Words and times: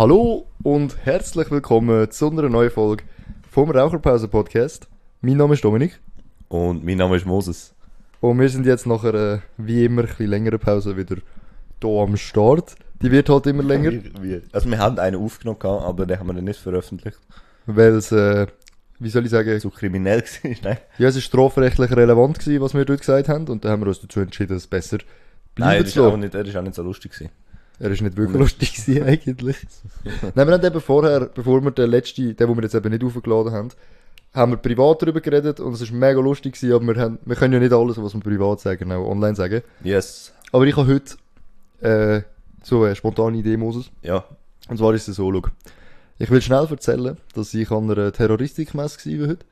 Hallo 0.00 0.46
und 0.62 0.96
herzlich 1.04 1.50
willkommen 1.50 2.10
zu 2.10 2.30
einer 2.30 2.48
neuen 2.48 2.70
Folge 2.70 3.04
vom 3.50 3.70
Raucherpause-Podcast. 3.70 4.88
Mein 5.20 5.36
Name 5.36 5.52
ist 5.52 5.62
Dominik 5.62 6.00
Und 6.48 6.82
mein 6.82 6.96
Name 6.96 7.16
ist 7.16 7.26
Moses. 7.26 7.74
und 8.22 8.40
wir 8.40 8.48
sind 8.48 8.64
jetzt 8.64 8.86
nach 8.86 9.04
einer, 9.04 9.42
wie 9.58 9.84
immer, 9.84 10.00
ein 10.00 10.08
bisschen 10.08 10.28
längeren 10.28 10.58
Pause 10.58 10.96
wieder 10.96 11.16
hier 11.82 12.00
am 12.00 12.16
Start. 12.16 12.76
Die 13.02 13.10
wird 13.10 13.28
halt 13.28 13.46
immer 13.46 13.62
länger, 13.62 13.92
also 14.52 14.70
wir 14.70 14.78
haben 14.78 14.98
einen 14.98 15.22
aufgenommen, 15.22 15.60
aber 15.60 16.06
den 16.06 16.18
haben 16.18 16.28
wir 16.28 16.32
dann 16.32 16.44
nicht 16.44 16.60
veröffentlicht. 16.60 17.18
weil 17.66 17.92
es, 17.92 18.10
äh, 18.10 18.46
wie 19.00 19.10
soll 19.10 19.26
ich 19.26 19.30
sagen, 19.30 19.60
So 19.60 19.68
kriminell 19.68 20.22
war, 20.42 20.50
nein. 20.62 20.78
ja, 20.96 21.08
es 21.08 21.16
ist 21.16 21.24
strafrechtlich 21.24 21.90
relevant 21.90 22.38
gewesen, 22.38 22.62
was 22.62 22.72
wir 22.72 22.86
dort 22.86 23.00
gesagt 23.00 23.28
haben 23.28 23.46
und 23.48 23.66
dann 23.66 23.72
haben 23.72 23.82
wir 23.82 23.88
uns 23.88 24.00
dazu 24.00 24.20
entschieden, 24.20 24.56
es 24.56 24.66
besser 24.66 24.96
Nein, 24.96 25.04
bleiben 25.56 25.82
er 25.82 25.86
ist, 25.86 25.92
zu 25.92 26.00
auch 26.04 26.06
lassen. 26.06 26.20
nicht, 26.20 26.34
er 26.34 26.46
ist 26.46 26.56
auch 26.56 26.62
nicht 26.62 26.74
so 26.74 26.82
lustig 26.82 27.12
gewesen. 27.12 27.30
Er 27.80 27.90
ist 27.90 28.02
nicht 28.02 28.16
wirklich 28.16 28.38
lustig 28.38 28.74
gewesen, 28.74 29.02
eigentlich. 29.06 29.56
Nein, 30.34 30.46
wir 30.46 30.54
haben 30.54 30.64
eben 30.64 30.80
vorher, 30.80 31.30
bevor 31.34 31.64
wir 31.64 31.70
den 31.70 31.90
letzten, 31.90 32.36
den, 32.36 32.36
den 32.36 32.56
wir 32.56 32.62
jetzt 32.62 32.74
eben 32.74 32.90
nicht 32.90 33.02
aufgeladen 33.02 33.52
haben, 33.52 33.70
haben 34.34 34.52
wir 34.52 34.58
privat 34.58 35.02
darüber 35.02 35.20
geredet 35.20 35.60
und 35.60 35.72
es 35.72 35.80
ist 35.80 35.90
mega 35.90 36.20
lustig 36.20 36.54
gewesen, 36.54 36.74
aber 36.74 36.94
wir, 36.94 37.02
haben, 37.02 37.18
wir 37.24 37.36
können 37.36 37.54
ja 37.54 37.58
nicht 37.58 37.72
alles, 37.72 38.00
was 38.00 38.14
wir 38.14 38.20
privat 38.20 38.60
sagen, 38.60 38.92
auch 38.92 39.08
online 39.08 39.34
sagen. 39.34 39.62
Yes. 39.82 40.32
Aber 40.52 40.66
ich 40.66 40.76
habe 40.76 40.92
heute 40.92 41.16
äh, 41.80 42.22
so 42.62 42.84
eine 42.84 42.94
spontane 42.94 43.38
Idee, 43.38 43.56
Moses. 43.56 43.90
Ja. 44.02 44.24
Und 44.68 44.76
zwar 44.76 44.92
ist 44.92 45.08
es 45.08 45.16
so, 45.16 45.32
schau. 45.32 45.48
Ich 46.18 46.30
will 46.30 46.42
schnell 46.42 46.66
erzählen, 46.70 47.16
dass 47.34 47.54
ich 47.54 47.70
an 47.70 47.90
einer 47.90 48.12
Terroristikmesse 48.12 49.20
war 49.20 49.28
heute. 49.28 49.46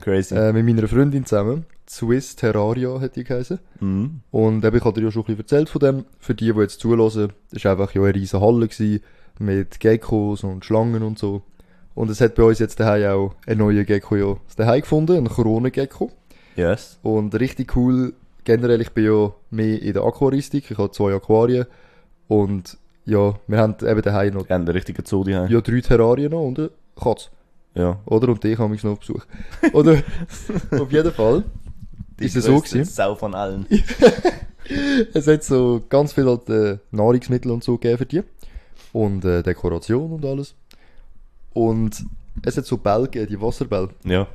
Crazy. 0.00 0.34
Äh, 0.34 0.54
mit 0.54 0.64
meiner 0.64 0.88
Freundin 0.88 1.26
zusammen. 1.26 1.66
Swiss 1.88 2.36
Terraria 2.36 3.00
hat 3.00 3.16
die 3.16 3.24
geheißen. 3.24 3.58
Mhm. 3.80 4.20
Und 4.30 4.64
eben, 4.64 4.76
ich 4.76 4.84
habe 4.84 4.98
dir 4.98 5.06
ja 5.06 5.10
schon 5.12 5.22
ein 5.22 5.26
bisschen 5.26 5.40
erzählt 5.40 5.68
von 5.68 5.80
dem. 5.80 6.04
Für 6.18 6.34
die, 6.34 6.52
die 6.52 6.60
jetzt 6.60 6.80
zulassen, 6.80 7.32
es 7.52 7.64
war 7.64 7.72
einfach 7.72 7.94
ja 7.94 8.02
eine 8.02 8.14
riesen 8.14 8.40
Halle 8.40 8.68
gewesen, 8.68 9.00
mit 9.38 9.80
Geckos 9.80 10.44
und 10.44 10.64
Schlangen 10.64 11.02
und 11.02 11.18
so. 11.18 11.42
Und 11.94 12.10
es 12.10 12.20
hat 12.20 12.34
bei 12.34 12.42
uns 12.42 12.58
jetzt 12.58 12.80
daheim 12.80 13.10
auch 13.10 13.34
einen 13.46 13.58
neuen 13.58 13.86
Gecko 13.86 14.16
ja 14.16 14.36
daheim 14.56 14.80
gefunden, 14.80 15.16
einen 15.16 15.28
Corona-Gecko. 15.28 16.10
Yes. 16.56 16.98
Und 17.02 17.34
richtig 17.38 17.76
cool, 17.76 18.14
generell, 18.44 18.80
ich 18.80 18.90
bin 18.90 19.04
ja 19.04 19.32
mehr 19.50 19.80
in 19.80 19.92
der 19.92 20.02
Aquaristik, 20.04 20.70
ich 20.70 20.78
habe 20.78 20.90
zwei 20.90 21.14
Aquarien. 21.14 21.66
Und 22.26 22.78
ja, 23.04 23.34
wir 23.46 23.58
haben 23.58 23.76
eben 23.82 24.02
daheim 24.02 24.34
noch 24.34 24.48
Wir 24.48 24.54
haben 24.54 24.66
den 24.66 24.74
richtigen 24.74 25.04
Zoo 25.04 25.24
daheim. 25.24 25.50
ja, 25.50 25.60
drei 25.60 25.80
Terrarien 25.80 26.30
noch 26.32 26.42
und 26.42 26.58
eine 26.58 26.70
Katze. 26.96 27.30
Ja. 27.74 27.98
Oder? 28.06 28.28
Und 28.28 28.42
dich 28.42 28.58
habe 28.58 28.74
ich 28.74 28.82
noch 28.84 28.92
auf 28.92 29.00
Besuch. 29.00 29.24
Oder? 29.72 30.02
auf 30.80 30.92
jeden 30.92 31.12
Fall. 31.12 31.44
Ist 32.18 32.36
es 32.36 32.44
so 32.44 32.60
gewesen? 32.60 32.84
Sau 32.84 33.14
von 33.14 33.34
allen. 33.34 33.66
Es 35.12 35.26
hat 35.26 35.44
so 35.44 35.82
ganz 35.88 36.12
viel 36.14 36.26
halt, 36.26 36.48
äh, 36.48 36.78
Nahrungsmittel 36.90 37.50
und 37.50 37.62
so 37.62 37.76
gegeben 37.76 37.98
für 37.98 38.06
die. 38.06 38.22
Und 38.92 39.24
äh, 39.24 39.42
Dekoration 39.42 40.12
und 40.12 40.24
alles. 40.24 40.54
Und 41.52 42.04
es 42.42 42.56
hat 42.56 42.64
so 42.64 42.76
Bälle 42.78 43.04
gegeben, 43.04 43.26
die 43.28 43.40
Wasserbälle. 43.40 43.90
Ja. 44.04 44.26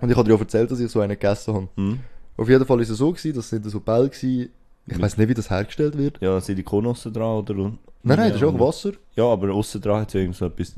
Und 0.00 0.10
ich 0.10 0.16
habe 0.16 0.28
dir 0.28 0.34
auch 0.34 0.40
erzählt, 0.40 0.70
dass 0.70 0.80
ich 0.80 0.90
so 0.90 1.00
einen 1.00 1.10
gegessen 1.10 1.54
habe. 1.54 1.68
Mhm. 1.76 2.00
Auf 2.36 2.48
jeden 2.48 2.64
Fall 2.66 2.80
ist 2.80 2.90
es 2.90 2.98
so 2.98 3.12
gewesen, 3.12 3.34
das 3.34 3.48
sind 3.48 3.64
so 3.66 3.80
Bälle 3.80 4.08
gewesen. 4.08 4.50
Ich 4.86 5.00
weiß 5.00 5.16
nicht, 5.16 5.28
wie 5.28 5.34
das 5.34 5.50
hergestellt 5.50 5.96
wird. 5.96 6.20
Ja, 6.20 6.40
Silikon 6.40 6.86
aussen 6.86 7.12
dran 7.12 7.38
oder? 7.38 7.54
Nein, 7.54 7.78
nein, 8.02 8.32
das 8.32 8.36
ist 8.36 8.44
auch 8.44 8.58
Wasser. 8.58 8.92
Ja, 9.16 9.24
aber 9.24 9.52
aussen 9.52 9.80
dran 9.80 10.00
hat 10.00 10.08
es 10.08 10.14
irgend 10.14 10.36
so 10.36 10.46
etwas. 10.46 10.74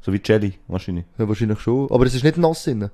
So 0.00 0.12
wie 0.12 0.20
Jelly, 0.24 0.54
wahrscheinlich. 0.66 1.04
Ja, 1.18 1.28
wahrscheinlich 1.28 1.60
schon. 1.60 1.90
Aber 1.90 2.06
es 2.06 2.14
ist 2.14 2.24
nicht 2.24 2.36
nass 2.36 2.64
drin. 2.64 2.90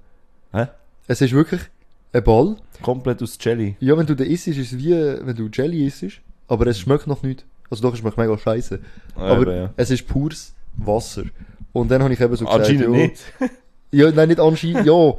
Hä? 0.53 0.67
Es 1.07 1.21
ist 1.21 1.33
wirklich 1.33 1.63
ein 2.13 2.25
Ball. 2.25 2.57
Komplett 2.83 3.23
aus 3.23 3.37
Jelly. 3.41 3.77
Ja, 3.81 3.97
wenn 3.99 4.07
du 4.07 4.15
den 4.15 4.31
isst, 4.31 4.47
ist 4.49 4.59
es 4.59 4.79
wie, 4.79 4.91
wenn 4.93 5.35
du 5.37 5.49
Jelly 5.53 5.87
isst. 5.87 6.21
Aber 6.47 6.67
es 6.67 6.79
schmeckt 6.79 7.07
noch 7.07 7.23
nicht. 7.23 7.45
Also 7.71 7.83
doch, 7.83 7.93
es 7.93 7.99
schmeckt 8.01 8.17
mega 8.17 8.37
scheiße. 8.39 8.81
Aber 9.15 9.43
Eben, 9.43 9.51
ja. 9.57 9.71
es 9.77 9.91
ist 9.91 10.07
pures 10.09 10.55
Wasser. 10.77 11.25
Und 11.73 11.91
dann 11.91 12.03
habe 12.03 12.13
ich 12.15 12.21
eben 12.21 12.35
so 12.35 12.45
gesagt, 12.47 12.61
Anscheinend 12.61 12.83
ja, 12.83 12.89
nicht. 12.91 13.17
ja, 13.93 14.11
nein, 14.11 14.29
nicht 14.29 14.41
anscheinend, 14.41 14.87
ja. 14.87 15.15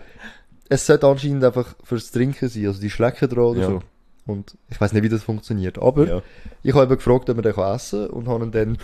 Es 0.67 0.85
sollte 0.85 1.07
anscheinend 1.07 1.43
einfach 1.43 1.75
fürs 1.83 2.11
Trinken 2.11 2.49
sein, 2.49 2.65
also 2.67 2.79
die 2.81 2.89
Schlecken 2.89 3.29
dran 3.29 3.43
oder 3.45 3.61
Ja. 3.61 3.67
so. 3.67 3.81
Und 4.25 4.55
ich 4.69 4.79
weiß 4.79 4.93
nicht, 4.93 5.03
wie 5.03 5.09
das 5.09 5.23
funktioniert. 5.23 5.79
Aber 5.79 6.07
Ja. 6.07 6.21
ich 6.63 6.73
habe 6.73 6.85
eben 6.85 6.95
gefragt, 6.95 7.29
ob 7.29 7.35
man 7.35 7.43
den 7.43 7.53
kann 7.53 7.75
essen 7.75 8.07
und 8.07 8.27
habe 8.27 8.45
ihn 8.45 8.51
dann 8.51 8.77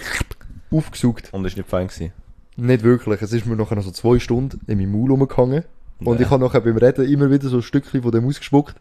aufgesaugt. 0.71 1.29
Und 1.33 1.45
ist 1.45 1.57
nicht 1.57 1.69
fein 1.69 1.87
gewesen. 1.87 2.11
Nicht 2.57 2.83
wirklich. 2.83 3.21
Es 3.21 3.33
ist 3.33 3.45
mir 3.45 3.55
nachher 3.55 3.75
noch 3.75 3.83
so 3.83 3.91
zwei 3.91 4.19
Stunden 4.19 4.61
in 4.67 4.77
meinem 4.77 4.91
Maul 4.91 5.11
rumgehangen. 5.11 5.63
Und 5.99 6.19
ich 6.21 6.29
habe 6.29 6.43
nachher 6.43 6.61
beim 6.61 6.77
Reden 6.77 7.05
immer 7.09 7.29
wieder 7.31 7.47
so 7.49 7.57
ein 7.57 7.61
Stückchen 7.61 8.01
von 8.01 8.11
dem 8.11 8.25
ausgespuckt. 8.27 8.75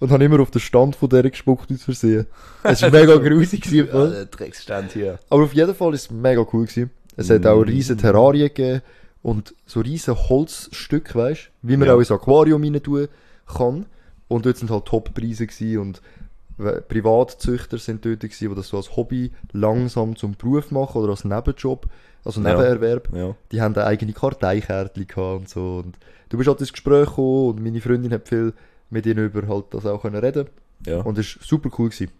Und 0.00 0.10
habe 0.10 0.24
immer 0.24 0.40
auf 0.40 0.50
den 0.50 0.60
Stand 0.60 0.96
von 0.96 1.08
der 1.08 1.30
gespuckt 1.30 1.70
aus 1.70 1.84
Versehen. 1.84 2.26
Es 2.64 2.82
war 2.82 2.90
mega 3.00 3.16
grusig. 3.16 3.62
gewesen, 3.62 3.88
Ja, 3.92 4.06
der 4.08 4.24
Drecksstand 4.26 4.92
hier. 4.92 5.18
Aber 5.30 5.44
auf 5.44 5.54
jeden 5.54 5.74
Fall 5.74 5.94
ist 5.94 6.02
es 6.06 6.10
mega 6.10 6.44
cool 6.52 6.66
gewesen. 6.66 6.90
Es 7.16 7.30
hat 7.30 7.46
auch 7.46 7.60
Mm. 7.60 7.68
riesen 7.68 7.98
Terrarien 7.98 8.48
gegeben 8.48 8.82
und 9.22 9.54
so 9.66 9.80
riesen 9.80 10.16
Holzstücke, 10.16 11.14
weißt 11.14 11.50
wie 11.62 11.76
man 11.76 11.86
Ja. 11.88 11.94
auch 11.94 11.98
ins 12.00 12.10
Aquarium 12.10 12.62
rein 12.64 12.82
tun 12.82 13.06
kann. 13.46 13.86
Und 14.28 14.44
dort 14.46 14.56
sind 14.56 14.70
halt 14.70 14.86
Top-Preise 14.86 15.46
gewesen 15.46 15.78
und 15.78 16.02
Privatzüchter 16.88 17.78
sind 17.78 18.04
dort 18.04 18.20
gewesen, 18.20 18.48
die 18.48 18.54
das 18.54 18.68
so 18.68 18.76
als 18.76 18.96
Hobby 18.96 19.30
langsam 19.52 20.16
zum 20.16 20.34
Beruf 20.34 20.70
machen 20.70 21.00
oder 21.02 21.10
als 21.10 21.24
Nebenjob, 21.24 21.86
also 22.24 22.40
Ja. 22.40 22.50
Nebenerwerb. 22.50 23.08
Ja. 23.14 23.34
Die 23.50 23.60
haben 23.60 23.74
eine 23.74 23.84
eigene 23.86 24.12
Karteikärtchen 24.12 25.06
gehabt 25.06 25.40
und 25.40 25.48
so. 25.48 25.82
Und 25.84 25.96
du 26.28 26.36
bist 26.38 26.48
halt 26.48 26.60
ins 26.60 26.72
Gespräch 26.72 27.08
gekommen 27.08 27.48
und 27.50 27.62
meine 27.62 27.80
Freundin 27.80 28.12
hat 28.12 28.28
viel 28.28 28.52
mit 28.90 29.06
ihnen 29.06 29.26
über 29.26 29.46
halt 29.48 29.66
das 29.70 29.86
auch 29.86 30.02
können 30.02 30.16
reden 30.22 30.46
Ja. 30.86 31.00
und 31.00 31.18
es 31.18 31.36
war 31.36 31.44
super 31.44 31.70
cool. 31.78 31.88
Gewesen. 31.90 32.10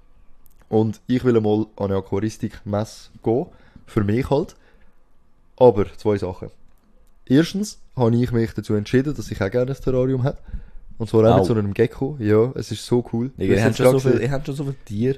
Und 0.68 1.00
ich 1.06 1.22
will 1.24 1.38
mal 1.40 1.66
an 1.76 1.86
eine 1.86 1.96
Aquaristik-Messe 1.96 3.10
gehen. 3.22 3.46
Für 3.86 4.04
mich 4.04 4.30
halt. 4.30 4.56
Aber 5.58 5.84
zwei 5.98 6.16
Sachen. 6.16 6.48
Erstens 7.26 7.78
habe 7.94 8.16
ich 8.16 8.32
mich 8.32 8.52
dazu 8.54 8.74
entschieden, 8.74 9.14
dass 9.14 9.30
ich 9.30 9.40
auch 9.42 9.50
gerne 9.50 9.72
ein 9.72 9.76
Terrarium 9.80 10.24
habe. 10.24 10.38
Und 10.98 11.08
zwar 11.10 11.28
auch 11.30 11.34
Au. 11.34 11.38
mit 11.38 11.46
so 11.46 11.54
einem 11.54 11.74
Gecko. 11.74 12.16
Ja, 12.18 12.52
es 12.54 12.70
ist 12.72 12.86
so 12.86 13.04
cool. 13.12 13.30
Du 13.36 13.44
ihr 13.44 13.62
habt 13.62 13.76
schon, 13.76 13.98
so 13.98 13.98
viel, 14.10 14.28
schon 14.44 14.54
so 14.54 14.64
viel 14.64 14.74
Tier. 14.84 15.16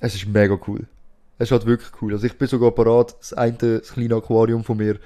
Es 0.00 0.14
ist 0.14 0.26
mega 0.26 0.58
cool. 0.66 0.86
Es 1.38 1.48
ist 1.48 1.52
halt 1.52 1.66
wirklich 1.66 1.90
cool. 2.00 2.12
Also 2.12 2.26
ich 2.26 2.38
bin 2.38 2.46
sogar 2.48 2.70
bereit, 2.70 3.16
das 3.18 3.32
eine 3.32 3.56
das 3.56 3.92
kleine 3.92 4.14
Aquarium 4.16 4.62
von 4.64 4.76
mir 4.76 4.98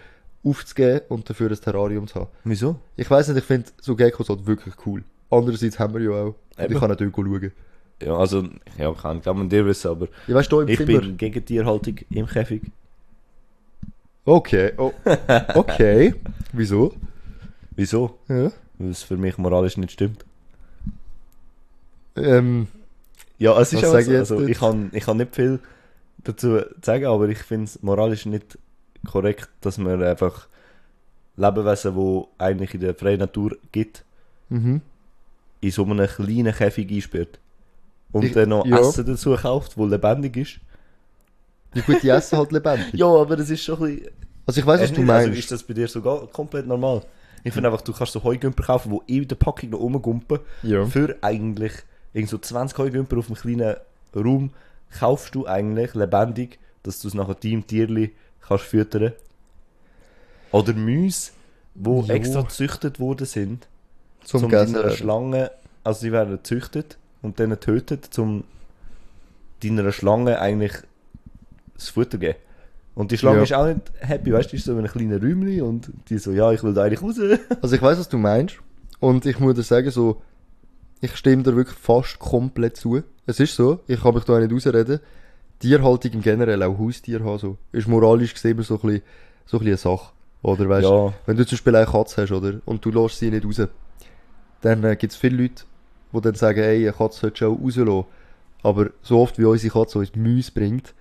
aufzugeben 0.44 1.00
und 1.08 1.28
dafür 1.28 1.50
ein 1.50 1.60
Terrarium 1.60 2.06
zu 2.06 2.16
haben. 2.16 2.30
Wieso? 2.44 2.76
Ich 2.96 3.10
weiß 3.10 3.28
nicht, 3.28 3.38
ich 3.38 3.44
finde 3.44 3.68
so 3.80 3.96
Geckos 3.96 4.28
halt 4.28 4.46
wirklich 4.46 4.74
cool. 4.86 5.02
Andererseits 5.30 5.78
haben 5.78 5.94
wir 5.94 6.02
ja 6.02 6.10
auch. 6.10 6.34
Und 6.56 6.64
Eben. 6.64 6.74
ich 6.74 6.80
kann 6.80 6.88
natürlich 6.90 7.14
schauen. 7.14 7.52
Ja, 8.00 8.16
also, 8.16 8.44
ja, 8.78 8.92
kann 8.94 9.20
kann 9.22 9.36
man 9.36 9.48
dir 9.48 9.66
wissen, 9.66 9.90
aber 9.90 10.06
Ja, 10.26 10.34
weißt 10.36 10.52
du, 10.52 10.62
ich 10.62 10.76
Zimmer. 10.76 11.00
bin 11.00 11.16
gegen 11.16 11.44
Tierhaltung 11.44 11.96
im 12.10 12.26
Käfig. 12.26 12.62
Okay, 14.24 14.72
oh. 14.76 14.92
okay. 15.54 16.14
Wieso? 16.52 16.94
Wieso? 17.74 18.18
Ja. 18.28 18.52
Weil 18.78 18.90
es 18.90 19.02
für 19.02 19.16
mich 19.16 19.36
moralisch 19.38 19.76
nicht 19.76 19.92
stimmt. 19.92 20.24
Ähm, 22.14 22.68
Ja, 23.38 23.58
es 23.60 23.72
ist 23.72 23.84
auch 23.84 23.92
so. 23.92 23.98
ich 23.98 24.08
Also, 24.16 24.46
ich 24.46 24.58
kann, 24.58 24.90
ich 24.92 25.04
kann 25.04 25.16
nicht 25.16 25.34
viel 25.34 25.58
dazu 26.24 26.60
sagen, 26.82 27.06
aber 27.06 27.28
ich 27.28 27.38
finde 27.38 27.64
es 27.64 27.82
moralisch 27.82 28.26
nicht 28.26 28.58
korrekt, 29.06 29.48
dass 29.60 29.78
man 29.78 30.02
einfach 30.02 30.48
Lebewesen, 31.36 31.94
die 31.94 32.24
eigentlich 32.42 32.74
in 32.74 32.80
der 32.80 32.94
freien 32.94 33.20
Natur 33.20 33.56
gibt, 33.72 34.04
mhm. 34.48 34.80
in 35.60 35.70
so 35.70 35.84
einem 35.84 36.06
kleinen 36.06 36.52
Käfig 36.52 36.90
einsperrt. 36.90 37.38
Und 38.12 38.24
Ich- 38.24 38.32
dann 38.32 38.48
noch 38.48 38.66
ja. 38.66 38.78
Essen 38.78 39.06
dazu 39.06 39.34
kauft, 39.36 39.76
das 39.78 39.88
lebendig 39.90 40.36
ist. 40.36 40.60
Die 41.74 41.82
gut, 41.82 42.02
die 42.02 42.08
essen 42.08 42.38
halt 42.38 42.50
lebendig. 42.52 42.86
Ja, 42.94 43.06
aber 43.06 43.38
es 43.38 43.50
ist 43.50 43.62
schon 43.62 43.76
ein 43.82 43.96
bisschen... 43.96 44.10
Also 44.46 44.60
ich 44.60 44.66
weiß, 44.66 44.80
was 44.80 44.88
Hast 44.88 44.96
du 44.96 45.02
Also 45.02 45.12
meinst. 45.28 45.38
ist 45.38 45.50
das 45.52 45.62
bei 45.62 45.74
dir 45.74 45.86
sogar 45.88 46.26
komplett 46.28 46.66
normal? 46.66 47.02
Ich 47.44 47.52
finde 47.52 47.68
einfach, 47.68 47.82
du 47.82 47.92
kannst 47.92 48.14
so 48.14 48.24
Heugümper 48.24 48.62
kaufen, 48.64 48.98
die 49.06 49.18
in 49.18 49.28
der 49.28 49.36
Packung 49.36 49.70
noch 49.70 49.78
rumgumpen. 49.80 50.40
ja. 50.62 50.86
Für 50.86 51.16
eigentlich 51.20 51.72
irgend 52.14 52.30
so 52.30 52.38
20 52.38 52.76
Heugümper 52.78 53.18
auf 53.18 53.26
einem 53.26 53.36
kleinen 53.36 53.76
Raum 54.16 54.50
kaufst 54.98 55.34
du 55.34 55.46
eigentlich 55.46 55.94
lebendig, 55.94 56.58
dass 56.82 57.00
du 57.00 57.08
es 57.08 57.14
nachher 57.14 57.34
deinem 57.34 57.66
Tierli 57.66 58.12
kannst 58.40 58.64
füttern. 58.64 59.12
Oder 60.52 60.72
Mäuse, 60.74 61.32
wo 61.74 62.02
Jo. 62.02 62.12
extra 62.14 62.42
gezüchtet 62.42 62.98
worden 63.00 63.26
sind, 63.26 63.68
Zum 64.24 64.44
um 64.44 64.50
Gessen. 64.50 64.74
deiner 64.74 64.90
Schlange, 64.90 65.50
also 65.84 66.00
sie 66.00 66.12
werden 66.12 66.36
gezüchtet 66.36 66.96
und 67.22 67.38
dann 67.40 67.58
tötet, 67.60 68.18
um 68.18 68.44
deiner 69.62 69.92
Schlange 69.92 70.38
eigentlich 70.40 70.72
das 71.74 71.90
Futter 71.90 72.18
geben. 72.18 72.38
Und 72.94 73.12
die 73.12 73.18
Schlange 73.18 73.38
Ja. 73.38 73.42
ist 73.44 73.52
auch 73.52 73.66
nicht 73.66 73.80
happy, 74.00 74.32
weißt 74.32 74.52
du, 74.52 74.56
ist 74.56 74.64
so 74.64 74.72
in 74.72 74.78
einem 74.78 74.88
kleinen 74.88 75.20
Räumchen 75.22 75.62
und 75.62 75.92
die 76.08 76.18
so, 76.18 76.32
ja, 76.32 76.50
ich 76.52 76.62
will 76.64 76.74
da 76.74 76.84
eigentlich 76.84 77.02
raus. 77.02 77.16
Also 77.62 77.76
ich 77.76 77.82
weiß, 77.82 77.98
was 77.98 78.08
du 78.08 78.18
meinst. 78.18 78.56
Und 79.00 79.24
ich 79.26 79.38
muss 79.38 79.54
dir 79.54 79.62
sagen, 79.62 79.90
so, 79.90 80.20
ich 81.00 81.16
stimme 81.16 81.42
dir 81.42 81.56
wirklich 81.56 81.78
fast 81.78 82.18
komplett 82.18 82.76
zu. 82.76 83.02
Es 83.26 83.40
ist 83.40 83.54
so, 83.54 83.80
ich 83.86 84.00
kann 84.02 84.14
mich 84.14 84.24
da 84.24 84.38
nicht 84.38 84.52
ausreden. 84.52 85.00
Tierhaltung 85.58 86.12
im 86.12 86.22
Generell, 86.22 86.62
auch 86.62 86.78
Haustier 86.78 87.20
haben, 87.24 87.38
so, 87.38 87.56
ist 87.72 87.88
moralisch 87.88 88.32
gesehen 88.34 88.52
immer 88.52 88.62
so 88.62 88.74
ein 88.74 88.80
bisschen, 88.80 89.02
so 89.46 89.58
ein 89.58 89.64
bisschen 89.64 89.92
eine 89.92 89.96
Sache. 89.98 90.12
Oder 90.42 90.68
weißt 90.68 90.88
ja, 90.88 91.12
wenn 91.26 91.36
du 91.36 91.44
zum 91.44 91.56
Beispiel 91.56 91.76
eine 91.76 91.86
Katze 91.86 92.22
hast, 92.22 92.32
oder, 92.32 92.60
und 92.64 92.84
du 92.84 92.90
lässt 92.90 93.18
sie 93.18 93.30
nicht 93.30 93.44
raus, 93.44 93.68
dann 94.60 94.84
äh, 94.84 94.96
gibt 94.96 95.12
es 95.12 95.18
viele 95.18 95.42
Leute, 95.42 95.64
die 96.12 96.20
dann 96.20 96.34
sagen, 96.34 96.60
ey, 96.60 96.82
eine 96.88 96.92
Katze 96.92 97.20
sollte 97.20 97.38
schon 97.38 97.56
rauslassen. 97.56 98.04
Aber 98.62 98.90
so 99.02 99.20
oft 99.20 99.38
wie 99.38 99.44
unsere 99.44 99.72
Katze 99.72 99.98
uns 99.98 100.14
Mäuse 100.14 100.52
bringt, 100.52 100.94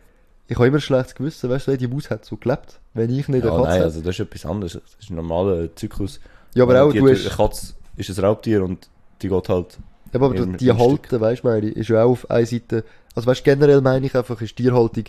ich 0.47 0.55
habe 0.55 0.67
immer 0.67 0.77
ein 0.77 0.81
schlechtes 0.81 1.13
Gewissen, 1.13 1.49
weißt 1.49 1.67
du, 1.67 1.77
die 1.77 1.87
Maus 1.87 2.09
hat 2.09 2.25
so 2.25 2.37
gelebt, 2.37 2.79
wenn 2.93 3.09
ich 3.09 3.27
nicht 3.27 3.43
Ja, 3.43 3.51
eine 3.51 3.63
Katze 3.63 3.69
nein, 3.69 3.81
also 3.83 4.01
das 4.01 4.15
ist 4.15 4.19
etwas 4.21 4.45
anderes. 4.45 4.73
Das 4.73 4.95
ist 4.99 5.09
ein 5.09 5.15
normaler 5.15 5.75
Zyklus. 5.75 6.19
Ja, 6.55 6.63
aber 6.63 6.83
auch, 6.83 6.93
du 6.93 7.05
Eine 7.05 7.15
hast, 7.15 7.29
Katze 7.35 7.73
ist 7.97 8.17
ein 8.17 8.25
Raubtier 8.25 8.63
und 8.63 8.89
die 9.21 9.29
geht 9.29 9.49
halt. 9.49 9.77
ja, 10.13 10.19
aber 10.19 10.33
die 10.33 10.43
Instinkt. 10.43 10.79
halten, 10.79 11.21
weißt 11.21 11.43
du, 11.43 11.47
meine 11.47 11.69
ist 11.69 11.89
ja 11.89 12.03
auch 12.03 12.11
auf 12.11 12.31
einer 12.31 12.45
Seite, 12.45 12.83
also 13.15 13.27
weißt 13.27 13.41
du, 13.41 13.43
generell 13.43 13.81
meine 13.81 14.05
ich 14.05 14.15
einfach, 14.15 14.41
ist 14.41 14.55
Tierhaltung, 14.55 15.05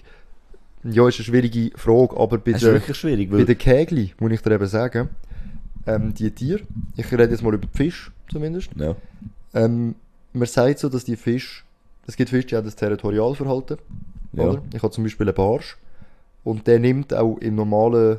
ja, 0.85 1.09
ist 1.09 1.19
eine 1.19 1.25
schwierige 1.25 1.77
Frage, 1.77 2.17
aber 2.17 2.39
bei 2.39 2.53
der, 2.53 2.81
bei 2.81 3.45
den 3.45 3.59
Kägli, 3.59 4.15
muss 4.19 4.33
ich 4.33 4.43
dir 4.43 4.53
eben 4.53 4.67
sagen, 4.67 5.09
ähm, 5.87 6.15
die 6.15 6.31
Tiere, 6.31 6.61
ich 6.97 7.11
rede 7.11 7.25
jetzt 7.25 7.43
mal 7.43 7.55
über 7.55 7.67
die 7.67 7.77
Fische, 7.77 8.13
zumindest, 8.31 8.71
ja, 8.77 8.95
ähm, 9.55 9.95
man 10.33 10.47
sagt 10.47 10.79
so, 10.79 10.89
dass 10.89 11.05
die 11.05 11.17
Fische, 11.17 11.65
es 12.07 12.17
gibt 12.17 12.31
Fische, 12.31 12.49
die 12.49 12.57
haben 12.57 12.65
das 12.65 12.77
Territorialverhalten, 12.77 13.79
ja, 14.33 14.45
oder? 14.45 14.63
Ich 14.75 14.83
habe 14.83 14.93
zum 14.93 15.05
Beispiel 15.05 15.27
einen 15.27 15.35
Barsch 15.35 15.77
und 16.45 16.67
der 16.67 16.79
nimmt 16.79 17.15
auch 17.15 17.39
im 17.39 17.55
normalen 17.55 18.19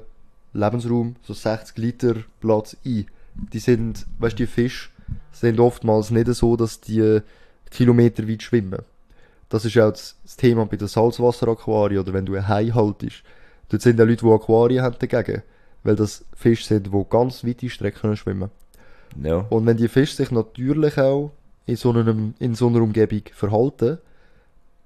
Lebensraum 0.54 1.16
so 1.22 1.34
60 1.34 1.78
Liter 1.78 2.16
Platz 2.40 2.76
ein. 2.86 3.06
Die 3.54 3.60
sind, 3.60 4.06
weißt 4.20 4.34
du, 4.34 4.44
die 4.44 4.48
Fische 4.48 4.90
sind 5.32 5.60
oftmals 5.60 6.12
nicht 6.12 6.28
so, 6.34 6.56
dass 6.56 6.82
die 6.82 7.20
Kilometer 7.72 8.28
weit 8.28 8.44
schwimmen. 8.44 8.80
Das 9.50 9.66
ist 9.66 9.78
auch 9.78 9.92
das, 9.92 10.16
Thema 10.38 10.66
bei 10.66 10.78
den 10.78 10.88
Salzwasseraquarien 10.88 12.00
oder 12.00 12.14
wenn 12.14 12.26
du 12.26 12.36
ein 12.36 12.48
Hai 12.48 12.68
haltest. 12.68 13.24
Dort 13.70 13.82
sind 13.82 14.00
auch 14.00 14.06
Leute, 14.06 14.26
die 14.26 14.32
Aquarien 14.32 14.84
haben 14.84 14.96
dagegen. 15.00 15.42
Weil 15.84 15.96
das 15.96 16.26
Fische 16.36 16.66
sind, 16.66 16.88
die 16.88 17.06
ganz 17.10 17.46
weite 17.46 17.70
Strecken 17.70 18.16
schwimmen. 18.18 18.50
ja. 19.24 19.38
Und 19.50 19.66
wenn 19.66 19.78
die 19.78 19.88
Fische 19.88 20.16
sich 20.16 20.30
natürlich 20.32 20.98
auch 20.98 21.32
in 21.66 21.76
so, 21.78 21.92
einem, 21.92 22.34
in 22.40 22.54
so 22.54 22.68
einer 22.68 22.82
Umgebung 22.82 23.22
verhalten 23.34 23.98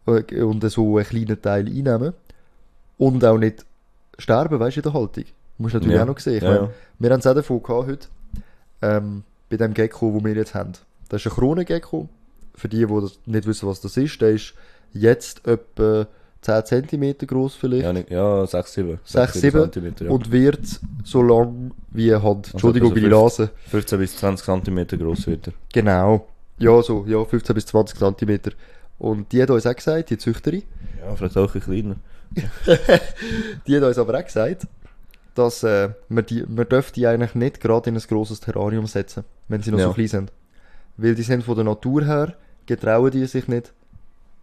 äh, 0.06 0.42
und 0.42 0.70
so 0.70 0.98
einen 0.98 1.06
kleinen 1.08 1.42
Teil 1.42 1.68
einnehmen 1.68 2.14
und 2.98 3.26
auch 3.26 3.38
nicht 3.38 3.66
sterben, 4.20 4.60
weißt 4.60 4.78
du, 4.78 4.80
in 4.82 4.84
der 4.84 4.94
Haltung. 4.94 5.24
Musst 5.58 5.74
du 5.74 5.78
natürlich 5.80 5.96
Ja. 5.98 6.04
auch 6.04 6.08
noch 6.08 6.20
sehen. 6.20 6.44
Ja, 6.44 6.50
meine. 6.52 6.70
Wir 7.00 7.10
haben 7.12 7.20
es 7.20 7.28
auch 7.28 7.34
davon 7.36 7.64
gehabt 7.64 7.88
heute, 7.88 8.08
ähm, 8.82 9.24
bei 9.58 9.66
dem 9.66 9.74
Gecko, 9.74 10.14
wo 10.14 10.24
wir 10.24 10.34
jetzt 10.34 10.56
haben. 10.56 10.74
Das 11.10 11.22
ist 11.22 11.32
ein 11.32 11.36
Kronengecko. 11.36 12.10
Für 12.56 12.70
die, 12.70 12.86
die 12.86 13.08
nicht 13.26 13.48
wissen, 13.48 13.68
was 13.68 13.82
das 13.82 13.98
ist, 13.98 14.22
der 14.22 14.32
ist 14.32 14.54
jetzt 14.94 15.48
etwa 15.48 16.08
10 16.42 16.88
cm 16.88 17.18
groß 17.26 17.56
vielleicht. 17.56 17.84
Ja, 17.84 17.94
nicht, 17.94 18.10
ja 18.10 18.46
6, 18.46 18.74
7. 18.74 19.00
6, 19.04 19.34
7 19.34 19.62
Zentimeter, 19.62 20.06
ja. 20.06 20.12
Und 20.12 20.32
wird 20.32 20.62
so 21.04 21.22
lang 21.22 21.72
wie 21.92 22.14
eine 22.14 22.24
Hand. 22.24 22.52
Entschuldigung, 22.52 22.92
also 22.92 23.02
bei 23.02 23.08
die 23.08 23.14
Nase. 23.14 23.50
15 23.70 24.00
bis 24.00 24.18
20 24.18 24.46
Zentimeter 24.46 24.98
groß 24.98 25.28
wird 25.28 25.48
er. 25.48 25.54
Genau. 25.72 26.28
Ja, 26.58 26.82
so, 26.82 27.06
ja, 27.08 27.24
15 27.24 27.56
bis 27.56 27.66
20 27.68 28.00
cm. 28.00 28.40
Und 29.00 29.32
die 29.32 29.42
hat 29.42 29.50
uns 29.50 29.66
auch 29.66 29.76
gesagt, 29.76 30.10
die 30.10 30.18
Züchterin, 30.18 30.64
Ja, 31.00 31.16
vielleicht 31.16 31.38
auch 31.38 31.54
ein 31.54 31.62
kleiner. 31.62 31.96
die 33.68 33.76
hat 33.76 33.84
uns 33.84 33.98
aber 33.98 34.18
auch 34.18 34.26
gesagt, 34.26 34.68
dass 35.36 35.64
äh, 35.64 35.90
man, 36.10 36.26
die, 36.26 36.44
man 36.48 36.68
dürfte 36.68 36.94
die 36.94 37.08
eigentlich 37.08 37.36
nicht 37.36 37.60
gerade 37.60 37.90
in 37.90 37.96
ein 37.96 38.02
grosses 38.08 38.40
Terrarium 38.40 38.88
setzen, 38.88 39.24
wenn 39.48 39.62
sie 39.62 39.72
noch 39.72 39.80
Ja. 39.80 39.88
so 39.88 39.94
klein 39.94 40.08
sind. 40.08 40.32
Weil 40.98 41.16
die 41.16 41.24
sind 41.24 41.44
von 41.44 41.56
der 41.56 41.64
Natur 41.66 42.06
her, 42.06 42.36
getrauen 42.66 43.12
die 43.12 43.26
sich 43.26 43.48
nicht, 43.48 43.74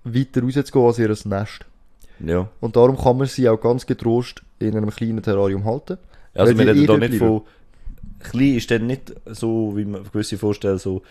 weiter 0.05 0.43
rauszugehen 0.43 0.87
als 0.87 0.99
ihr 0.99 1.29
Nest. 1.29 1.65
Ja. 2.19 2.49
Und 2.61 2.77
darum 2.77 2.99
kann 2.99 3.17
man 3.19 3.27
sie 3.27 3.49
auch 3.49 3.61
ganz 3.61 3.87
getrost 3.87 4.43
in 4.59 4.77
einem 4.77 4.91
kleinen 4.91 5.23
Terrarium 5.23 5.65
halten. 5.65 5.99
Also 6.35 6.57
wir 6.57 6.67
reden 6.67 6.87
da 6.87 6.97
nicht 6.97 7.19
bleiben. 7.19 7.19
von... 7.19 7.43
Klein 8.21 8.57
ist 8.57 8.71
dann 8.71 8.87
nicht 8.87 9.15
so, 9.27 9.73
wie 9.77 9.85
man 9.87 10.05
gewisse 10.05 10.37
vorstellen, 10.37 10.79
so 10.79 11.03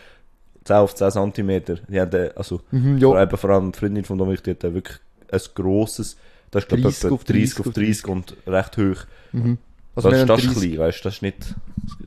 10 0.66 0.76
auf 0.76 0.94
10 0.94 1.12
Zentimeter. 1.12 1.78
Die 1.88 2.00
haben 2.00 2.12
dann, 2.12 2.30
also, 2.36 2.62
Mhm, 2.70 3.00
vor 3.00 3.16
ja, 3.16 3.20
allem, 3.22 3.38
vor 3.38 3.50
allem 3.50 3.72
die 3.72 3.80
Freundin 3.80 4.04
von 4.04 4.18
Dominik, 4.20 4.44
die 4.44 4.52
hat 4.52 4.62
wirklich 4.62 5.00
ein 5.32 5.40
grosses, 5.56 6.18
das 6.52 6.64
ist 6.64 6.70
glaube 6.70 6.84
30 6.84 7.04
ich 7.06 7.12
auf 7.12 7.24
30 7.24 7.60
auf 7.62 7.70
30 7.74 7.74
30 8.04 8.08
und 8.08 8.38
recht 8.46 8.78
hoch. 8.78 9.06
mhm. 9.32 9.58
Also 10.06 10.10
das, 10.10 10.20
ist- 10.20 10.22
haben 10.22 10.28
das 10.28 10.40
ist 10.40 10.56
30 10.56 10.70
klein, 10.70 10.80
weißt 10.88 11.00
du, 11.00 11.04
das 11.04 11.14
ist 11.16 11.22
nicht, 11.22 11.38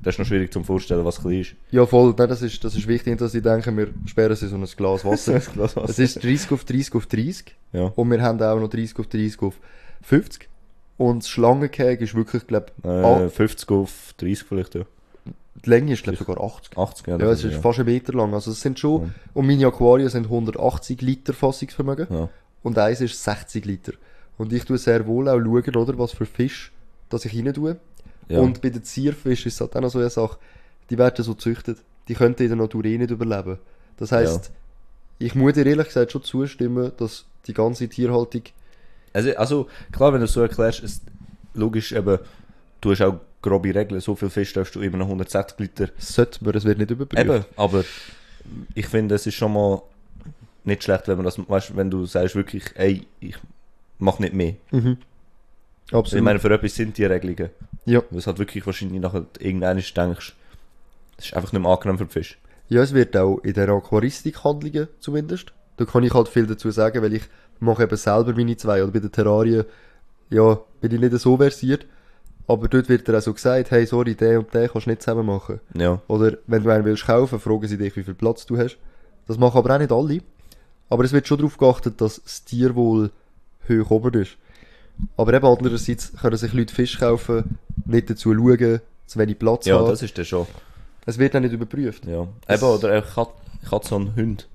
das 0.02 0.14
ist 0.14 0.18
noch 0.18 0.26
schwierig 0.26 0.52
zum 0.52 0.64
vorstellen, 0.64 1.04
was 1.04 1.20
klein 1.20 1.40
ist. 1.40 1.54
Ja, 1.70 1.86
voll. 1.86 2.14
Nein, 2.16 2.28
das 2.28 2.42
ist, 2.42 2.62
das 2.64 2.74
ist 2.74 2.86
wichtig, 2.88 3.18
dass 3.18 3.34
ich 3.34 3.42
denke, 3.42 3.76
wir 3.76 3.88
sperren 4.06 4.36
sie 4.36 4.48
so 4.48 4.56
ein 4.56 4.64
Glas 4.76 5.04
Wasser. 5.04 5.34
Das 5.34 5.52
Glas 5.52 5.76
Wasser. 5.76 5.88
Es 5.90 5.98
ist 5.98 6.22
30 6.22 6.50
auf 6.52 6.64
30 6.64 6.94
auf 6.94 7.06
30. 7.06 7.54
Ja. 7.72 7.84
Und 7.94 8.10
wir 8.10 8.20
haben 8.22 8.40
auch 8.42 8.58
noch 8.60 8.68
30 8.70 8.98
auf 8.98 9.06
30 9.06 9.40
auf 9.42 9.54
50. 10.02 10.48
Und 10.98 11.20
das 11.22 11.28
Schlangenkeg 11.28 12.00
ist 12.00 12.14
wirklich, 12.14 12.46
glaube 12.46 12.66
Äh, 12.84 13.28
50 13.28 13.70
auf 13.70 14.14
30 14.18 14.44
vielleicht, 14.46 14.74
ja. 14.74 14.82
die 15.64 15.70
Länge 15.70 15.92
ist, 15.94 16.02
glaube 16.04 16.18
sogar 16.18 16.40
80. 16.42 16.76
80, 16.78 17.06
ja. 17.06 17.12
Ja, 17.14 17.18
das 17.18 17.38
es 17.40 17.44
ist 17.46 17.52
ja. 17.54 17.60
fast 17.60 17.78
ein 17.80 17.86
Meter 17.86 18.12
lang. 18.12 18.32
Also 18.34 18.50
es 18.52 18.60
sind 18.60 18.78
schon, 18.78 19.02
Ja. 19.04 19.08
und 19.34 19.46
meine 19.46 19.66
Aquarien 19.66 20.08
sind 20.08 20.24
180 20.26 21.00
Liter 21.02 21.32
Fassungsvermögen. 21.32 22.06
Ja. 22.10 22.28
Und 22.62 22.78
eins 22.78 23.00
ist 23.00 23.22
60 23.22 23.64
Liter. 23.64 23.92
Und 24.38 24.52
ich 24.52 24.64
tue 24.64 24.78
sehr 24.78 25.06
wohl 25.06 25.28
auch 25.28 25.38
schauen, 25.40 25.76
oder, 25.76 25.98
was 25.98 26.12
für 26.12 26.26
Fisch, 26.26 26.72
dass 27.12 27.24
ich 27.24 27.36
rein 27.36 27.52
tue. 27.52 27.76
Ja. 28.28 28.40
Und 28.40 28.62
bei 28.62 28.70
den 28.70 28.82
Zierfischen 28.82 29.48
ist 29.48 29.54
es 29.54 29.60
halt 29.60 29.76
auch 29.76 29.80
noch 29.80 29.90
so 29.90 29.98
eine 29.98 30.10
Sache, 30.10 30.38
die 30.90 30.98
werden 30.98 31.24
so 31.24 31.34
gezüchtet. 31.34 31.78
Die 32.08 32.14
könnten 32.14 32.42
in 32.42 32.48
der 32.48 32.56
Natur 32.56 32.84
eh 32.84 32.98
nicht 32.98 33.10
überleben. 33.10 33.58
Das 33.96 34.12
heisst, 34.12 34.50
ich 35.18 35.34
muss 35.34 35.52
dir 35.52 35.66
ehrlich 35.66 35.86
gesagt 35.86 36.12
schon 36.12 36.24
zustimmen, 36.24 36.92
dass 36.96 37.24
die 37.46 37.54
ganze 37.54 37.88
Tierhaltung 37.88 38.42
Also, 39.12 39.36
also, 39.36 39.68
klar, 39.92 40.12
wenn 40.12 40.20
du 40.20 40.24
es 40.24 40.32
so 40.32 40.40
erklärst, 40.40 40.80
ist 40.80 41.02
logisch 41.54 41.92
eben, 41.92 42.18
du 42.80 42.90
hast 42.90 43.02
auch 43.02 43.20
grobe 43.40 43.74
Regeln, 43.74 44.00
so 44.00 44.14
viel 44.14 44.30
Fisch 44.30 44.52
darfst 44.52 44.74
du 44.74 44.80
immer 44.80 44.98
noch 44.98 45.06
160 45.06 45.58
Liter. 45.58 45.88
sollte 45.98 46.44
man, 46.44 46.54
es 46.54 46.64
wird 46.64 46.78
nicht 46.78 46.90
überprüft. 46.90 47.22
Eben, 47.22 47.44
aber 47.56 47.84
ich 48.74 48.86
finde, 48.86 49.14
es 49.16 49.26
ist 49.26 49.34
schon 49.34 49.52
mal 49.52 49.82
nicht 50.64 50.84
schlecht, 50.84 51.08
wenn 51.08 51.16
man 51.16 51.24
das, 51.24 51.38
weißt, 51.38 51.76
wenn 51.76 51.90
du 51.90 52.06
sagst 52.06 52.34
wirklich, 52.34 52.64
ey, 52.74 53.06
ich 53.20 53.36
mach 53.98 54.18
nicht 54.18 54.34
mehr. 54.34 54.54
Mhm. 54.70 54.98
Absolut. 55.92 56.20
Ich 56.20 56.24
meine, 56.24 56.38
für 56.38 56.52
etwas 56.52 56.74
sind 56.74 56.96
die 56.98 57.04
Regelungen. 57.04 57.50
ja. 57.84 58.02
Es 58.14 58.26
halt 58.26 58.38
wirklich 58.38 58.64
wahrscheinlich 58.66 59.00
nachher 59.00 59.26
irgendeiner 59.38 59.80
denkst, 59.80 60.34
das 61.16 61.26
ist 61.26 61.34
einfach 61.34 61.52
nicht 61.52 61.62
mehr 61.62 61.70
angenehm 61.70 61.98
für 61.98 62.04
den 62.04 62.10
Fisch. 62.10 62.38
ja, 62.68 62.82
es 62.82 62.94
wird 62.94 63.16
auch 63.16 63.38
in 63.38 63.54
der 63.54 63.68
Aquaristik 63.68 64.42
Handlungen 64.44 64.88
zumindest. 65.00 65.52
Da 65.76 65.84
kann 65.84 66.02
ich 66.04 66.14
halt 66.14 66.28
viel 66.28 66.46
dazu 66.46 66.70
sagen, 66.70 67.02
weil 67.02 67.14
ich 67.14 67.22
mache 67.60 67.82
eben 67.84 67.96
selber 67.96 68.32
meine 68.34 68.56
zwei. 68.56 68.82
Oder 68.82 68.92
bei 68.92 68.98
den 69.00 69.12
Terrarien, 69.12 69.64
ja, 70.30 70.58
bin 70.80 70.92
ich 70.92 71.00
nicht 71.00 71.18
so 71.18 71.36
versiert. 71.36 71.86
Aber 72.46 72.68
dort 72.68 72.88
wird 72.88 73.06
dir 73.06 73.16
auch 73.16 73.22
so 73.22 73.32
gesagt, 73.32 73.70
hey, 73.70 73.86
sorry, 73.86 74.14
den 74.14 74.38
und 74.38 74.52
den 74.52 74.68
kannst 74.68 74.86
du 74.86 74.90
nicht 74.90 75.02
zusammen 75.02 75.26
machen. 75.26 75.60
Ja, 75.74 76.02
Oder 76.08 76.38
wenn 76.46 76.62
du 76.64 76.70
einen 76.70 76.84
willst 76.84 77.06
kaufen, 77.06 77.38
fragen 77.38 77.68
sie 77.68 77.78
dich, 77.78 77.94
wie 77.96 78.02
viel 78.02 78.14
Platz 78.14 78.46
du 78.46 78.58
hast. 78.58 78.78
Das 79.26 79.38
machen 79.38 79.58
aber 79.58 79.74
auch 79.74 79.78
nicht 79.78 79.92
alle. 79.92 80.18
Aber 80.90 81.04
es 81.04 81.12
wird 81.12 81.26
schon 81.28 81.38
darauf 81.38 81.56
geachtet, 81.56 82.00
dass 82.00 82.22
das 82.22 82.44
Tierwohl 82.44 83.10
hoch 83.68 83.90
oben 83.90 84.20
ist. 84.20 84.36
Aber 85.16 85.32
eben 85.34 85.46
andererseits 85.46 86.12
können 86.20 86.36
sich 86.36 86.52
Leute 86.52 86.74
Fisch 86.74 86.98
kaufen, 86.98 87.58
nicht 87.86 88.08
dazu 88.10 88.34
schauen, 88.34 88.80
zu 89.06 89.18
wenig 89.18 89.38
Platz 89.38 89.66
ja 89.66 89.78
haben. 89.78 89.88
das 89.88 90.02
ist 90.02 90.16
dann 90.16 90.24
schon. 90.24 90.46
Es 91.06 91.18
wird 91.18 91.34
auch 91.34 91.40
nicht 91.40 91.52
überprüft. 91.52 92.04
Ja. 92.06 92.28
Das- 92.46 92.62
Eben, 92.62 92.70
oder 92.72 92.98
ich 92.98 93.16
hatte 93.16 93.88
so 93.88 93.96
einen 93.96 94.14
Hund. 94.16 94.48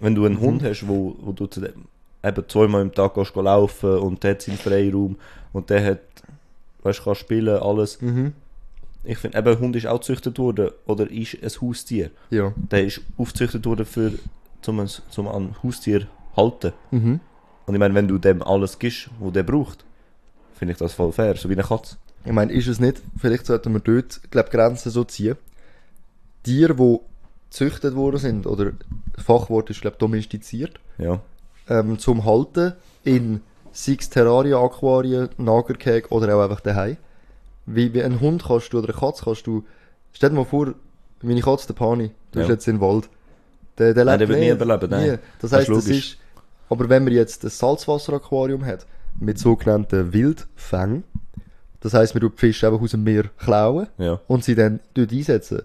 Wenn 0.00 0.14
du 0.14 0.24
einen 0.24 0.40
Hund 0.40 0.62
hast, 0.62 0.86
wo, 0.86 1.16
wo 1.20 1.32
du 1.32 1.46
zu 1.46 1.60
dem, 1.60 1.84
eben 2.24 2.48
zweimal 2.48 2.82
im 2.82 2.94
Tag 2.94 3.14
gehst, 3.14 3.34
geh 3.34 3.40
laufen 3.40 3.98
und 3.98 4.22
der 4.22 4.30
hat 4.32 4.42
seinen 4.42 4.56
Freiraum 4.58 5.16
und 5.52 5.70
der 5.70 5.84
hat, 5.84 6.00
weißt 6.82 7.02
kann 7.04 7.14
spielen, 7.16 7.58
alles. 7.60 8.00
Mhm. 8.00 8.32
Ich 9.04 9.18
finde, 9.18 9.38
eben, 9.38 9.48
ein 9.48 9.58
Hund 9.60 9.76
ist 9.76 9.86
auch 9.86 9.98
gezüchtet 10.00 10.38
worden 10.38 10.70
oder 10.86 11.10
ist 11.10 11.36
ein 11.42 11.50
Haustier. 11.60 12.10
Ja. 12.30 12.52
Der 12.70 12.84
ist 12.86 13.00
aufgezüchtet 13.16 13.64
worden 13.66 13.86
für, 13.86 14.12
zum, 14.62 14.84
zum 14.86 15.28
ein 15.28 15.54
Haustier 15.62 16.06
halten. 16.36 16.72
Mhm. 16.90 17.20
Und 17.68 17.74
ich 17.74 17.78
meine, 17.78 17.94
wenn 17.94 18.08
du 18.08 18.18
dem 18.18 18.42
alles 18.42 18.78
gibst, 18.78 19.10
was 19.20 19.32
der 19.32 19.42
braucht, 19.42 19.84
finde 20.54 20.72
ich 20.72 20.78
das 20.78 20.94
voll 20.94 21.12
fair, 21.12 21.36
so 21.36 21.48
wie 21.48 21.52
eine 21.52 21.62
Katze. 21.62 21.96
Ich 22.24 22.32
meine, 22.32 22.52
ist 22.52 22.66
es 22.66 22.80
nicht, 22.80 23.00
vielleicht 23.18 23.46
sollten 23.46 23.72
wir 23.74 23.80
dort, 23.80 24.20
glaube 24.30 24.48
Grenzen 24.50 24.90
so 24.90 25.04
ziehen. 25.04 25.36
Tiere, 26.42 26.74
die 26.74 26.98
gezüchtet 27.50 27.94
worden 27.94 28.18
sind, 28.18 28.46
oder 28.46 28.72
das 29.14 29.24
Fachwort 29.24 29.70
ist, 29.70 29.80
glaube 29.80 29.96
domestiziert, 29.98 30.80
Ja. 30.98 31.20
ähm, 31.68 31.98
zum 31.98 32.24
Halten 32.24 32.72
in 33.04 33.40
sechs 33.72 34.10
Terrarien, 34.10 34.54
Aquarien, 34.56 35.28
Nagerkäg 35.38 36.10
oder 36.10 36.34
auch 36.36 36.42
einfach 36.42 36.60
daheim. 36.60 36.96
Wie, 37.66 37.92
wie 37.92 38.02
ein 38.02 38.20
Hund 38.20 38.44
kannst 38.46 38.72
du 38.72 38.78
oder 38.78 38.88
eine 38.88 38.98
Katze 38.98 39.24
kannst 39.24 39.46
du, 39.46 39.64
stell 40.12 40.30
dir 40.30 40.36
mal 40.36 40.44
vor, 40.44 40.74
meine 41.22 41.40
Katze, 41.42 41.66
der 41.68 41.74
Pani, 41.74 42.08
du 42.32 42.38
bist 42.38 42.48
Ja. 42.48 42.54
jetzt 42.54 42.66
im 42.66 42.80
Wald. 42.80 43.08
Der, 43.76 43.94
der 43.94 44.04
Nein, 44.06 44.18
lebt 44.18 44.30
der 44.30 44.36
wird 44.36 44.40
nie 44.40 44.62
überleben, 44.64 44.90
nein. 44.90 45.10
Nie. 45.12 45.18
Das 45.40 45.52
heisst, 45.52 45.68
ist 45.68 45.76
das 45.76 45.86
ist, 45.86 46.16
aber 46.70 46.88
wenn 46.88 47.04
man 47.04 47.12
jetzt 47.12 47.44
ein 47.44 47.50
Salzwasseraquarium 47.50 48.64
hat, 48.64 48.86
mit 49.20 49.38
sogenannten 49.38 50.12
Wildfängen, 50.12 51.04
das 51.80 51.94
heisst, 51.94 52.14
man 52.14 52.20
tut 52.22 52.34
die 52.34 52.38
Fische 52.38 52.66
einfach 52.66 52.80
aus 52.80 52.90
dem 52.92 53.04
Meer 53.04 53.24
klauen 53.38 53.86
Ja. 53.98 54.20
und 54.26 54.44
sie 54.44 54.54
dann 54.54 54.80
dort 54.94 55.12
einsetzen, 55.12 55.62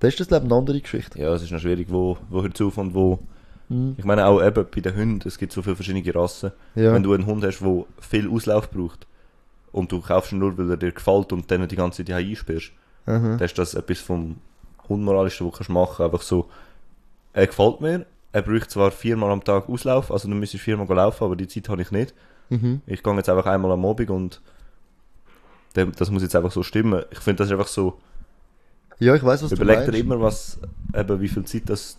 dann 0.00 0.08
ist 0.08 0.20
das, 0.20 0.28
glaube 0.28 0.46
ich, 0.46 0.50
eine 0.52 0.58
andere 0.58 0.80
Geschichte. 0.80 1.18
Ja, 1.18 1.32
es 1.34 1.42
ist 1.42 1.50
noch 1.52 1.60
schwierig, 1.60 1.88
wo, 1.90 2.18
wo 2.28 2.42
hört 2.42 2.60
auf 2.60 2.76
und 2.78 2.94
wo. 2.94 3.20
Mhm. 3.68 3.94
Ich 3.96 4.04
meine 4.04 4.26
auch 4.26 4.42
eben 4.42 4.66
bei 4.72 4.80
den 4.80 4.94
Hunden, 4.96 5.26
es 5.26 5.38
gibt 5.38 5.52
so 5.52 5.62
viele 5.62 5.76
verschiedene 5.76 6.14
Rassen. 6.14 6.52
Ja. 6.74 6.92
Wenn 6.92 7.02
du 7.02 7.12
einen 7.14 7.26
Hund 7.26 7.44
hast, 7.44 7.60
der 7.60 7.84
viel 8.00 8.28
Auslauf 8.28 8.70
braucht 8.70 9.06
und 9.72 9.90
du 9.92 10.00
kaufst 10.00 10.32
ihn 10.32 10.38
nur, 10.38 10.58
weil 10.58 10.70
er 10.70 10.76
dir 10.76 10.92
gefällt 10.92 11.32
und 11.32 11.50
dann 11.50 11.66
die 11.68 11.76
ganze 11.76 11.98
Zeit 12.04 12.08
die 12.08 12.14
einsperrst, 12.14 12.72
Aha. 13.06 13.36
dann 13.36 13.40
ist 13.40 13.56
das 13.58 13.74
etwas 13.74 14.00
vom 14.00 14.36
Unmoralischsten, 14.88 15.46
was 15.46 15.52
du 15.52 15.56
kannst 15.58 15.70
machen 15.70 16.04
Einfach 16.04 16.22
so, 16.22 16.48
er 17.32 17.46
gefällt 17.46 17.80
mir, 17.80 18.06
er 18.34 18.42
braucht 18.42 18.68
zwar 18.70 18.90
viermal 18.90 19.30
am 19.30 19.44
Tag 19.44 19.68
Auslauf, 19.68 20.10
also 20.10 20.28
du 20.28 20.34
müsstest 20.34 20.64
viermal 20.64 20.88
laufen, 20.88 21.22
aber 21.24 21.36
die 21.36 21.46
Zeit 21.46 21.68
habe 21.68 21.82
ich 21.82 21.90
nicht. 21.92 22.12
Mhm. 22.50 22.80
Ich 22.86 23.02
gehe 23.02 23.14
jetzt 23.16 23.28
einfach 23.28 23.46
einmal 23.46 23.70
am 23.70 23.84
Abend 23.86 24.10
und 24.10 24.40
das 25.72 26.10
muss 26.10 26.22
jetzt 26.22 26.34
einfach 26.36 26.52
so 26.52 26.62
stimmen. 26.62 27.04
Ich 27.10 27.18
finde, 27.20 27.38
das 27.38 27.46
ist 27.48 27.52
einfach 27.52 27.68
so, 27.68 27.98
Ja, 28.98 29.14
ich 29.14 29.22
weiß, 29.24 29.42
was 29.42 29.50
du 29.50 29.56
überleg 29.56 29.78
meinst. 29.78 29.92
dir 29.94 29.98
immer, 29.98 30.20
was, 30.20 30.58
eben, 30.94 31.20
wie 31.20 31.28
viel 31.28 31.44
Zeit 31.44 31.62
das, 31.66 31.98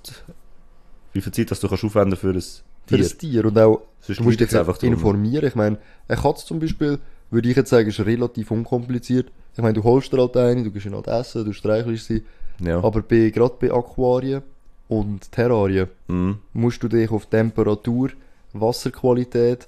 wie 1.13 1.21
viel 1.21 1.31
Zeit 1.33 1.51
das 1.51 1.59
du 1.61 1.67
kannst 1.69 1.83
aufwenden 1.85 2.17
für 2.17 2.29
ein 2.31 2.41
für 2.41 2.61
Tier. 2.87 2.97
das 2.99 3.17
Tier. 3.17 3.45
Und 3.45 3.57
auch, 3.57 3.81
Sonst 4.01 4.19
du 4.19 4.23
musst 4.23 4.39
dich 4.39 4.57
einfach 4.57 4.77
drum. 4.77 4.93
informieren. 4.93 5.45
Ich 5.45 5.55
meine, 5.55 5.77
eine 6.07 6.21
Katze 6.21 6.45
zum 6.45 6.59
Beispiel, 6.59 6.99
würde 7.31 7.49
ich 7.49 7.55
jetzt 7.55 7.69
sagen, 7.69 7.87
ist 7.89 7.99
relativ 8.01 8.51
unkompliziert. 8.51 9.31
Ich 9.55 9.61
meine, 9.61 9.73
du 9.73 9.83
holst 9.83 10.11
dir 10.13 10.17
halt 10.19 10.35
eine, 10.37 10.63
du 10.63 10.71
gehst 10.71 10.85
ihn 10.85 10.93
halt 10.95 11.07
essen, 11.07 11.43
du 11.45 11.53
streichelst 11.53 12.05
sie. 12.07 12.23
Ja. 12.59 12.83
Aber 12.83 13.01
bei, 13.01 13.29
gerade 13.29 13.55
bei 13.59 13.71
Aquarien 13.73 14.43
und 14.87 15.31
Terrarien 15.31 15.87
Mhm. 16.07 16.37
musst 16.53 16.81
du 16.83 16.87
dich 16.87 17.09
auf 17.11 17.25
Temperatur, 17.25 18.09
Wasserqualität, 18.53 19.67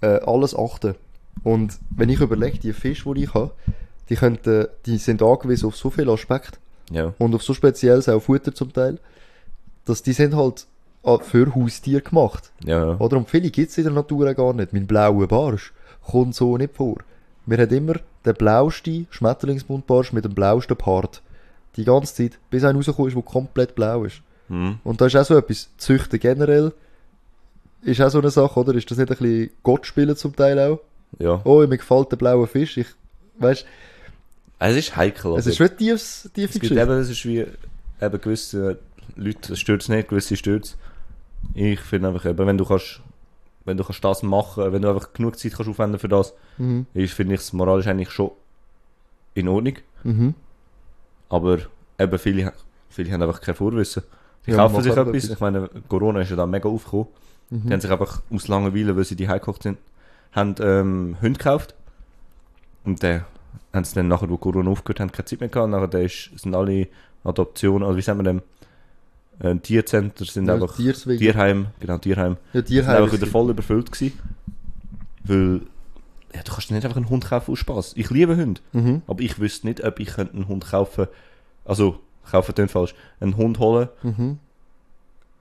äh, 0.00 0.20
alles 0.26 0.54
achten. 0.56 0.94
Und 1.44 1.78
wenn 1.90 2.08
ich 2.08 2.20
überlege, 2.20 2.58
die 2.58 2.72
Fische, 2.72 3.12
die 3.14 3.24
ich 3.24 3.34
habe, 3.34 3.52
die, 4.08 4.16
könnten, 4.16 4.66
die 4.86 4.98
sind 4.98 5.22
angewiesen 5.22 5.66
auf 5.66 5.76
so 5.76 5.90
viele 5.90 6.12
Aspekte 6.12 6.58
Ja. 6.90 7.14
und 7.18 7.34
auf 7.34 7.42
so 7.42 7.54
spezielles 7.54 8.08
auch 8.08 8.20
Futter 8.20 8.54
zum 8.54 8.72
Teil, 8.72 8.98
dass 9.84 10.02
die 10.02 10.12
sind 10.12 10.36
halt 10.36 10.66
ah, 11.04 11.18
für 11.18 11.52
Haustiere 11.54 12.02
gemacht. 12.02 12.52
Ja, 12.64 12.84
ja. 12.92 12.96
Oder? 12.98 13.16
Und 13.16 13.28
viele 13.30 13.50
gibt 13.50 13.70
es 13.70 13.78
in 13.78 13.84
der 13.84 13.92
Natur 13.92 14.30
auch 14.30 14.36
gar 14.36 14.52
nicht. 14.52 14.72
Mein 14.72 14.86
blauer 14.86 15.26
Barsch 15.26 15.72
kommt 16.06 16.34
so 16.34 16.56
nicht 16.56 16.74
vor. 16.76 16.96
Wir 17.46 17.58
haben 17.58 17.70
immer 17.74 17.94
den 18.24 18.34
blausten 18.34 19.06
Schmetterlingsbuntbarsch 19.10 20.12
mit 20.12 20.24
dem 20.24 20.34
blausten 20.34 20.76
Part. 20.76 21.22
Die 21.76 21.84
ganze 21.84 22.14
Zeit, 22.14 22.38
bis 22.50 22.62
einer 22.62 22.74
rausgekommen 22.76 23.08
ist, 23.08 23.14
der 23.16 23.22
komplett 23.22 23.74
blau 23.74 24.04
ist. 24.04 24.20
Mhm. 24.52 24.78
Und 24.84 25.00
da 25.00 25.06
ist 25.06 25.16
auch 25.16 25.24
so 25.24 25.36
etwas, 25.36 25.70
Züchten 25.78 26.20
generell, 26.20 26.72
ist 27.82 28.00
auch 28.00 28.10
so 28.10 28.18
eine 28.18 28.30
Sache, 28.30 28.60
oder? 28.60 28.74
Ist 28.74 28.90
das 28.90 28.98
nicht 28.98 29.10
ein 29.10 29.16
bisschen 29.16 29.50
Gott 29.62 29.86
spielen 29.86 30.14
zum 30.16 30.36
Teil 30.36 30.58
auch? 30.58 30.80
ja. 31.18 31.40
Oh, 31.44 31.60
mir 31.66 31.76
gefällt 31.78 32.10
der 32.12 32.16
blaue 32.16 32.46
Fisch. 32.46 32.76
Ich, 32.78 32.86
weißt, 33.38 33.66
Es 34.58 34.76
ist 34.76 34.94
heikel. 34.96 35.34
es 35.36 35.46
ist 35.46 35.56
schon 35.56 35.76
tiefs, 35.76 36.30
tiefe 36.34 36.54
es 36.54 36.60
gibt 36.60 36.72
eben, 36.72 36.90
es 36.92 37.08
ist 37.10 37.24
wie, 37.24 37.40
eben 38.00 38.20
gewisse 38.20 38.78
Leute 39.16 39.56
stört 39.56 39.82
es 39.82 39.88
nicht, 39.88 40.08
gewisse 40.08 40.36
stört 40.36 40.64
es. 40.64 40.76
Ich 41.54 41.80
finde 41.80 42.08
einfach 42.08 42.24
eben, 42.26 42.46
wenn 42.46 42.56
du 42.58 42.64
kannst, 42.64 43.00
wenn 43.64 43.76
du 43.76 43.84
kannst 43.84 44.04
das 44.04 44.22
machen, 44.22 44.72
wenn 44.72 44.82
du 44.82 44.88
einfach 44.88 45.12
genug 45.12 45.38
Zeit 45.38 45.52
kannst 45.54 45.68
aufwenden 45.70 45.98
für 45.98 46.08
das, 46.08 46.34
Mhm. 46.58 46.86
ist, 46.94 47.14
finde 47.14 47.34
ich 47.34 47.40
es 47.40 47.52
moralisch 47.54 47.86
eigentlich 47.86 48.10
schon 48.10 48.30
in 49.34 49.48
Ordnung. 49.48 49.76
Mhm. 50.04 50.34
Aber 51.30 51.58
eben 51.98 52.18
viele, 52.18 52.52
viele 52.90 53.10
haben 53.12 53.22
einfach 53.22 53.40
kein 53.40 53.54
Vorwissen. 53.54 54.02
Die 54.46 54.50
Ja, 54.50 54.56
kaufen 54.58 54.82
sich 54.82 54.92
einfach 54.96 55.06
etwas. 55.12 55.30
Ich 55.30 55.40
meine, 55.40 55.68
Corona 55.88 56.20
ist 56.20 56.30
ja 56.30 56.36
da 56.36 56.46
mega 56.46 56.68
aufgekommen. 56.68 57.06
Mhm. 57.50 57.62
Die 57.66 57.72
haben 57.72 57.80
sich 57.80 57.90
einfach 57.90 58.22
aus 58.32 58.48
Langeweile, 58.48 58.96
weil 58.96 59.04
sie 59.04 59.16
die 59.16 59.26
gekocht 59.26 59.62
sind, 59.62 59.78
haben 60.32 60.54
ähm, 60.60 61.16
Hunde 61.20 61.38
gekauft. 61.38 61.74
Und 62.84 63.02
dann 63.02 63.24
haben 63.72 63.84
sie 63.84 63.94
dann 63.94 64.08
nachher, 64.08 64.28
wo 64.28 64.36
Corona 64.36 64.70
aufgehört 64.70 65.00
haben, 65.00 65.12
keine 65.12 65.26
Zeit 65.26 65.40
mehr 65.40 65.48
gehabt. 65.48 65.70
Nachher 65.70 66.00
ist, 66.00 66.30
sind 66.36 66.54
alle 66.54 66.88
Adoptionen, 67.24 67.84
also 67.86 67.96
wie 67.96 68.02
sagen 68.02 68.18
wir 68.18 68.24
dem, 68.24 68.42
äh, 69.38 69.54
Tiercenter 69.60 70.24
sind 70.24 70.46
Ja, 70.46 70.54
einfach, 70.54 70.74
Tierswege. 70.76 71.18
Tierheim, 71.18 71.66
genau, 71.80 71.98
Tierheim, 71.98 72.36
Ja, 72.52 72.58
sind 72.60 72.66
Tierheim 72.66 72.96
einfach 73.02 73.12
ist- 73.14 73.20
wieder 73.20 73.30
voll 73.30 73.50
überfüllt 73.50 73.92
gewesen. 73.92 74.18
Weil, 75.24 75.60
ja, 76.34 76.42
du 76.42 76.50
kannst 76.52 76.70
nicht 76.70 76.84
einfach 76.84 76.96
einen 76.96 77.08
Hund 77.08 77.26
kaufen 77.26 77.52
aus 77.52 77.58
Spaß. 77.60 77.92
Ich 77.96 78.10
liebe 78.10 78.36
Hunde. 78.36 78.60
Mhm. 78.72 79.02
Aber 79.06 79.20
ich 79.20 79.38
wüsste 79.38 79.66
nicht, 79.68 79.84
ob 79.84 80.00
ich 80.00 80.18
einen 80.18 80.48
Hund 80.48 80.66
kaufen 80.66 81.06
Also, 81.64 82.00
kaufen 82.30 82.54
klingt 82.54 82.70
falsch. 82.70 82.94
Einen 83.20 83.36
Hund 83.36 83.58
holen, 83.58 83.88
Mhm. 84.02 84.38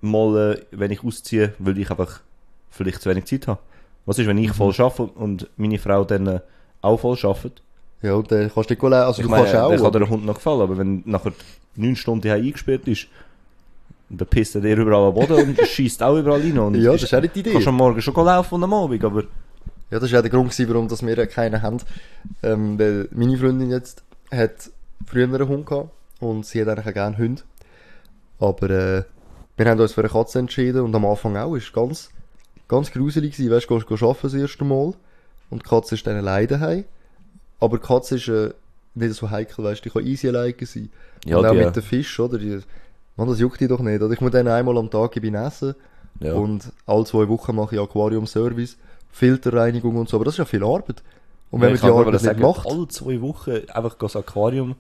mal, 0.02 0.56
äh, 0.58 0.62
wenn 0.72 0.92
ich 0.92 1.04
ausziehe, 1.04 1.54
weil 1.60 1.78
ich 1.78 1.90
einfach 1.90 2.22
vielleicht 2.70 3.02
zu 3.02 3.10
wenig 3.10 3.26
Zeit 3.26 3.48
habe. 3.48 3.60
Was 4.06 4.18
ist, 4.18 4.28
wenn 4.28 4.38
ich 4.38 4.52
voll 4.52 4.74
arbeite 4.80 5.04
und 5.14 5.48
meine 5.58 5.78
Frau 5.78 6.04
dann 6.04 6.28
äh, 6.28 6.40
auch 6.82 6.98
voll 7.00 7.18
arbeitet? 7.24 7.62
Ja, 8.02 8.16
und 8.16 8.32
dann 8.32 8.52
kannst 8.52 8.70
du 8.70 8.74
nicht 8.74 8.84
allein, 8.84 9.04
also 9.04 9.22
Ich 9.22 9.26
du 9.28 9.30
meine, 9.32 9.44
kannst 9.44 9.56
auch. 9.58 9.70
dann 9.70 9.82
kann 9.84 9.92
der 10.02 10.10
Hund 10.10 10.26
noch 10.26 10.34
gefallen, 10.36 10.62
aber 10.62 10.78
wenn 10.78 11.04
nachher 11.06 11.34
neun 11.76 11.96
Stunden 11.96 12.24
hier 12.24 12.34
eingesperrt 12.34 12.88
ist, 12.88 13.08
dann 14.10 14.28
pisst 14.28 14.56
er 14.56 14.62
dir 14.62 14.76
überall 14.76 15.08
am 15.10 15.14
Boden 15.14 15.50
und 15.56 15.62
schießt 15.68 16.02
auch 16.02 16.18
überall 16.18 16.42
rein. 16.42 16.58
Und 16.58 16.76
ja, 16.76 16.92
das 16.94 17.04
ist 17.04 17.14
auch 17.14 17.22
nicht 17.22 17.36
die 17.36 17.42
Idee. 17.42 17.54
kannst 17.54 17.68
am 17.68 17.76
Morgen 17.76 18.02
schon 18.02 18.14
laufen 18.16 18.56
und 18.56 18.64
am 18.64 18.74
Abend, 18.74 19.04
aber 19.06 19.24
Ja, 19.92 20.00
das 20.00 20.12
war 20.12 20.20
auch 20.20 20.24
der 20.24 20.32
Grund, 20.32 20.58
warum 20.70 20.90
wir 20.90 21.18
ja 21.18 21.26
keinen 21.28 21.62
haben. 21.62 21.78
Ähm, 22.42 22.80
weil 22.80 23.08
meine 23.12 23.38
Freundin 23.38 23.70
jetzt 23.70 24.04
hat 24.32 24.72
früher 25.06 25.26
einen 25.26 25.48
Hund 25.48 25.66
gehabt 25.68 25.90
und 26.22 26.46
sie 26.46 26.62
hat 26.62 26.70
eigentlich 26.70 26.88
auch 26.88 26.94
gerne 26.94 27.18
Hunde. 27.18 27.42
Aber 28.40 28.70
äh, 28.70 29.04
wir 29.58 29.66
haben 29.70 29.80
uns 29.80 29.94
für 29.94 30.01
eine 30.01 30.10
Katze 30.10 30.40
entschieden 30.40 30.82
und 30.82 30.96
am 30.96 31.06
Anfang 31.06 31.36
auch. 31.38 31.56
ist 31.56 31.74
ganz, 31.74 32.10
ganz 32.68 32.92
gruselig 32.92 33.34
gewesen. 33.36 33.51
Weißt 33.54 33.70
du, 33.70 33.75
gehst, 33.75 33.88
gehst 33.88 34.04
arbeiten 34.04 34.20
das 34.24 34.34
erste 34.34 34.63
Mal 34.63 34.94
und 35.50 35.63
die 35.66 35.70
Katze 35.70 35.96
ist 35.96 36.08
dann 36.08 36.16
alleine 36.16 36.48
daheim. 36.48 36.86
Aber 37.60 37.78
die 37.78 37.86
Katze 37.86 38.16
ist 38.16 38.28
äh, 38.30 38.51
nicht 38.96 39.13
so 39.13 39.30
heikel, 39.30 39.63
weißt 39.63 39.86
du, 39.86 39.90
die 39.90 39.94
kann 39.94 40.06
easy 40.08 40.28
alleine 40.30 40.56
sein. 40.62 40.90
Ja, 41.25 41.38
und 41.38 41.46
auch 41.46 41.51
die- 41.51 41.58
mit 41.66 41.75
dem 41.75 41.84
Fisch, 41.84 42.20
oder? 42.20 42.38
Die, 42.40 42.60
man, 43.18 43.28
das 43.28 43.40
juckt 43.40 43.60
die 43.60 43.68
doch 43.68 43.80
nicht. 43.82 44.01
Oder 44.01 44.13
ich 44.13 44.22
muss 44.22 44.32
dann 44.32 44.48
einmal 44.48 44.78
am 44.78 44.90
Tag 44.90 45.16
ich 45.18 45.24
essen. 45.34 45.75
ja. 46.20 46.34
Und 46.34 46.72
alle 46.88 47.04
zwei 47.06 47.28
Wochen 47.28 47.56
mache 47.56 47.75
ich 47.75 47.82
Aquarium-Service, 47.82 48.78
Filterreinigung 49.12 49.98
und 49.98 50.10
so, 50.10 50.18
aber 50.18 50.25
das 50.25 50.36
ist 50.36 50.40
ja 50.40 50.46
viel 50.46 50.63
Arbeit. 50.63 51.04
Und 51.51 51.60
wenn 51.62 51.70
man 51.70 51.75
ich 51.75 51.82
die 51.82 51.88
Arbeit 51.88 52.13
nicht 52.13 52.24
sagen, 52.24 52.42
macht, 52.42 52.66
alle 52.66 52.88
zwei 52.88 53.22
Wochen 53.22 53.51
einfach 53.70 53.94
das 53.96 54.16
Aquarium 54.16 54.75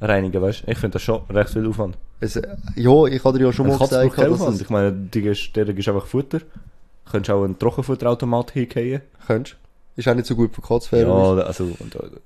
reinigen, 0.00 0.40
weißt 0.42 0.64
du? 0.66 0.70
Ich 0.70 0.78
finde 0.78 0.94
das 0.94 1.02
schon 1.02 1.22
recht 1.30 1.50
viel 1.50 1.66
Aufwand. 1.68 1.96
es, 2.20 2.34
ja, 2.34 3.04
ich 3.06 3.24
habe 3.24 3.38
dir 3.38 3.46
ja 3.46 3.52
schon 3.52 3.66
mal 3.68 3.78
gesagt, 3.78 4.18
dass 4.18 4.30
Aufwand. 4.30 4.60
Ich 4.60 4.70
meine, 4.70 4.92
die 4.92 5.22
gibst, 5.22 5.54
der 5.56 5.64
gibst 5.66 5.88
einfach 5.88 6.06
Futter. 6.06 6.40
Du 6.40 7.10
könntest 7.12 7.30
auch 7.30 7.44
einen 7.44 7.58
Trockenfutterautomat 7.58 8.50
hinkriegen. 8.52 9.00
könntest. 9.26 9.56
Ist 9.96 10.08
auch 10.08 10.14
nicht 10.14 10.26
so 10.26 10.36
gut 10.36 10.54
für 10.54 10.60
Katzfähre. 10.60 11.08
Ja, 11.08 11.44
also, 11.46 11.70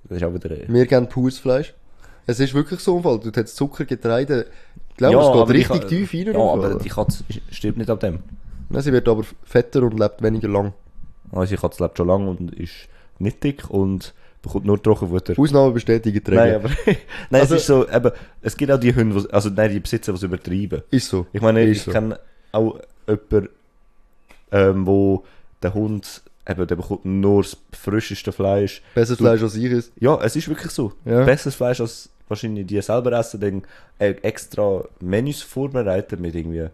das 0.09 0.17
ist 0.17 0.25
auch 0.25 0.35
wieder... 0.35 0.51
äh, 0.51 0.65
Wir 0.69 0.87
geben 0.87 1.09
pures 1.09 1.39
Fleisch. 1.39 1.73
Es 2.27 2.41
ist 2.41 2.53
wirklich 2.55 2.81
so 2.81 2.97
ein 2.97 3.03
Fall. 3.03 3.21
Du 3.21 3.31
hast 3.35 3.57
Zucker, 3.57 3.85
Getreide. 3.85 4.47
Ich 4.91 4.97
glaube, 4.97 5.15
Ja, 5.15 5.43
es 5.43 5.49
geht 5.49 5.57
richtig 5.57 5.89
tief 5.89 6.13
rein. 6.15 6.35
Ja, 6.35 6.41
aber 6.53 6.75
die 6.77 6.89
Katze 6.89 7.25
stirbt 7.51 7.79
nicht 7.79 7.91
ab 7.91 8.01
dem. 8.01 8.21
Nein, 8.69 8.83
sie 8.83 8.93
wird 8.93 9.09
aber 9.09 9.25
fetter 9.45 9.83
und 9.83 9.99
lebt 9.99 10.23
weniger 10.23 10.49
lang. 10.49 10.73
Also 11.33 11.55
die 11.55 11.61
Katze 11.61 11.83
lebt 11.83 11.97
schon 11.97 12.09
lange 12.09 12.29
und 12.29 12.53
ist 12.55 12.73
nicht 13.19 13.43
dick 13.45 13.71
und 13.71 14.15
bekommt 14.43 14.65
nur 14.67 14.83
Trockenfutter. 14.83 15.35
Ausnahme 15.39 15.73
bestätigen 15.73 16.23
die 16.25 16.31
Nein, 16.33 16.55
aber 16.55 16.71
nein, 16.87 16.97
Also- 17.43 17.55
es 17.57 17.61
ist 17.63 17.67
so, 17.67 17.89
eben, 17.89 18.11
es 18.43 18.57
gibt 18.57 18.73
auch 18.73 18.81
die 18.81 18.95
Hunde, 18.95 19.15
wo's- 19.17 19.27
also 19.31 19.51
nein, 19.51 19.71
die 19.71 19.81
Besitzer, 19.81 20.13
die 20.13 20.17
es 20.17 20.23
übertreiben. 20.23 20.83
Ist 20.91 21.09
so. 21.09 21.27
Ich 21.33 21.41
meine, 21.43 21.63
Ist 21.65 21.77
ich 21.79 21.83
so. 21.85 21.91
kenne 21.93 22.19
auch 22.53 22.79
jemanden, 23.07 23.49
ähm, 24.53 24.87
wo 24.87 25.25
der 25.63 25.75
Hund, 25.75 26.23
eben, 26.49 26.67
der 26.67 26.77
bekommt 26.77 27.05
nur 27.05 27.43
das 27.43 27.57
frischeste 27.79 28.33
Fleisch. 28.33 28.83
Besseres 28.95 29.19
Fleisch 29.19 29.43
als 29.43 29.55
ich 29.57 29.65
ist. 29.65 29.93
Ja, 30.01 30.19
es 30.23 30.35
ist 30.37 30.49
wirklich 30.49 30.73
so. 30.73 30.93
Ja. 31.05 31.25
Besseres 31.25 31.55
Fleisch 31.55 31.81
als 31.81 32.11
wahrscheinlich 32.29 32.67
die 32.67 32.81
selber 32.81 33.13
essen, 33.13 33.41
dann 33.41 33.63
äh, 33.99 34.13
extra 34.23 34.85
Menüs 35.01 35.43
vorbereiten 35.43 36.21
mit 36.21 36.35
irgendwie, 36.35 36.67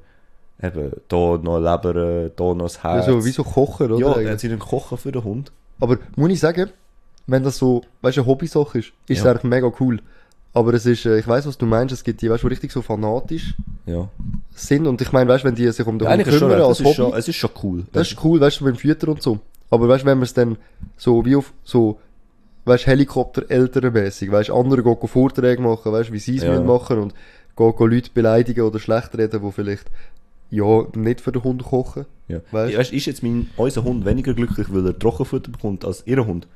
eben, 0.62 0.92
da 1.08 1.16
noch 1.42 1.58
Leber, 1.58 2.30
da 2.34 2.44
noch 2.54 2.58
das 2.62 2.76
Ja, 2.82 2.94
Herz. 2.94 3.06
so, 3.06 3.24
wie 3.24 3.30
so 3.30 3.42
Kochen, 3.42 3.90
oder? 3.90 4.20
ja, 4.22 4.38
sie 4.38 4.48
einen 4.48 4.58
Kochen 4.58 4.98
für 4.98 5.12
den 5.12 5.24
Hund. 5.24 5.52
Aber 5.80 5.98
muss 6.16 6.30
ich 6.30 6.40
sagen, 6.40 6.70
wenn 7.26 7.42
das 7.42 7.58
so, 7.58 7.82
weißt 8.02 8.16
du, 8.16 8.20
eine 8.22 8.28
Hobbysache 8.30 8.78
ist, 8.78 8.88
ist 9.08 9.18
es 9.18 9.24
Ja. 9.24 9.30
eigentlich 9.30 9.44
mega 9.44 9.70
cool. 9.80 10.00
Aber 10.52 10.72
es 10.72 10.86
ist, 10.86 11.04
äh, 11.04 11.18
ich 11.18 11.28
weiß, 11.28 11.46
was 11.46 11.58
du 11.58 11.66
meinst, 11.66 11.92
es 11.92 12.02
gibt 12.02 12.22
die, 12.22 12.30
weißt 12.30 12.42
du, 12.44 12.48
richtig 12.48 12.72
so 12.72 12.80
fanatisch 12.82 13.54
Ja. 13.84 14.08
sind. 14.54 14.86
Und 14.86 15.00
ich 15.02 15.12
meine, 15.12 15.28
weißt 15.28 15.44
du, 15.44 15.48
wenn 15.48 15.54
die 15.54 15.70
sich 15.70 15.86
um 15.86 15.98
den 15.98 16.06
ja 16.06 16.10
Hund 16.12 16.20
eigentlich 16.20 16.34
ist 16.34 16.38
schon, 16.40 16.48
kümmern 16.48 16.58
das 16.60 16.68
als 16.68 16.80
ist 16.80 16.86
Hobby, 16.86 16.94
schon, 16.96 17.12
es 17.18 17.28
ist 17.28 17.36
schon 17.36 17.50
cool. 17.62 17.84
das 17.92 18.10
ist 18.12 18.24
cool, 18.24 18.40
weißt 18.40 18.60
du, 18.60 18.64
mit 18.64 18.74
dem 18.76 18.78
Fütter 18.78 19.08
und 19.08 19.22
so. 19.22 19.38
Aber 19.70 19.88
weißt 19.88 20.02
du, 20.04 20.06
wenn 20.06 20.18
man 20.18 20.24
es 20.24 20.32
dann 20.34 20.56
so 20.96 21.24
wie 21.26 21.36
auf 21.36 21.52
so, 21.64 21.98
weißt 22.64 22.84
du, 22.86 22.90
Helikopter-Elternmäßig, 22.90 24.30
weißt 24.30 24.48
du, 24.48 24.54
andere 24.54 24.82
gehen 24.82 25.08
Vorträge 25.08 25.60
machen, 25.62 25.92
weißt 25.92 26.08
du, 26.08 26.12
wie 26.14 26.18
sie 26.18 26.36
es 26.36 26.44
Ja. 26.44 26.60
machen 26.60 26.98
und 26.98 27.14
gehen 27.56 27.74
Leute 27.90 28.10
beleidigen 28.14 28.62
oder 28.62 28.78
schlecht 28.78 29.16
reden, 29.18 29.42
die 29.44 29.52
vielleicht, 29.52 29.86
ja, 30.50 30.84
nicht 30.94 31.20
für 31.20 31.32
den 31.32 31.42
Hund 31.44 31.62
kochen. 31.64 32.06
Ja. 32.28 32.38
Weißt? 32.50 32.76
Weißt, 32.78 32.92
ist 32.92 33.06
jetzt 33.06 33.22
mein, 33.22 33.50
unser 33.56 33.84
Hund 33.84 34.04
weniger 34.04 34.32
glücklich, 34.34 34.68
weil 34.72 34.86
er 34.86 34.98
Trockenfutter 34.98 35.50
bekommt 35.50 35.84
als 35.84 36.02
ihr 36.06 36.24
Hund? 36.26 36.46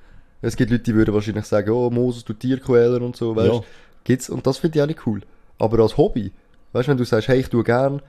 Es 0.43 0.57
gibt 0.57 0.71
Leute, 0.71 0.85
die 0.85 0.95
würden 0.95 1.15
wahrscheinlich 1.15 1.45
sagen, 1.45 1.71
oh, 1.71 1.91
Moses, 1.91 2.25
du 2.25 2.33
Tierquäler 2.33 3.03
und 3.03 3.17
so, 3.17 3.37
weißt 3.37 3.49
du. 3.49 3.55
Ja. 3.57 3.61
Gibt's, 4.05 4.31
und 4.31 4.47
das 4.47 4.59
finde 4.59 4.79
ich 4.79 4.83
auch 4.83 4.87
nicht 4.87 5.07
cool. 5.07 5.21
Aber 5.59 5.79
als 5.81 5.97
Hobby, 5.97 6.33
weißt 6.73 6.89
du, 6.89 6.91
wenn 6.93 6.99
du 6.99 7.05
sagst, 7.05 7.29
hey, 7.29 7.41
ich 7.41 7.49
tue 7.49 7.63
gern, 7.65 8.01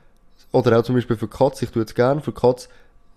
oder 0.54 0.80
auch 0.80 0.84
zum 0.84 0.96
Beispiel 0.96 1.18
für 1.18 1.28
die 1.28 1.36
Katze, 1.38 1.66
ich 1.66 1.72
tue 1.72 1.82
jetzt 1.82 1.96
gern 1.96 2.22
für 2.22 2.32
die 2.32 2.40
Katze 2.40 2.70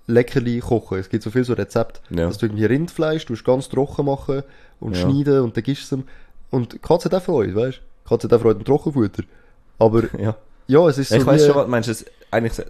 Leckerli 0.06 0.60
kochen. 0.60 0.98
Es 0.98 1.08
gibt 1.08 1.22
so 1.22 1.30
viel 1.30 1.44
so 1.44 1.54
Rezepte, 1.54 2.00
Ja. 2.10 2.26
dass 2.26 2.38
du 2.38 2.46
irgendwie 2.46 2.64
Rindfleisch, 2.66 3.24
du 3.26 3.34
ganz 3.42 3.68
trocken 3.68 4.04
machen 4.06 4.42
und 4.80 4.96
Ja. 4.96 5.02
schneiden 5.02 5.40
und 5.40 5.56
dann 5.56 5.64
gibst 5.64 5.90
du 5.90 5.96
es 5.96 6.00
ihm. 6.02 6.08
Und 6.50 6.74
die 6.74 6.78
Katze 6.78 7.06
hat 7.06 7.14
auch 7.14 7.22
Freude, 7.24 7.54
weißt 7.54 7.78
du. 7.78 7.80
Die 8.04 8.08
Katze 8.08 8.28
hat 8.28 8.34
auch 8.34 8.40
Freude 8.42 8.58
am 8.58 8.64
Trockenfutter. 8.64 9.22
Aber, 9.78 10.02
Ja. 10.20 10.36
ja, 10.66 10.88
es 10.88 10.98
ist 10.98 11.08
so 11.08 11.16
ich 11.16 11.24
weiß 11.26 11.42
wie- 11.42 11.46
schon, 11.46 11.54
was 11.56 11.64
du 11.64 11.70
meinst. 11.70 11.88
Es, 11.88 12.04
eigentlich, 12.30 12.66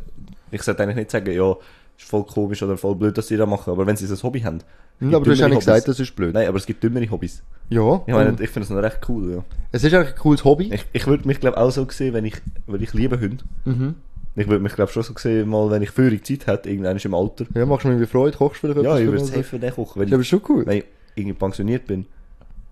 ich 0.52 0.62
sollte 0.62 0.82
eigentlich 0.82 0.96
nicht 0.96 1.10
sagen, 1.10 1.32
ja, 1.32 1.56
ist 1.98 2.08
voll 2.08 2.24
komisch 2.24 2.62
oder 2.62 2.76
voll 2.76 2.94
blöd, 2.94 3.16
dass 3.16 3.28
sie 3.28 3.36
das 3.36 3.48
machen, 3.48 3.70
aber 3.70 3.86
wenn 3.86 3.96
sie 3.96 4.06
ein 4.06 4.22
Hobby 4.22 4.40
haben. 4.40 4.58
Gibt 5.00 5.14
aber 5.14 5.24
du 5.24 5.30
hast 5.32 5.40
ja 5.40 5.48
nicht 5.48 5.58
gesagt, 5.58 5.88
das 5.88 5.98
ist 5.98 6.14
blöd. 6.14 6.34
Nein, 6.34 6.46
aber 6.46 6.58
es 6.58 6.66
gibt 6.66 6.82
dümmere 6.82 7.10
Hobbys. 7.10 7.42
Ja, 7.68 8.02
Ich 8.06 8.14
meine, 8.14 8.30
ich 8.32 8.50
finde 8.50 8.60
das 8.60 8.70
noch 8.70 8.82
recht 8.82 9.00
cool, 9.08 9.32
ja. 9.36 9.44
es 9.72 9.82
ist 9.82 9.92
eigentlich 9.92 10.14
ein 10.14 10.18
cooles 10.18 10.44
Hobby. 10.44 10.72
Ich, 10.72 10.84
ich 10.92 11.06
würde 11.06 11.26
mich, 11.26 11.40
glaube 11.40 11.56
auch 11.58 11.70
so 11.70 11.86
sehen, 11.90 12.14
wenn 12.14 12.24
ich, 12.24 12.36
weil 12.66 12.82
ich 12.82 12.92
liebe 12.94 13.18
Hunde. 13.20 13.44
Mhm. 13.64 13.94
Ich 14.36 14.48
würde 14.48 14.62
mich, 14.62 14.74
glaube 14.74 14.90
schon 14.90 15.02
so 15.04 15.14
sehen, 15.16 15.48
mal, 15.48 15.70
wenn 15.70 15.82
ich 15.82 15.90
völlig 15.90 16.26
Zeit 16.26 16.46
hätte, 16.46 16.68
irgendwann 16.68 16.96
im 16.96 17.14
Alter. 17.14 17.46
Ja, 17.54 17.66
machst 17.66 17.84
du 17.84 17.88
mir 17.88 17.94
irgendwie 17.94 18.10
Freude, 18.10 18.36
kochst 18.36 18.62
du 18.62 18.68
vielleicht 18.68 18.84
Ja, 18.84 18.98
ich 18.98 19.06
würde 19.06 19.24
safe 19.24 19.44
für 19.44 19.58
den 19.58 19.72
kochen. 19.72 20.00
Wenn, 20.00 20.08
Ja, 20.08 20.14
aber 20.14 20.22
ich, 20.22 20.28
schon 20.28 20.42
cool. 20.48 20.66
wenn 20.66 20.78
ich 20.78 20.84
irgendwie 21.14 21.38
pensioniert 21.38 21.86
bin 21.86 22.06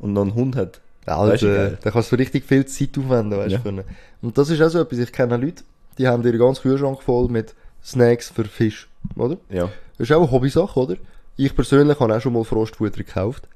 und 0.00 0.12
noch 0.12 0.23
einen 0.23 0.35
Hund 0.35 0.57
hat. 0.57 0.81
Alter, 1.07 1.33
Weisst 1.33 1.43
du, 1.43 1.79
da 1.83 1.91
kannst 1.91 2.12
du 2.12 2.17
richtig 2.17 2.45
viel 2.45 2.64
Zeit 2.67 2.97
aufwenden, 2.99 3.38
weißt 3.38 3.59
du. 3.64 3.71
Ja. 3.71 3.83
Und 4.23 4.38
das 4.38 4.50
ist 4.50 4.61
auch 4.62 4.69
so 4.69 4.81
etwas, 4.81 4.99
ich 4.99 5.12
kenne 5.12 5.37
Leute, 5.37 5.64
die 5.99 6.07
haben 6.07 6.25
ihren 6.25 6.38
ganzen 6.38 6.62
Kühlschrank 6.62 7.02
voll 7.02 7.29
mit 7.29 7.55
Snacks 7.83 8.31
für 8.31 8.45
Fisch, 8.45 8.88
oder? 9.17 9.37
Ja. 9.51 9.69
Das 9.99 10.09
ist 10.09 10.13
auch 10.13 10.23
eine 10.23 10.31
Hobbysache, 10.31 10.79
oder? 10.81 10.97
Ich 11.37 11.55
persönlich 11.55 11.99
habe 11.99 12.15
auch 12.17 12.21
schon 12.21 12.33
mal 12.33 12.45
Frostfutter 12.45 12.99
gekauft. 12.99 13.49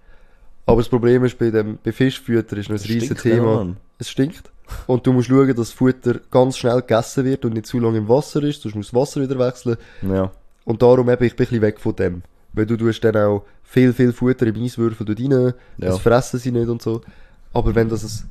Aber 0.65 0.79
das 0.81 0.89
Problem 0.89 1.25
ist, 1.25 1.39
bei, 1.39 1.51
dem, 1.51 1.79
bei 1.85 1.93
Fischfutter 1.93 2.57
ist 2.57 2.69
noch 2.71 2.77
ein 2.79 2.85
riesiges 2.85 3.23
Thema. 3.23 3.57
Mann. 3.57 3.77
Es 3.99 4.11
stinkt. 4.11 4.51
Und 4.89 5.07
du 5.07 5.13
musst 5.13 5.29
schauen, 5.29 5.47
dass 5.49 5.57
das 5.57 5.73
Futter 5.73 6.21
ganz 6.31 6.59
schnell 6.59 6.81
gegessen 6.81 7.25
wird 7.25 7.45
und 7.45 7.55
nicht 7.55 7.67
zu 7.67 7.79
lange 7.79 7.99
im 7.99 8.09
Wasser 8.09 8.43
ist, 8.43 8.63
sonst 8.63 8.75
musst 8.75 8.93
du 8.93 8.97
das 8.97 9.01
Wasser 9.09 9.21
wieder 9.23 9.39
wechseln. 9.39 9.77
Ja. 10.03 10.33
Und 10.65 10.83
darum 10.83 11.09
eben, 11.09 11.23
ich 11.25 11.37
bin 11.37 11.45
ein 11.47 11.49
bisschen 11.49 11.63
weg 11.63 11.79
von 11.79 11.95
dem. 11.95 12.23
Weil 12.53 12.67
du 12.67 12.77
tust 12.77 13.05
dann 13.05 13.17
auch 13.17 13.45
viel, 13.63 13.93
viel 13.93 14.13
Futter 14.13 14.47
im 14.47 14.57
Eiswürfel 14.57 15.07
rein, 15.09 15.31
Ja. 15.31 15.53
das 15.79 15.99
fressen 16.01 16.41
sie 16.41 16.51
nicht 16.51 16.69
und 16.69 16.83
so. 16.83 17.03
Aber 17.53 17.75
wenn 17.75 17.89
das 17.89 18.03
ein, 18.03 18.29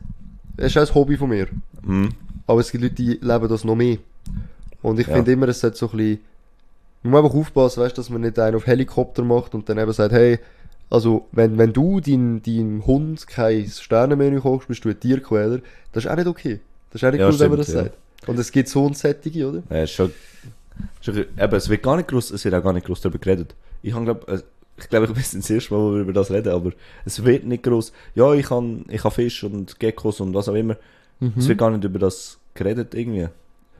es 0.57 0.75
ist 0.75 0.77
auch 0.77 0.89
ein 0.89 0.95
Hobby 0.95 1.15
von 1.15 1.29
mir. 1.29 1.47
Mhm. 1.83 2.09
Aber 2.47 2.59
es 2.59 2.69
gibt 2.71 2.83
Leute, 2.83 2.95
die 2.95 3.13
leben 3.21 3.47
das 3.47 3.63
noch 3.63 3.75
mehr. 3.75 3.97
Und 4.81 4.99
ich 4.99 5.07
Ja. 5.07 5.13
finde 5.15 5.31
immer, 5.31 5.47
es 5.47 5.61
sollte 5.61 5.77
so 5.77 5.89
ein 5.89 5.97
bisschen, 5.97 6.19
man 7.05 7.11
muss 7.11 7.23
einfach 7.23 7.39
aufpassen, 7.39 7.83
weißt, 7.83 7.97
dass 7.97 8.09
man 8.09 8.21
nicht 8.21 8.39
einen 8.39 8.55
auf 8.55 8.65
Helikopter 8.65 9.23
macht 9.23 9.53
und 9.53 9.69
dann 9.69 9.77
eben 9.77 9.93
sagt, 9.93 10.11
hey, 10.11 10.39
also, 10.89 11.27
wenn, 11.31 11.57
wenn 11.57 11.73
du 11.73 11.99
dein, 11.99 12.41
dein 12.43 12.83
Hund 12.85 13.25
kein 13.27 13.67
Sternenmenü 13.67 14.39
kochst, 14.39 14.67
bist 14.67 14.85
du 14.85 14.89
ein 14.89 14.99
Tierquäler, 14.99 15.59
das 15.91 16.05
ist 16.05 16.11
auch 16.11 16.15
nicht 16.15 16.27
okay. 16.27 16.59
Das 16.91 17.01
ist 17.01 17.07
auch 17.07 17.11
nicht 17.11 17.21
Ja, 17.21 17.29
cool, 17.29 17.39
wenn 17.39 17.49
man 17.49 17.57
das 17.57 17.67
stimmt, 17.67 17.85
ja. 17.85 17.89
sagt. 17.89 18.29
Und 18.29 18.39
es 18.39 18.51
gibt 18.51 18.69
so 18.69 18.87
ein 18.87 18.93
Sättige, 18.93 19.47
oder? 19.47 19.63
Ja, 19.69 19.83
ist 19.83 19.91
schon, 19.91 20.11
schon, 21.01 21.17
eben, 21.17 21.55
es 21.55 21.69
wird 21.69 21.83
gar 21.83 21.97
nicht 21.97 22.07
groß, 22.07 22.31
es 22.31 22.45
wird 22.45 22.53
auch 22.53 22.63
gar 22.63 22.73
nicht 22.73 22.85
groß 22.85 23.01
darüber 23.01 23.19
geredet. 23.19 23.55
Ich 23.81 23.93
habe, 23.93 24.05
glaub, 24.05 24.29
äh, 24.29 24.41
ich 24.77 24.89
glaube, 24.89 25.05
ich 25.05 25.13
bin 25.13 25.23
das 25.41 25.49
erste 25.49 25.73
Mal, 25.73 25.79
wo 25.79 25.93
wir 25.93 26.01
über 26.01 26.13
das 26.13 26.31
reden, 26.31 26.53
aber 26.53 26.71
es 27.05 27.23
wird 27.23 27.45
nicht 27.45 27.63
groß. 27.63 27.91
Ja, 28.13 28.33
ich 28.33 28.49
habe, 28.49 28.81
ich 28.89 29.03
habe 29.03 29.13
Fisch 29.13 29.43
und 29.43 29.79
Geckos 29.79 30.19
und 30.21 30.33
was 30.33 30.49
auch 30.49 30.55
immer. 30.55 30.75
Mhm. 31.19 31.33
Es 31.37 31.47
wird 31.47 31.57
gar 31.57 31.71
nicht 31.71 31.83
über 31.83 31.99
das 31.99 32.39
geredet, 32.53 32.93
irgendwie. 32.93 33.27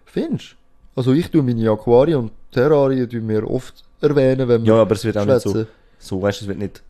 Findest? 0.06 0.56
Also 0.96 1.12
ich 1.12 1.30
tue 1.30 1.44
meine 1.44 1.70
Aquarien 1.70 2.16
und 2.18 2.32
Terrarien 2.56 3.10
tun 3.10 3.28
wir 3.28 3.50
oft 3.50 3.84
erwähnen, 4.02 4.48
wenn 4.48 4.64
wir 4.64 4.74
Ja, 4.76 4.82
aber 4.82 4.94
es 4.96 5.04
wird 5.06 5.18
auch 5.18 5.26
nicht 5.26 5.42
so, 5.42 5.52
schwätzen. 5.52 5.68
so, 6.00 6.22
weißt 6.22 6.42
du, 6.42 6.46
es 6.46 6.48
wird 6.50 6.58
nicht 6.60 6.84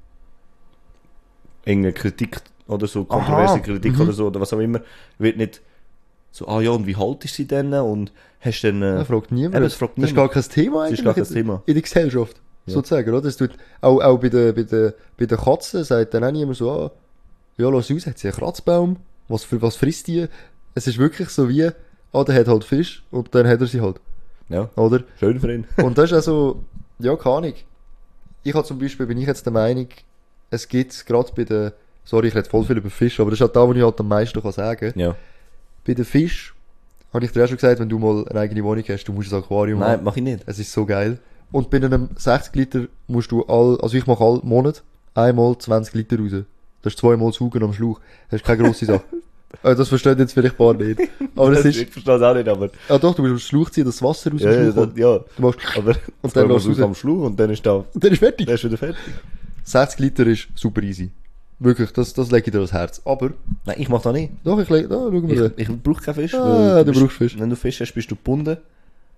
irgendeine 1.66 1.94
Kritik 1.94 2.38
oder 2.68 2.88
so, 2.88 3.04
kontroverse 3.06 3.54
Aha, 3.56 3.60
Kritik 3.60 3.94
mhm. 3.96 4.02
oder 4.02 4.12
so, 4.14 4.28
oder 4.28 4.40
was 4.42 4.54
auch 4.54 4.60
immer, 4.60 4.82
wird 5.18 5.38
nicht 5.38 5.62
so, 6.32 6.48
ah 6.48 6.62
ja, 6.62 6.72
und 6.72 6.86
wie 6.86 6.96
haltest 6.96 7.34
du 7.38 7.44
sie 7.44 7.48
denn? 7.48 7.74
Und 7.74 8.12
hast 8.42 8.62
du 8.62 8.68
denn, 8.68 8.82
äh, 8.82 8.96
Das 8.98 9.08
fragt 9.08 9.32
niemand. 9.32 9.56
Eben, 9.56 9.64
das 9.64 9.74
fragt 9.76 9.98
Das 9.98 10.04
ist 10.06 10.12
niemand. 10.12 10.34
gar 10.34 10.42
kein 10.42 10.52
Thema 10.52 10.76
Das 10.76 10.84
eigentlich. 10.88 11.00
ist 11.00 11.06
gar 11.06 11.14
kein 11.14 11.24
in- 11.24 11.34
Thema. 11.34 11.64
In 11.66 11.74
der 11.74 11.82
Gesellschaft, 11.84 12.42
Ja. 12.66 12.74
sozusagen, 12.74 13.10
oder? 13.10 13.22
Das 13.22 13.38
tut, 13.38 13.52
auch, 13.82 14.02
auch 14.02 14.18
bei 14.20 14.30
den, 14.30 14.54
bei 14.54 14.64
den, 14.64 14.94
bei 15.18 15.26
den 15.26 15.38
Katzen 15.38 15.84
sagt 15.84 16.14
dann 16.14 16.24
auch 16.24 16.32
niemand 16.32 16.58
so, 16.58 16.72
ah, 16.72 16.92
ja, 17.58 17.70
lass 17.70 17.90
aus, 17.92 18.06
hat 18.06 18.18
sie 18.20 18.28
einen 18.28 18.36
Kratzbaum? 18.38 18.98
Was, 19.30 19.44
für, 19.46 19.62
was 19.62 19.76
frisst 19.78 20.08
die? 20.08 20.28
Es 20.76 20.88
ist 20.88 20.98
wirklich 20.98 21.30
so 21.30 21.48
wie, 21.48 21.70
ah, 22.12 22.24
der 22.26 22.36
hat 22.36 22.48
halt 22.48 22.64
Fisch 22.66 23.04
und 23.12 23.34
dann 23.34 23.48
hat 23.48 23.62
er 23.62 23.68
sie 23.68 23.80
halt, 23.82 24.02
ja, 24.50 24.70
oder? 24.76 25.04
schön 25.20 25.40
für 25.40 25.54
ihn. 25.54 25.66
Und 25.78 25.98
das 25.98 26.12
ist 26.12 26.14
also, 26.14 26.64
ja, 27.00 27.16
keine 27.16 27.36
Ahnung. 27.36 27.54
Ich 28.44 28.54
habe 28.54 28.66
zum 28.66 28.80
Beispiel, 28.80 29.06
bin 29.06 29.18
ich 29.18 29.28
jetzt 29.28 29.46
der 29.46 29.54
Meinung, 29.54 29.88
es 30.52 30.68
gibt 30.68 31.06
gerade 31.06 31.32
bei 31.36 31.44
den, 31.44 31.72
sorry, 32.04 32.28
ich 32.28 32.36
rede 32.36 32.50
voll 32.50 32.64
viel 32.64 32.78
über 32.78 32.90
Fisch, 32.90 33.20
aber 33.20 33.32
das 33.32 33.38
ist 33.38 33.42
halt 33.42 33.56
da, 33.56 33.68
wo 33.68 33.74
ich 33.74 33.82
halt 33.82 34.00
am 34.00 34.08
meisten 34.08 34.42
kann 34.42 34.52
sagen. 34.52 34.94
Ja. 34.96 35.16
Bei 35.86 35.94
den 35.94 36.06
Fisch, 36.06 36.54
habe 37.14 37.26
ich 37.26 37.32
dir 37.32 37.44
auch 37.44 37.48
schon 37.48 37.58
gesagt, 37.58 37.80
wenn 37.80 37.90
du 37.90 37.98
mal 37.98 38.28
eine 38.28 38.42
eigene 38.42 38.64
Wohnung 38.64 38.84
hast, 38.88 39.06
du 39.06 39.14
musst 39.14 39.34
ein 39.34 39.40
Aquarium 39.40 39.80
haben. 39.80 39.92
Nein, 39.94 40.04
mach 40.04 40.18
ich 40.18 40.24
nicht. 40.24 40.44
Es 40.46 40.60
ist 40.60 40.72
so 40.72 40.86
geil. 40.86 41.20
Und 41.52 41.70
bei 41.70 41.78
einem 41.78 42.10
60 42.16 42.54
Liter 42.56 42.88
musst 43.08 43.32
du 43.32 43.44
all, 43.46 43.80
also 43.82 43.96
ich 43.96 44.06
mache 44.06 44.24
all 44.24 44.42
Monat 44.44 44.84
einmal 45.14 45.58
20 45.58 45.94
Liter 45.94 46.20
raus. 46.20 46.44
Das 46.82 46.94
ist 46.94 47.00
zweimal 47.00 47.32
saugen 47.32 47.64
am 47.64 47.74
Schlauch. 47.74 48.00
Das 48.30 48.42
ist 48.42 48.46
keine 48.46 48.64
grosse 48.64 48.86
Sache. 48.86 49.04
Äh, 49.64 49.76
Das 49.76 49.90
verstehen 49.90 50.18
jetzt 50.20 50.34
vielleicht 50.34 50.56
ein 50.56 50.58
paar 50.58 50.74
nicht. 50.74 51.00
Aber 51.36 51.52
ich 51.60 51.66
ist, 51.66 51.92
verstehe 51.94 52.16
es 52.16 52.22
auch 52.22 52.34
nicht, 52.36 52.48
aber, 52.48 52.70
ah 52.90 52.98
doch, 52.98 53.14
du 53.16 53.22
musst 53.22 53.32
am 53.34 53.40
Schlauch 53.40 53.70
ziehen, 53.70 53.86
das 53.86 54.02
Wasser 54.02 54.32
raus 54.32 54.42
ja, 54.42 54.52
ja, 54.52 54.58
dem 54.58 54.66
das, 54.66 54.74
Schlauch 54.74 54.86
kommt. 54.86 54.98
ja, 54.98 55.20
Du 55.38 55.42
machst, 55.42 55.60
aber, 55.78 55.96
Und 56.22 56.36
dann 56.36 56.48
lässt 56.50 56.66
lässt 56.66 56.78
du 56.78 56.82
du 56.82 56.88
am 56.88 56.96
Schluch 56.96 57.24
und 57.26 57.40
dann 57.40 57.50
ist 57.50 57.66
da, 57.66 57.74
und 57.74 58.04
dann 58.04 58.12
ist 58.12 58.20
fertig. 58.20 58.46
dann 58.48 58.56
ist 58.56 58.64
wieder 58.64 58.78
fertig. 58.78 59.02
60 59.64 60.00
Liter 60.00 60.28
ist 60.28 60.48
super 60.56 60.82
easy. 60.84 61.12
Wirklich, 61.58 61.92
das, 61.92 62.14
das 62.14 62.32
lege 62.32 62.46
ich 62.48 62.52
dir 62.52 62.58
ans 62.58 62.74
Herz. 62.74 63.02
Aber, 63.06 63.32
Nein, 63.66 63.78
ich 63.80 63.88
mach 63.90 64.02
das 64.02 64.14
nicht. 64.14 64.32
doch, 64.44 64.60
ich 64.60 64.70
lege, 64.70 64.88
da, 64.90 64.96
schauen 64.96 65.28
wir 65.30 65.52
Ich, 65.58 65.70
ich 65.70 65.82
brauche 65.84 66.02
keinen 66.04 66.16
Fisch. 66.16 66.34
Ah, 66.36 66.76
weil 66.76 66.86
du 66.86 66.92
bist- 66.92 67.02
brauchst 67.04 67.18
Fisch. 67.18 67.40
Wenn 67.40 67.50
du 67.50 67.56
Fisch 67.56 67.80
hast, 67.80 67.94
bist 67.94 68.12
du 68.12 68.16
gebunden. 68.16 68.58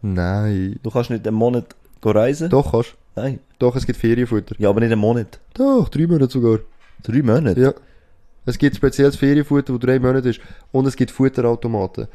Nein. 0.01 0.79
Du 0.83 0.91
kannst 0.91 1.09
nicht 1.09 1.27
einen 1.27 1.35
Monat 1.35 1.65
reisen. 2.03 2.49
Doch, 2.49 2.71
kannst. 2.71 2.93
Nein. 3.15 3.39
Doch, 3.59 3.75
es 3.75 3.85
gibt 3.85 3.97
Ferienfutter. 3.99 4.55
Ja, 4.59 4.69
aber 4.69 4.79
nicht 4.81 4.91
einen 4.91 5.01
Monat. 5.01 5.39
Doch, 5.55 5.89
drei 5.89 6.05
Monate 6.05 6.31
sogar. 6.31 6.59
Drei 7.03 7.21
Monate? 7.23 7.59
Ja. 7.59 7.73
Es 8.47 8.57
gibt 8.57 8.75
spezielles 8.75 9.15
Ferienfutter, 9.17 9.73
das 9.73 9.79
drei 9.81 9.99
Monate 9.99 10.29
ist. 10.29 10.39
Und 10.71 10.87
es 10.87 10.95
gibt 10.95 11.11
Futterautomaten. 11.11 12.07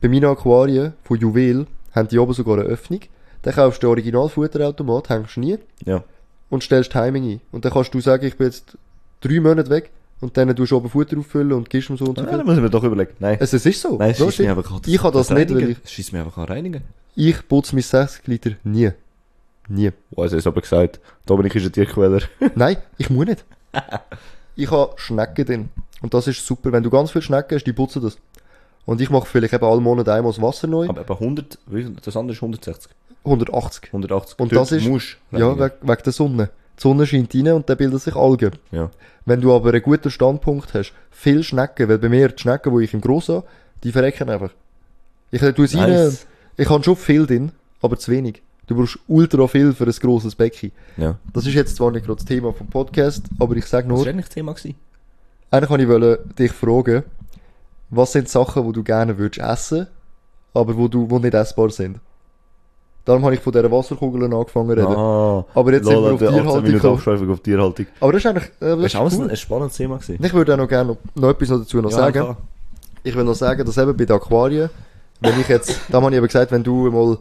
Bei 0.00 0.08
meinen 0.08 0.26
Aquarien 0.26 0.92
von 1.04 1.18
Juwel 1.18 1.66
haben 1.92 2.08
die 2.08 2.18
oben 2.18 2.32
sogar 2.34 2.58
eine 2.58 2.64
Öffnung. 2.64 3.00
Dann 3.42 3.54
kaufst 3.54 3.82
du 3.82 3.86
den 3.86 3.90
Original-Futterautomat, 3.92 5.08
hängst 5.08 5.36
du 5.36 5.40
nie 5.40 5.58
Ja. 5.84 6.02
und 6.50 6.62
stellst 6.64 6.92
Timing 6.92 7.24
ein. 7.30 7.40
Und 7.52 7.64
dann 7.64 7.72
kannst 7.72 7.94
du 7.94 8.00
sagen, 8.00 8.26
ich 8.26 8.36
bin 8.36 8.48
jetzt 8.48 8.76
drei 9.20 9.40
Monate 9.40 9.70
weg 9.70 9.90
und 10.20 10.36
dann 10.36 10.54
tust 10.54 10.72
du 10.72 10.76
oben 10.76 10.90
Futter 10.90 11.16
auffüllen 11.18 11.52
und 11.52 11.70
gibst 11.70 11.88
ihm 11.90 11.96
so 11.96 12.06
und 12.06 12.18
so 12.18 12.24
Ah, 12.24 12.28
viel. 12.28 12.36
dann 12.38 12.46
muss 12.46 12.56
ich 12.56 12.62
mir 12.62 12.70
doch 12.70 12.82
überlegen. 12.84 13.12
Nein. 13.20 13.36
Es, 13.40 13.52
es 13.52 13.64
ist 13.64 13.80
so. 13.80 13.96
Nein, 13.96 14.10
es 14.10 14.18
Ja, 14.18 14.26
schießt 14.26 14.38
mich 14.40 14.48
einfach 14.50 14.70
an. 14.72 14.80
Ich 14.84 14.98
kann 15.00 15.12
das 15.12 15.30
nicht, 15.30 15.50
weil 15.54 15.70
ich- 15.70 15.78
Es 15.84 15.92
schießt 15.92 16.12
mich 16.12 16.22
einfach 16.22 16.38
an 16.38 16.44
reinigen. 16.44 16.82
Ich 17.14 17.46
putze 17.48 17.74
mein 17.76 17.82
60 17.82 18.26
Liter 18.26 18.50
nie. 18.64 18.90
Nie. 19.68 19.90
Oh, 20.16 20.22
also, 20.22 20.36
ich 20.36 20.46
aber 20.46 20.60
gesagt, 20.60 20.98
Dominik 21.26 21.54
ist 21.54 21.64
ein 21.66 21.72
Tierquäler. 21.72 22.22
Nein, 22.56 22.78
ich 22.96 23.10
muss 23.10 23.26
nicht. 23.26 23.44
Ich 24.58 24.70
habe 24.70 24.92
Schnecken 24.96 25.44
drin. 25.46 25.68
Und 26.02 26.12
das 26.14 26.26
ist 26.26 26.44
super. 26.44 26.72
Wenn 26.72 26.82
du 26.82 26.90
ganz 26.90 27.10
viele 27.12 27.22
Schnecken 27.22 27.54
hast, 27.54 27.64
die 27.64 27.72
putzen 27.72 28.02
das. 28.02 28.18
Und 28.86 29.00
ich 29.00 29.08
mache 29.10 29.26
vielleicht 29.26 29.52
eben 29.54 29.64
alle 29.64 29.80
Monate 29.80 30.12
einmal 30.12 30.32
das 30.32 30.40
Wasser 30.42 30.66
neu. 30.66 30.88
aber 30.88 31.02
etwa 31.02 31.14
100, 31.14 31.58
wie 31.66 31.82
viel? 31.84 31.96
das 32.04 32.16
andere 32.16 32.34
ist 32.34 32.42
160. 32.42 32.90
180. 33.24 33.84
180. 33.92 34.38
Und 34.40 34.52
Dort 34.52 34.62
das 34.62 34.72
ist- 34.72 34.86
musst 34.88 35.16
Ja, 35.30 35.56
wegen, 35.58 35.72
wegen 35.82 36.02
der 36.04 36.12
Sonne. 36.12 36.50
Die 36.78 36.82
Sonne 36.82 37.06
scheint 37.06 37.34
rein 37.34 37.52
und 37.52 37.68
dann 37.68 37.76
bilden 37.76 37.98
sich 37.98 38.14
Algen. 38.16 38.52
Ja. 38.70 38.90
Wenn 39.26 39.40
du 39.40 39.54
aber 39.54 39.70
einen 39.70 39.82
guten 39.82 40.10
Standpunkt 40.10 40.74
hast, 40.74 40.92
viel 41.10 41.42
Schnecken, 41.42 41.88
weil 41.88 41.98
bei 41.98 42.08
mir 42.08 42.28
die 42.28 42.40
Schnecken, 42.40 42.76
die 42.76 42.84
ich 42.84 42.94
im 42.94 43.00
Gross 43.00 43.28
habe, 43.28 43.44
die 43.84 43.92
verrecken 43.92 44.28
einfach. 44.30 44.50
Ich 45.30 45.40
tue 45.40 45.64
es 45.66 45.76
rein, 45.76 45.90
Nice. 45.90 46.26
ich 46.56 46.68
habe 46.70 46.82
schon 46.82 46.96
viel 46.96 47.26
drin, 47.26 47.52
aber 47.82 47.98
zu 47.98 48.10
wenig. 48.10 48.42
Du 48.68 48.76
brauchst 48.76 48.98
ultra 49.08 49.46
viel 49.48 49.72
für 49.72 49.84
ein 49.84 49.90
grosses 49.92 50.34
Becken. 50.34 50.70
Ja. 50.96 51.16
Das 51.32 51.46
ist 51.46 51.54
jetzt 51.54 51.74
zwar 51.76 51.90
nicht 51.90 52.06
gerade 52.06 52.16
das 52.18 52.24
Thema 52.26 52.52
vom 52.52 52.66
Podcast, 52.68 53.24
aber 53.40 53.56
ich 53.56 53.64
sage 53.66 53.88
nur, 53.88 53.98
war 53.98 54.06
eigentlich 54.06 54.26
das 54.26 54.34
Thema? 54.34 54.52
Gewesen? 54.52 54.76
eigentlich 55.50 55.68
kann 55.70 55.80
ich 55.80 55.88
wollte 55.88 56.22
dich 56.38 56.52
fragen, 56.52 57.02
was 57.90 58.12
sind 58.12 58.28
Sachen, 58.28 58.66
die 58.66 58.72
du 58.72 58.82
gerne 58.84 59.16
würdest 59.18 59.40
essen, 59.44 59.86
aber 60.54 60.76
wo 60.76 60.86
du, 60.88 61.08
wo 61.10 61.18
nicht 61.18 61.32
essbar 61.34 61.70
sind? 61.70 61.98
Darum 63.06 63.24
habe 63.24 63.34
ich 63.34 63.40
von 63.40 63.54
dieser 63.54 63.70
Wasserkugel 63.72 64.22
angefangen 64.24 64.68
zu 64.68 64.74
reden. 64.74 64.86
Ah, 64.94 65.42
Aber 65.54 65.72
jetzt 65.72 65.86
sind 65.86 65.94
wir 66.02 66.12
auf 66.12 66.18
der 66.18 66.28
18 66.28 66.64
Tierhaltung 66.78 67.30
auf 67.30 67.40
Tierhaltung. 67.40 67.86
Aber 68.00 68.12
das 68.12 68.22
ist 68.22 68.26
eigentlich, 68.26 68.44
äh, 68.44 68.50
das 68.60 68.76
Das 68.76 68.84
ist 68.84 68.96
alles 68.96 69.18
cool. 69.18 69.30
ein 69.30 69.36
spannendes 69.36 69.76
Thema. 69.78 69.96
Gewesen. 69.96 70.22
Ich 70.22 70.34
würde 70.34 70.52
auch 70.52 70.58
noch 70.58 70.68
gerne 70.68 70.90
noch, 70.90 70.98
noch 71.14 71.30
etwas 71.30 71.48
noch 71.48 71.58
dazu 71.60 71.80
noch 71.80 71.90
Ja, 71.90 71.96
sagen. 71.96 72.12
klar. 72.20 72.36
Ich 73.04 73.16
will 73.16 73.24
noch 73.24 73.34
sagen, 73.34 73.64
dass 73.64 73.78
eben 73.78 73.96
bei 73.96 74.04
den 74.04 74.14
Aquarien, 74.14 74.68
wenn 75.20 75.40
ich 75.40 75.48
jetzt, 75.48 75.80
da 75.90 76.00
habe 76.00 76.10
ich 76.10 76.16
eben 76.16 76.26
gesagt, 76.26 76.52
wenn 76.52 76.62
du 76.62 76.90
mal 76.90 77.18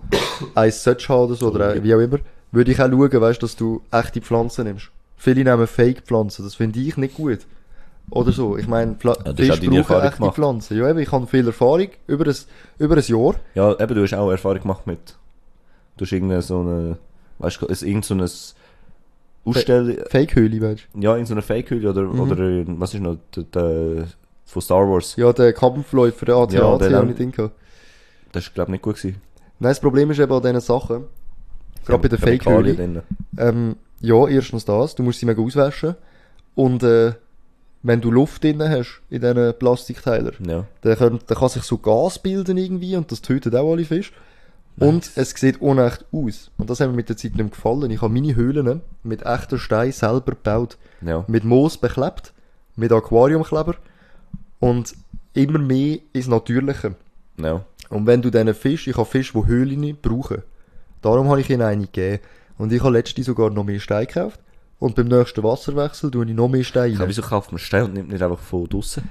eins 0.56 0.84
sollst 0.84 1.08
haben 1.10 1.26
oder 1.26 1.36
so, 1.36 1.48
oder 1.52 1.82
wie 1.84 1.94
auch 1.96 2.00
immer, 2.00 2.20
würde 2.52 2.72
ich 2.72 2.80
auch 2.82 2.90
schauen, 2.90 3.22
weißt, 3.22 3.42
dass 3.44 3.56
du 3.56 3.82
echte 3.92 4.22
Pflanzen 4.22 4.66
nimmst. 4.66 4.90
Viele 5.16 5.44
nehmen 5.44 5.66
Fake-Pflanzen, 5.68 6.44
das 6.46 6.56
finde 6.56 6.80
ich 6.80 6.96
nicht 6.98 7.16
gut. 7.16 7.40
Oder 8.10 8.32
so, 8.32 8.56
ich 8.56 8.68
meine, 8.68 8.96
Pfla 8.96 9.18
Ja, 9.26 9.34
du 9.34 9.50
hast 9.50 9.60
Fisch 9.60 9.70
brauchen 9.70 10.02
echte 10.06 10.18
gemacht. 10.18 10.36
Pflanzen. 10.36 10.78
Ja, 10.78 10.90
eben, 10.90 11.00
ich 11.00 11.12
habe 11.12 11.28
viel 11.28 11.46
Erfahrung, 11.46 11.90
über 12.08 12.26
ein, 12.26 12.36
über 12.80 12.96
ein 12.96 13.04
Jahr. 13.04 13.36
Ja, 13.56 13.72
eben, 13.80 13.96
du 13.96 14.02
hast 14.04 14.14
auch 14.14 14.32
Erfahrung 14.32 14.62
gemacht 14.62 14.88
mit. 14.88 15.18
Du 15.98 16.06
hast 16.06 16.12
irgendeine 16.14 16.42
so 16.42 16.60
eine. 16.62 16.98
Weißt 17.40 17.62
du, 17.62 17.66
ist 17.66 17.82
irgend 17.84 18.06
so 18.06 18.14
ein. 18.14 18.30
Ausstell. 19.46 20.06
Fake-Höhle, 20.10 20.62
weißt 20.62 20.88
Ja, 21.00 21.14
irgend 21.14 21.28
so 21.28 21.34
eine 21.34 21.42
Fake-Hülle 21.42 21.90
oder, 21.90 22.04
Mhm. 22.04 22.20
oder. 22.20 22.40
äh, 22.40 22.66
Was 22.68 22.94
ist 22.94 23.00
noch? 23.02 23.18
Der, 23.36 23.44
der, 23.44 24.06
von 24.46 24.62
Star 24.62 24.90
Wars. 24.90 25.16
du. 25.16 25.22
Ja, 25.22 25.34
der 25.34 25.52
Kampfläufer, 25.54 26.26
der 26.26 26.36
AT-AT, 26.36 26.54
Ja, 26.54 26.64
habe 26.66 26.90
dann- 26.90 27.10
ich 27.18 27.32
gehabt. 27.36 27.56
Das 28.32 28.46
ist, 28.46 28.54
glaube 28.54 28.70
ich, 28.70 28.74
nicht 28.74 28.82
gut 28.84 28.96
gewesen. 28.98 29.22
Nein, 29.60 29.72
das 29.72 29.80
Problem 29.80 30.12
ist 30.12 30.20
eben 30.20 30.32
an 30.32 30.42
diesen 30.42 30.62
Sachen, 30.62 31.04
gerade 31.86 32.02
bei 32.02 32.08
der 32.10 32.20
Chemikalien 32.20 32.76
Fake-Höhle. 32.78 33.04
Ähm, 33.38 33.76
ja, 34.00 34.28
erstens 34.28 34.66
das, 34.66 34.96
du 34.96 35.04
musst 35.04 35.20
sie 35.20 35.26
mega 35.26 35.42
auswaschen. 35.42 35.96
Und 36.56 36.84
äh, 36.84 37.14
wenn 37.84 38.02
du 38.02 38.12
Luft 38.12 38.44
drin 38.44 38.62
hast, 38.62 39.02
in 39.10 39.22
diesen 39.22 39.54
Plastikteilen, 39.58 40.34
Ja. 40.48 40.66
dann 40.82 40.98
kann, 40.98 41.20
dann 41.26 41.38
kann 41.38 41.50
sich 41.50 41.64
so 41.64 41.78
Gas 41.78 42.20
bilden 42.20 42.58
irgendwie 42.58 42.96
und 42.96 43.12
das 43.12 43.22
tötet 43.22 43.56
auch 43.56 43.72
alle 43.72 43.86
Fische. 43.86 44.12
Und 44.80 45.10
es 45.16 45.32
sieht 45.32 45.60
unecht 45.60 46.06
aus. 46.12 46.52
Und 46.60 46.70
das 46.70 46.80
hat 46.80 46.90
mir 46.90 46.96
mit 46.96 47.10
der 47.10 47.18
Zeit 47.18 47.36
nicht 47.36 47.50
gefallen. 47.52 47.90
Ich 47.90 48.02
habe 48.04 48.14
meine 48.14 48.36
Höhlen 48.36 48.82
mit 49.02 49.26
echten 49.26 49.58
Steinen 49.58 49.92
selber 49.92 50.34
gebaut. 50.34 50.78
Ja. 51.02 51.26
Mit 51.28 51.44
Moos 51.44 51.78
beklebt, 51.78 52.32
mit 52.76 52.92
Aquariumkleber 52.92 53.74
und 54.60 54.94
immer 55.34 55.58
mehr 55.58 55.98
ins 56.14 56.28
Natürliche. 56.28 56.94
Ja. 57.38 57.64
Und 57.90 58.06
wenn 58.06 58.22
du 58.22 58.30
diesen 58.30 58.54
Fisch, 58.54 58.88
ich 58.88 58.96
habe 58.98 59.06
Fisch, 59.06 59.32
die 59.34 59.46
Höhlen 59.46 59.98
brauchen. 60.02 60.44
Darum 61.02 61.30
habe 61.30 61.42
ich 61.42 61.50
ihnen 61.50 61.62
eine 61.62 61.84
gegeben. 61.86 62.20
Und 62.58 62.72
ich 62.74 62.82
habe 62.84 62.92
letztens 62.94 63.28
sogar 63.28 63.50
noch 63.50 63.64
mehr 63.64 63.80
Steine 63.80 64.08
gekauft. 64.08 64.40
Und 64.80 64.96
beim 64.96 65.08
nächsten 65.08 65.42
Wasserwechsel 65.44 66.12
tue 66.12 66.26
ich 66.26 66.34
noch 66.34 66.48
mehr 66.50 66.64
Steine 66.64 66.94
Ja, 66.94 67.00
rein. 67.00 67.08
wieso 67.10 67.22
kauft 67.22 67.52
man 67.52 67.60
Stein 67.60 67.84
und 67.84 67.94
nimmt 67.94 68.10
nicht 68.10 68.22
einfach 68.22 68.40
von 68.40 68.68
draussen? 68.68 69.10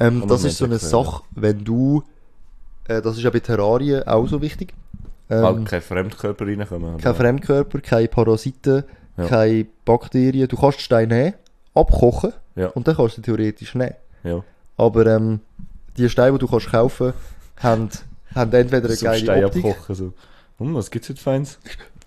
Ähm, 0.00 0.22
Aber 0.22 0.28
das 0.34 0.44
ist 0.44 0.58
so 0.58 0.64
eine. 0.64 0.78
Sache, 0.78 1.22
wenn 1.32 1.64
du, 1.64 2.02
äh, 2.86 3.00
das 3.02 3.16
ist 3.16 3.22
ja 3.22 3.30
bei 3.30 3.40
Terrarien 3.40 4.02
auch 4.06 4.26
so 4.28 4.40
wichtig. 4.42 4.74
Ähm, 5.30 5.42
Weil 5.42 5.64
keine 5.64 5.82
Fremdkörper 5.82 6.46
reinkommen. 6.46 6.96
kein 6.98 7.14
Fremdkörper, 7.14 7.80
keine 7.80 8.08
Parasiten, 8.08 8.84
Ja. 9.16 9.26
keine 9.26 9.66
Bakterien. 9.84 10.48
Du 10.48 10.56
kannst 10.56 10.78
den 10.78 10.82
Stein 10.82 11.08
nehmen, 11.08 11.34
abkochen 11.74 12.32
Ja. 12.56 12.68
und 12.68 12.86
dann 12.88 12.96
kannst 12.96 13.16
du 13.16 13.20
ihn 13.20 13.24
theoretisch 13.24 13.74
nehmen. 13.74 13.94
Ja. 14.24 14.42
Aber 14.76 15.06
ähm, 15.06 15.40
die 15.96 16.08
Steine, 16.08 16.32
die 16.32 16.38
du 16.38 16.48
kannst 16.48 16.70
kaufen 16.70 17.12
haben, 17.60 17.88
haben 18.34 18.52
entweder 18.52 18.86
eine 18.86 18.96
So 18.96 19.06
geile 19.06 19.18
Steine 19.18 19.46
Optik. 19.46 19.64
abkochen. 19.64 19.94
So. 19.94 20.12
Hm, 20.58 20.74
was 20.74 20.90
gibt's 20.90 21.08
heute 21.08 21.20
Feins? 21.20 21.58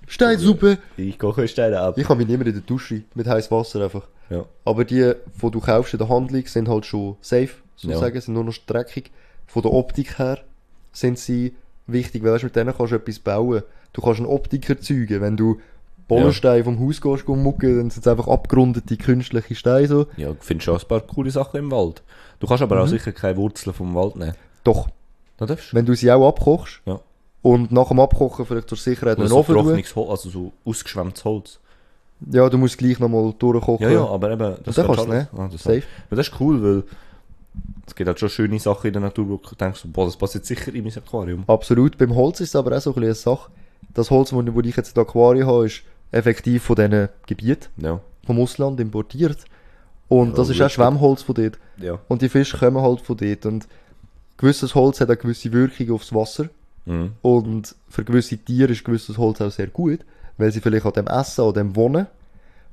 Steinsuppe! 0.07 0.77
Ich 0.97 1.17
koche 1.17 1.47
Steine 1.47 1.79
ab. 1.79 1.97
Ich 1.97 2.07
habe 2.09 2.23
mich 2.23 2.33
immer 2.33 2.45
in 2.45 2.53
der 2.53 2.61
Dusche 2.61 3.03
mit 3.15 3.27
heißem 3.27 3.55
Wasser 3.55 3.83
einfach. 3.83 4.07
Ja. 4.29 4.45
Aber 4.65 4.83
die, 4.85 5.13
die 5.41 5.51
du 5.51 5.59
kaufst 5.59 5.93
in 5.93 5.99
der 5.99 6.09
Handlung, 6.09 6.45
sind 6.45 6.67
halt 6.67 6.85
schon 6.85 7.15
safe, 7.21 7.49
sozusagen, 7.75 8.15
Ja. 8.15 8.21
sind 8.21 8.33
nur 8.33 8.43
noch 8.43 8.57
dreckig. 8.65 9.11
Von 9.47 9.61
der 9.61 9.73
Optik 9.73 10.19
her 10.19 10.39
sind 10.91 11.17
sie 11.19 11.55
wichtig, 11.87 12.23
weil 12.23 12.33
weißt, 12.33 12.43
mit 12.45 12.55
denen 12.55 12.73
kannst 12.75 12.91
du 12.91 12.95
etwas 12.97 13.19
bauen. 13.19 13.63
Du 13.93 14.01
kannst 14.01 14.19
einen 14.19 14.27
Optik 14.29 14.69
erzeugen. 14.69 15.21
Wenn 15.21 15.37
du 15.37 15.59
Bollensteine 16.07 16.63
vom 16.63 16.79
Haus 16.79 16.99
gehst, 17.01 17.25
gehst 17.25 17.27
mucken, 17.37 17.77
dann 17.77 17.89
sind 17.89 18.01
es 18.05 18.07
einfach 18.07 18.27
abgerundete 18.27 18.97
künstliche 18.97 19.55
Steine 19.55 19.87
so. 19.87 20.07
Ja, 20.17 20.31
ich 20.31 20.43
finde 20.43 20.63
schon 20.63 20.77
ein 20.77 20.87
paar 20.87 21.01
coole 21.01 21.31
Sachen 21.31 21.57
im 21.57 21.71
Wald. 21.71 22.01
Du 22.39 22.47
kannst 22.47 22.63
aber 22.63 22.81
auch 22.81 22.87
sicher 22.87 23.11
keine 23.13 23.37
Wurzeln 23.37 23.73
vom 23.73 23.93
Wald 23.95 24.15
nehmen. 24.17 24.33
Doch, 24.63 24.89
Da 25.41 25.47
darfst 25.47 25.71
du. 25.71 25.75
wenn 25.75 25.85
du 25.87 25.95
sie 25.95 26.11
auch 26.11 26.27
abkochst 26.27 26.81
Ja. 26.85 26.99
und 27.41 27.71
nach 27.71 27.87
dem 27.87 27.99
Abkochen 27.99 28.45
vielleicht 28.45 28.69
zur 28.69 28.77
Sicherheit 28.77 29.17
noch 29.17 29.31
Ofen 29.31 29.55
Holz, 29.55 29.97
also 29.97 30.29
so 30.29 30.51
ausgeschwemmtes 30.65 31.25
Holz. 31.25 31.59
ja, 32.31 32.47
du 32.47 32.59
musst 32.59 32.77
gleich 32.77 32.99
nochmal 32.99 33.33
durchkochen. 33.39 33.83
Ja, 33.87 33.91
ja, 33.91 34.05
aber 34.05 34.31
eben, 34.31 34.55
das 34.63 34.75
dann 34.75 34.85
kannst 34.85 35.01
du 35.05 35.07
nehmen. 35.09 35.27
Ah, 35.35 35.49
das, 35.51 35.63
Safe. 35.63 35.81
Aber 36.07 36.15
das 36.15 36.27
ist 36.27 36.39
cool, 36.39 36.61
weil 36.61 36.83
es 37.87 37.95
gibt 37.95 38.07
halt 38.07 38.19
schon 38.19 38.29
schöne 38.29 38.59
Sachen 38.59 38.85
in 38.87 38.93
der 38.93 39.01
Natur, 39.01 39.27
wo 39.29 39.37
du 39.37 39.55
denkst, 39.55 39.81
boah, 39.87 40.05
das 40.05 40.15
passt 40.15 40.35
jetzt 40.35 40.47
sicher 40.47 40.71
in 40.75 40.83
mein 40.83 40.95
Aquarium. 40.95 41.43
Absolut. 41.47 41.97
Beim 41.97 42.13
Holz 42.15 42.39
ist 42.39 42.49
es 42.49 42.55
aber 42.55 42.77
auch 42.77 42.81
so 42.81 42.91
ein 42.91 43.01
bisschen 43.01 43.05
eine 43.31 43.37
Sache. 43.37 43.51
Das 43.95 44.11
Holz, 44.11 44.29
das 44.29 44.65
ich 44.65 44.75
jetzt 44.77 44.95
in 44.95 45.01
Aquarium 45.01 45.47
habe, 45.49 45.65
ist 45.65 45.81
effektiv 46.11 46.63
von 46.63 46.75
diesen 46.75 47.09
Gebieten 47.25 47.67
Ja. 47.77 47.99
vom 48.27 48.39
Ausland 48.39 48.79
importiert. 48.79 49.39
Und 50.07 50.29
Ja, 50.29 50.35
das 50.35 50.49
ist 50.49 50.61
auch. 50.61 50.69
Schwemmholz 50.69 51.23
von 51.23 51.33
dort. 51.33 51.57
Ja. 51.77 51.97
Und 52.07 52.21
die 52.21 52.29
Fische 52.29 52.57
kommen 52.59 52.81
halt 52.81 53.01
von 53.01 53.17
dort. 53.17 53.45
Und 53.47 53.67
gewisses 54.41 54.75
Holz 54.75 54.99
hat 54.99 55.09
eine 55.09 55.17
gewisse 55.17 55.51
Wirkung 55.53 55.91
aufs 55.91 56.13
Wasser. 56.13 56.49
Mhm. 56.85 57.13
Und 57.21 57.75
für 57.89 58.03
gewisse 58.03 58.37
Tiere 58.37 58.71
ist 58.71 58.83
gewisses 58.83 59.17
Holz 59.17 59.39
auch 59.39 59.51
sehr 59.51 59.67
gut, 59.67 59.99
weil 60.37 60.51
sie 60.51 60.59
vielleicht 60.59 60.85
an 60.85 60.93
dem 60.93 61.07
essen, 61.07 61.45
an 61.45 61.53
dem 61.53 61.75
wohnen. 61.75 62.07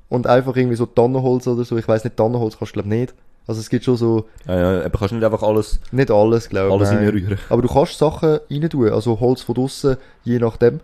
Und 0.09 0.25
einfach 0.27 0.55
irgendwie 0.57 0.75
so 0.75 0.87
Tannenholz 0.87 1.47
oder 1.47 1.63
so, 1.63 1.77
ich 1.77 1.87
weiß 1.87 2.03
nicht, 2.03 2.17
Tannenholz 2.17 2.57
kannst 2.57 2.71
du 2.75 2.81
glaube 2.81 2.89
nicht. 2.89 3.13
Also 3.45 3.61
es 3.61 3.69
gibt 3.69 3.85
schon 3.85 3.95
so, 3.97 4.27
Ja, 4.47 4.59
ja, 4.79 4.85
aber 4.85 4.97
kannst 4.97 5.13
nicht 5.13 5.23
einfach 5.23 5.43
alles, 5.43 5.79
nicht 5.91 6.11
alles, 6.11 6.49
glaube 6.49 6.67
ich. 6.67 6.73
alles 6.73 6.89
nein. 6.91 6.99
reinrühren. 7.05 7.37
Aber 7.49 7.61
du 7.61 7.67
kannst 7.67 7.97
Sachen 7.97 8.39
rein 8.49 8.69
tun, 8.69 8.89
also 8.89 9.19
Holz 9.19 9.41
von 9.41 9.55
draussen, 9.55 9.97
je 10.23 10.39
nachdem. 10.39 10.79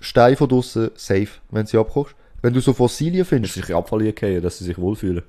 Stein 0.00 0.36
von 0.36 0.48
draussen, 0.48 0.90
safe, 0.94 1.28
wenn 1.50 1.64
du 1.64 1.70
sie 1.70 1.78
abkochst. 1.78 2.14
Wenn 2.42 2.54
du 2.54 2.60
so 2.60 2.72
Fossilien 2.72 3.18
Dass 3.20 3.28
findest, 3.28 3.54
sie 3.54 3.60
sich 3.60 3.74
Abfall 3.74 4.00
reingehen, 4.00 4.42
dass 4.42 4.58
sie 4.58 4.64
sich 4.64 4.78
wohlfühlen. 4.78 5.22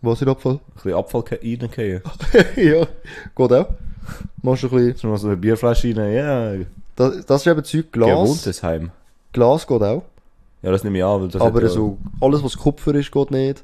was 0.00 0.22
in 0.22 0.28
Abfall? 0.28 0.54
Ein 0.54 0.60
bisschen 0.74 0.94
Abfall 0.94 1.24
reingehen. 1.30 2.02
ja, 2.56 2.86
geht 3.36 3.52
auch. 3.52 3.66
Machst 4.42 4.62
du 4.62 4.68
ein 4.68 4.74
bisschen, 4.76 4.98
Schon 4.98 5.10
mal 5.10 5.16
so 5.18 5.28
eine 5.28 5.36
Bierflasche 5.36 5.96
rein, 5.96 6.12
ja, 6.12 6.54
das, 6.96 7.26
das 7.26 7.42
ist 7.42 7.46
eben 7.46 7.64
Zeug 7.64 7.92
Glas. 7.92 8.08
gewohntes 8.08 8.62
Heim. 8.62 8.90
Glas 9.32 9.66
geht 9.66 9.82
auch. 9.82 10.02
Ja, 10.62 10.72
das 10.72 10.82
nehme 10.82 10.98
ich 10.98 11.04
an, 11.04 11.20
weil 11.22 11.28
das 11.28 11.40
aber 11.40 11.56
hat 11.56 11.62
ja, 11.62 11.68
so, 11.68 11.98
alles 12.20 12.42
was 12.42 12.56
Kupfer 12.56 12.94
ist, 12.94 13.12
geht 13.12 13.30
nicht. 13.30 13.62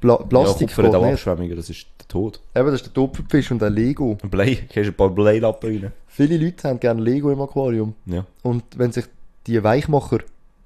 Pla 0.00 0.16
Plastik 0.16 0.68
ja, 0.68 0.76
Kupfer 0.76 0.82
hat 0.82 0.90
geht 0.90 1.00
auch 1.00 1.04
nicht. 1.04 1.12
Abschwemmungen, 1.14 1.56
das 1.56 1.70
ist 1.70 1.86
der 1.98 2.08
Tod. 2.08 2.40
Eben, 2.54 2.66
das 2.66 2.74
ist 2.76 2.86
der 2.86 2.92
Topferfisch 2.94 3.50
und 3.50 3.62
der 3.62 3.70
Lego. 3.70 4.18
Ein 4.22 4.30
Blei, 4.30 4.54
gehst 4.72 4.88
ein 4.90 4.94
paar 4.94 5.08
Bleilappen 5.10 5.70
rein. 5.70 5.92
Viele 6.08 6.36
Leute 6.36 6.68
haben 6.68 6.78
gerne 6.78 7.00
Lego 7.00 7.30
im 7.30 7.40
Aquarium. 7.40 7.94
Ja, 8.06 8.26
Und 8.42 8.64
wenn 8.76 8.92
sich 8.92 9.06
die 9.46 9.62
Weichmacher 9.62 10.18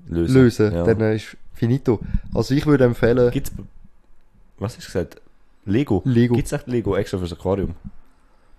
lösen. 0.09 0.35
lösen, 0.35 0.75
ja. 0.75 0.83
dann 0.85 1.01
ist 1.13 1.37
finito. 1.55 2.01
Also 2.35 2.55
ich 2.55 2.67
würde 2.67 2.85
empfehlen, 2.85 3.31
Gibt's, 3.31 3.53
was 4.59 4.77
hast 4.77 4.83
du 4.85 4.87
gesagt? 4.93 5.21
Lego? 5.65 6.03
Lego. 6.05 6.35
Gibt's 6.35 6.53
echt 6.53 6.67
Lego 6.67 6.97
extra 6.97 7.19
fürs 7.19 7.33
Aquarium? 7.33 7.75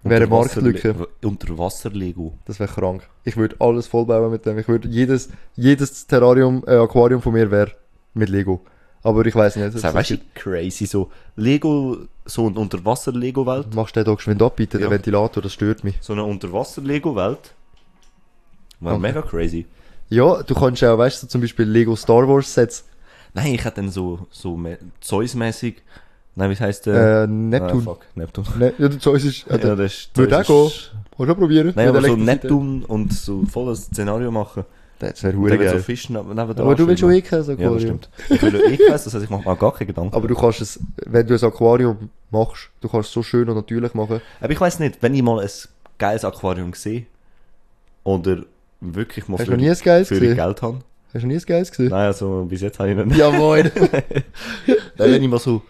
Wäre 0.03 0.23
eine 0.23 0.27
Marktlücke. 0.27 1.07
Unterwasser-Lego. 1.23 2.33
Das 2.45 2.59
wäre 2.59 2.71
krank. 2.71 3.07
Ich 3.25 3.35
würde 3.35 3.55
alles 3.59 3.87
vollbauen 3.87 4.31
mit 4.31 4.45
dem. 4.45 4.57
Ich 4.57 4.67
würde 4.67 4.87
jedes, 4.87 5.29
jedes 5.55 6.07
Terrarium, 6.07 6.63
äh, 6.65 6.75
Aquarium 6.75 7.21
von 7.21 7.33
mir 7.33 7.51
wäre 7.51 7.71
mit 8.13 8.29
Lego. 8.29 8.61
Aber 9.03 9.25
ich 9.25 9.35
weiß 9.35 9.55
nicht. 9.57 9.67
Das 9.67 9.75
ist 9.75 9.83
weißt 9.93 10.11
du, 10.11 10.17
crazy, 10.35 10.85
so 10.85 11.09
Lego, 11.35 11.97
so 12.25 12.47
eine 12.47 12.59
Unterwasser-Lego-Welt. 12.59 13.73
Machst 13.75 13.95
du 13.95 13.99
den 14.01 14.05
da 14.05 14.15
geschwind 14.15 14.41
ab, 14.41 14.55
bitte, 14.55 14.77
Ja. 14.77 14.83
der 14.83 14.91
Ventilator, 14.91 15.43
das 15.43 15.53
stört 15.53 15.83
mich. 15.83 15.95
So 16.01 16.13
eine 16.13 16.23
Unterwasser-Lego-Welt. 16.23 17.53
War 18.79 18.93
Okay. 18.93 19.01
mega 19.01 19.21
crazy. 19.21 19.65
Ja, 20.09 20.41
du 20.43 20.53
kannst 20.55 20.83
auch, 20.83 20.97
weißt 20.97 21.23
du, 21.23 21.27
zum 21.27 21.41
Beispiel 21.41 21.65
Lego 21.65 21.95
Star 21.95 22.27
Wars 22.27 22.53
Sets, 22.53 22.85
Nein, 23.33 23.53
ich 23.53 23.63
hätte 23.63 23.75
dann 23.77 23.89
so, 23.91 24.25
so 24.31 24.59
Zeus-mäßig. 25.01 25.75
Nein, 26.39 26.49
wie 26.51 26.55
heißt 26.55 26.85
der? 26.85 27.23
äh, 27.23 27.27
Neptun. 27.27 27.79
Ah, 27.81 27.83
fuck, 27.83 27.99
Neptun. 28.15 28.45
ne, 28.57 28.73
ja, 28.77 28.89
Zeus 28.99 29.25
ist, 29.25 29.45
Ja, 29.49 29.57
der, 29.57 29.75
das 29.75 29.93
ist, 29.93 30.17
Würde 30.17 30.31
Zeus 30.37 30.49
auch 30.49 30.67
ist- 30.67 30.91
Kannst 31.17 31.29
du 31.31 31.35
probieren? 31.35 31.73
Nein, 31.75 31.87
aber 31.89 32.01
so. 32.01 32.15
Neptun 32.15 32.85
und 32.85 33.11
so 33.11 33.43
voll 33.45 33.65
das 33.67 33.83
Szenario 33.83 34.31
machen. 34.31 34.63
Das 34.99 35.21
wäre 35.23 35.35
hure 35.37 35.51
so 35.51 35.57
geil. 35.57 35.79
Fisch 35.79 36.09
neben 36.09 36.29
neben 36.29 36.39
Aber 36.39 36.75
du 36.75 36.87
willst 36.87 37.01
schon 37.01 37.11
eh 37.11 37.21
kein 37.21 37.39
Ja, 37.39 37.45
das 37.45 37.49
Aquarium. 37.49 37.79
stimmt. 37.79 38.09
Ich 38.29 38.41
will 38.41 38.55
eh 38.71 38.77
keins, 38.77 39.03
das 39.03 39.13
heißt, 39.13 39.23
ich 39.25 39.29
mache 39.29 39.47
mir 39.49 39.55
gar 39.57 39.73
keine 39.73 39.87
Gedanken. 39.87 40.15
Aber 40.15 40.27
du 40.29 40.35
kannst 40.35 40.61
es, 40.61 40.79
wenn 41.05 41.27
du 41.27 41.33
ein 41.35 41.43
Aquarium 41.43 42.09
machst, 42.31 42.69
du 42.81 42.87
kannst 42.89 43.09
es 43.09 43.13
so 43.13 43.21
schön 43.23 43.47
und 43.49 43.55
natürlich 43.55 43.93
machen. 43.93 44.21
Aber 44.39 44.51
ich 44.53 44.59
weiß 44.61 44.79
nicht, 44.79 44.97
wenn 45.01 45.13
ich 45.13 45.21
mal 45.21 45.39
ein 45.41 45.49
geiles 45.97 46.23
Aquarium 46.23 46.73
sehe 46.73 47.05
oder 48.05 48.43
wirklich 48.81 49.27
mal 49.27 49.37
Hast 49.39 49.45
für, 49.45 49.51
noch 49.51 49.57
nie 49.57 49.69
ein 49.69 49.77
geiles 49.83 50.07
für? 50.07 50.19
Geld 50.19 50.61
habe. 50.61 50.79
Hast 51.13 51.23
du 51.23 51.27
nie 51.27 51.35
ein 51.35 51.43
geiles 51.45 51.69
gesehen? 51.71 51.89
Nein, 51.89 52.05
also 52.07 52.45
bis 52.49 52.61
jetzt 52.61 52.79
habe 52.79 52.91
ich 52.91 52.95
noch 52.97 53.05
nicht. 53.05 53.17
Ja, 53.17 53.29
moin. 53.31 53.69
Wenn 54.97 55.21
ich 55.23 55.29
mal 55.29 55.39
so, 55.39 55.61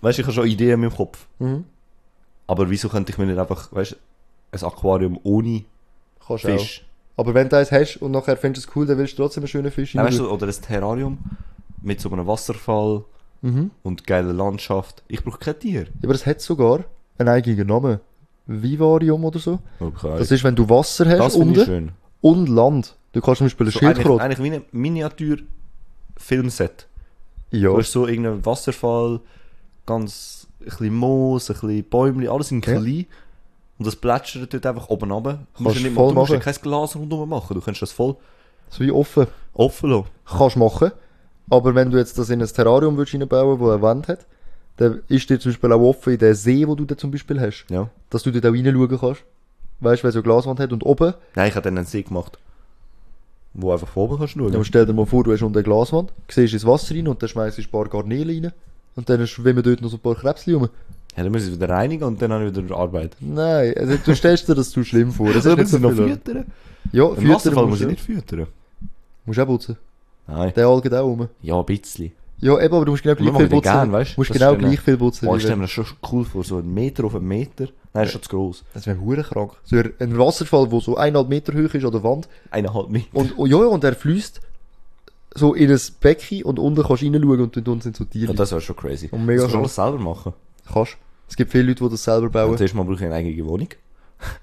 weißt 0.00 0.18
du, 0.18 0.22
ich 0.22 0.26
habe 0.26 0.34
schon 0.34 0.46
Ideen 0.46 0.74
in 0.74 0.80
meinem 0.80 0.94
Kopf. 0.94 1.26
mhm. 1.38 1.64
Aber 2.48 2.70
wieso 2.70 2.88
könnte 2.88 3.10
ich 3.10 3.18
mir 3.18 3.26
nicht 3.26 3.38
einfach, 3.38 3.72
weißt 3.72 3.96
ein 4.52 4.62
Aquarium 4.62 5.18
ohne 5.24 5.64
Kannst 6.24 6.44
Fisch? 6.44 6.84
auch. 7.16 7.22
Aber 7.22 7.34
wenn 7.34 7.48
du 7.48 7.58
eins 7.58 7.72
hast 7.72 7.96
und 7.96 8.12
nachher 8.12 8.36
findest 8.36 8.66
du 8.66 8.70
es 8.70 8.76
cool, 8.76 8.86
dann 8.86 8.98
willst 8.98 9.18
du 9.18 9.22
trotzdem 9.22 9.42
einen 9.42 9.48
schönen 9.48 9.72
Fisch 9.72 9.94
Nein, 9.94 10.06
weißt 10.06 10.20
du, 10.20 10.30
oder 10.30 10.46
ein 10.46 10.52
Terrarium 10.52 11.18
mit 11.82 12.00
so 12.00 12.10
einem 12.10 12.26
Wasserfall 12.26 13.04
Mhm. 13.42 13.70
und 13.82 14.06
geiler 14.06 14.32
Landschaft. 14.32 15.02
Ich 15.08 15.22
brauche 15.24 15.38
kein 15.38 15.58
Tier. 15.58 15.82
Ja, 15.82 15.88
aber 16.04 16.14
es 16.14 16.24
hat 16.24 16.40
sogar 16.40 16.84
einen 17.18 17.28
eigenen 17.28 17.66
Namen. 17.66 18.00
Vivarium 18.46 19.24
oder 19.24 19.38
so. 19.40 19.58
Okay. 19.80 20.14
Das 20.18 20.30
ist, 20.30 20.44
wenn 20.44 20.54
du 20.56 20.68
Wasser 20.68 21.06
hast 21.18 21.34
unten 21.36 21.92
und 22.20 22.48
Land. 22.48 22.96
Du 23.12 23.20
kannst 23.20 23.38
zum 23.38 23.46
Beispiel 23.46 23.66
eine 23.66 23.72
So 23.72 23.78
eigentlich, 23.80 23.96
Schildkröte. 23.96 24.22
eigentlich 24.22 24.42
wie 24.42 24.52
ein 24.56 24.62
Miniatur-Filmset. 24.72 26.86
Ja. 27.50 27.70
Du 27.70 27.78
hast 27.78 27.92
so 27.92 28.06
irgendeinen 28.06 28.44
Wasserfall, 28.44 29.20
ganz 29.86 30.46
ein 30.60 30.64
bisschen 30.66 30.94
Moos, 30.94 31.50
ein 31.50 31.54
bisschen 31.54 31.84
Bäumchen, 31.84 32.28
alles 32.28 32.50
in 32.50 32.60
Ja. 32.60 32.72
klein. 32.72 33.06
Und 33.78 33.86
das 33.86 33.96
plätschert 33.96 34.52
dort 34.52 34.66
einfach 34.66 34.88
oben 34.88 35.10
runter. 35.12 35.32
Du 35.32 35.38
Kannst 35.38 35.60
musst, 35.60 35.76
ja 35.76 35.82
nicht 35.82 35.94
voll 35.94 36.06
mal, 36.06 36.12
du 36.14 36.20
musst 36.20 36.32
ja 36.32 36.38
kein 36.52 36.54
Glas 36.62 36.96
rundherum 36.96 37.28
machen. 37.28 37.54
Du 37.54 37.60
kannst 37.60 37.82
das 37.82 37.92
voll 37.92 38.16
So 38.70 38.82
wie 38.84 38.90
offen. 38.90 39.26
offen 39.54 39.90
lassen. 39.90 40.06
Kannst 40.26 40.56
machen. 40.56 40.92
Aber 41.50 41.74
wenn 41.74 41.90
du 41.90 41.98
jetzt 41.98 42.18
das 42.18 42.30
in 42.30 42.40
ein 42.40 42.48
Terrarium 42.48 42.96
würdest 42.96 43.14
reinbauen, 43.14 43.60
wo 43.60 43.70
eine 43.70 43.82
Wand 43.82 44.08
hat, 44.08 44.26
dann 44.78 45.02
ist 45.08 45.28
dir 45.30 45.38
zum 45.38 45.52
Beispiel 45.52 45.72
auch 45.72 45.80
offen 45.80 46.14
in 46.14 46.18
den 46.18 46.34
See, 46.34 46.66
wo 46.66 46.74
du 46.74 46.84
da 46.84 46.96
zum 46.96 47.10
Beispiel 47.10 47.40
hast. 47.40 47.66
Ja. 47.70 47.88
Dass 48.10 48.22
du 48.22 48.30
dort 48.32 48.44
auch 48.46 48.52
reinschauen 48.52 48.98
kannst. 48.98 49.22
Weißt 49.80 50.02
du, 50.02 50.04
weil 50.04 50.12
so 50.12 50.18
eine 50.18 50.22
Glaswand 50.24 50.58
hat 50.58 50.72
und 50.72 50.84
oben. 50.84 51.14
Nein, 51.34 51.48
ich 51.48 51.54
habe 51.54 51.64
dann 51.64 51.76
einen 51.78 51.86
See 51.86 52.02
gemacht. 52.02 52.38
Wo 53.52 53.72
einfach 53.72 53.94
oben 53.94 54.18
kannst 54.18 54.34
schauen. 54.34 54.52
Dann 54.52 54.64
stell 54.64 54.86
dir 54.86 54.92
mal 54.94 55.06
vor, 55.06 55.22
du 55.24 55.32
hast 55.32 55.42
unter 55.42 55.58
eine 55.58 55.64
Glaswand, 55.64 56.12
siehst 56.30 56.54
ins 56.54 56.66
Wasser 56.66 56.94
rein 56.94 57.08
und 57.08 57.22
dann 57.22 57.28
schmeißt 57.28 57.58
du 57.58 57.62
ein 57.62 57.70
paar 57.70 57.88
Garnelen 57.88 58.44
rein. 58.44 58.52
Und 58.96 59.08
dann 59.08 59.26
schwimmen 59.26 59.62
dort 59.62 59.82
noch 59.82 59.90
so 59.90 59.96
ein 59.96 60.00
paar 60.00 60.14
Krebschen 60.16 60.54
rum. 60.54 60.68
Ja, 61.16 61.22
dann 61.22 61.32
muss 61.32 61.46
ich 61.46 61.52
wieder 61.52 61.68
reinigen 61.68 62.04
und 62.04 62.20
dann 62.20 62.32
habe 62.32 62.46
ich 62.46 62.56
wieder 62.56 62.76
Arbeit. 62.76 63.16
Nein, 63.20 63.74
also 63.76 63.96
du 64.04 64.14
stellst 64.14 64.48
dir 64.48 64.54
das 64.54 64.70
zu 64.70 64.84
schlimm 64.84 65.12
vor. 65.12 65.28
Das 65.28 65.44
ist 65.44 65.46
Oder 65.46 65.62
nicht 65.62 65.68
so 65.68 65.78
noch 65.78 65.92
füttern? 65.92 66.46
Ja, 66.92 67.08
Im 67.14 67.28
Wasserfall 67.28 67.66
muss 67.66 67.80
ich 67.80 67.86
du. 67.86 67.90
nicht 67.90 68.02
füttern. 68.02 68.46
Musst 69.24 69.38
auch 69.38 69.46
putzen. 69.46 69.76
Nein. 70.26 70.52
Der 70.54 70.66
Algen 70.66 70.94
auch 70.94 71.04
rum. 71.04 71.28
Ja, 71.42 71.58
ein 71.58 71.64
bisschen. 71.64 72.12
Ja, 72.38 72.60
eben, 72.60 72.74
aber 72.74 72.84
du 72.84 72.90
musst 72.92 73.02
genau 73.02 73.14
gleich 73.14 73.36
viel 73.36 73.48
putzen. 73.48 73.62
gern, 73.62 73.92
weißt 73.92 74.10
du? 74.10 74.14
Du 74.14 74.20
musst 74.20 74.32
genau 74.32 74.56
gleich 74.56 74.80
viel 74.80 74.96
putzen. 74.98 75.26
Boah, 75.26 75.36
ich 75.36 75.42
stelle 75.42 75.56
mir 75.56 75.62
das 75.62 75.70
schon 75.70 75.86
cool 76.12 76.24
vor, 76.24 76.44
so 76.44 76.58
ein 76.58 76.72
Meter 76.72 77.04
auf 77.04 77.14
einen 77.14 77.26
Meter. 77.26 77.64
Nein, 77.64 77.72
das 77.94 78.06
ist 78.06 78.12
schon 78.12 78.22
zu 78.22 78.28
gross. 78.28 78.64
Das 78.74 78.86
wäre 78.86 79.00
hure 79.00 79.22
krank. 79.22 79.52
So 79.64 79.76
ein 79.76 80.18
Wasserfall, 80.18 80.68
der 80.68 80.80
so 80.80 80.96
eineinhalb 80.96 81.30
Meter 81.30 81.54
hoch 81.54 81.72
ist 81.72 81.84
an 81.84 81.92
der 81.92 82.02
Wand. 82.02 82.28
Eineinhalb 82.50 82.90
Meter. 82.90 83.08
Und, 83.14 83.38
oh, 83.38 83.46
ja, 83.46 83.56
und 83.56 83.82
er 83.84 83.94
fließt 83.94 84.40
so 85.36 85.54
in 85.54 85.70
ein 85.70 85.80
Becken 86.00 86.42
und 86.44 86.58
unten 86.58 86.82
kannst 86.82 87.02
du 87.02 87.06
reinschauen 87.06 87.40
und 87.40 87.56
dort 87.56 87.68
unten 87.68 87.80
sind 87.82 87.96
so 87.96 88.04
Tiere. 88.04 88.32
Ja, 88.32 88.36
das 88.36 88.50
wäre 88.50 88.60
schon 88.60 88.76
crazy. 88.76 89.08
Und 89.10 89.24
mega 89.26 89.42
das 89.42 89.52
kannst 89.52 89.54
du 89.54 89.82
alles 89.82 89.92
selber 89.92 89.98
machen. 89.98 90.32
kannst. 90.72 90.96
Es 91.28 91.36
gibt 91.36 91.50
viele 91.52 91.64
Leute, 91.68 91.84
die 91.84 91.90
das 91.90 92.04
selber 92.04 92.28
bauen. 92.28 92.56
Zuerst 92.56 92.74
mal 92.74 92.84
brauche 92.84 92.96
ich 92.96 93.04
eine 93.04 93.14
eigene 93.14 93.44
Wohnung. 93.46 93.68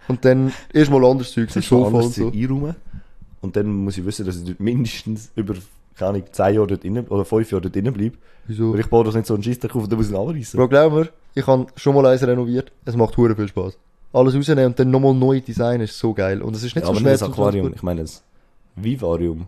Und 0.07 0.23
dann 0.23 0.53
erstmal 0.71 1.03
anderes 1.05 1.31
Zeug, 1.31 1.49
so 1.49 1.61
Sofa 1.61 1.97
und 1.97 2.13
so. 2.13 2.27
einräumen. 2.27 2.75
Und 3.41 3.55
dann 3.55 3.67
muss 3.67 3.97
ich 3.97 4.05
wissen, 4.05 4.25
dass 4.25 4.37
ich 4.37 4.45
dort 4.45 4.59
mindestens 4.59 5.31
über, 5.35 5.55
keine 5.97 6.09
Ahnung, 6.09 6.23
10 6.31 6.55
Jahre 6.55 6.67
dort 6.67 6.85
innen, 6.85 7.07
oder 7.07 7.25
5 7.25 7.51
Jahre 7.51 7.61
dort 7.63 7.75
innen 7.75 7.93
bleibe. 7.93 8.17
Wieso? 8.47 8.73
Weil 8.73 8.81
ich 8.81 8.87
baue 8.87 9.03
doch 9.03 9.13
nicht 9.13 9.25
so 9.25 9.33
einen 9.33 9.43
Scheissdreck 9.43 9.75
auf 9.75 9.83
und 9.83 9.91
dann 9.91 9.97
muss 9.97 10.07
ich 10.07 10.13
ihn 10.13 10.17
abreißen. 10.19 10.57
Bro, 10.57 10.67
glaub 10.67 10.93
mir, 10.93 11.09
ich 11.33 11.47
habe 11.47 11.67
schon 11.75 11.95
mal 11.95 12.05
eins 12.05 12.21
renoviert. 12.23 12.71
Es 12.85 12.95
macht 12.95 13.17
hure 13.17 13.35
viel 13.35 13.47
Spaß. 13.47 13.77
Alles 14.13 14.35
rausnehmen 14.35 14.65
und 14.67 14.77
dann 14.79 14.91
nochmal 14.91 15.13
neu 15.13 15.41
designen 15.41 15.81
ist 15.81 15.97
so 15.97 16.13
geil. 16.13 16.41
Und 16.41 16.55
es 16.55 16.63
ist 16.63 16.75
nicht 16.75 16.83
Ja, 16.83 16.87
so 16.87 16.91
aber 16.91 16.99
schwer 16.99 17.11
nicht 17.13 17.21
das 17.21 17.29
Aquarium, 17.29 17.73
ich 17.73 17.81
meine 17.83 18.01
das 18.01 18.23
Vivarium. 18.75 19.47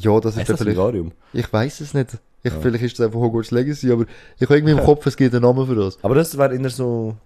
Ja, 0.00 0.20
das 0.20 0.36
ist 0.36 0.48
dann 0.48 0.56
das 0.56 0.66
vielleicht... 0.66 1.12
Ich 1.32 1.52
weiß 1.52 1.80
es 1.80 1.94
nicht. 1.94 2.18
Ich, 2.42 2.52
Ja. 2.52 2.60
Vielleicht 2.60 2.84
ist 2.84 2.98
es 2.98 3.04
einfach 3.04 3.18
Hogwarts 3.18 3.50
Legacy, 3.50 3.90
aber 3.90 4.04
ich 4.36 4.42
habe 4.42 4.56
irgendwie 4.56 4.72
im 4.72 4.80
Kopf, 4.84 5.06
es 5.06 5.16
gibt 5.16 5.34
einen 5.34 5.42
Namen 5.42 5.66
für 5.66 5.74
das. 5.74 5.98
Aber 6.02 6.14
das 6.14 6.36
wäre 6.38 6.54
eher 6.54 6.70
so, 6.70 7.16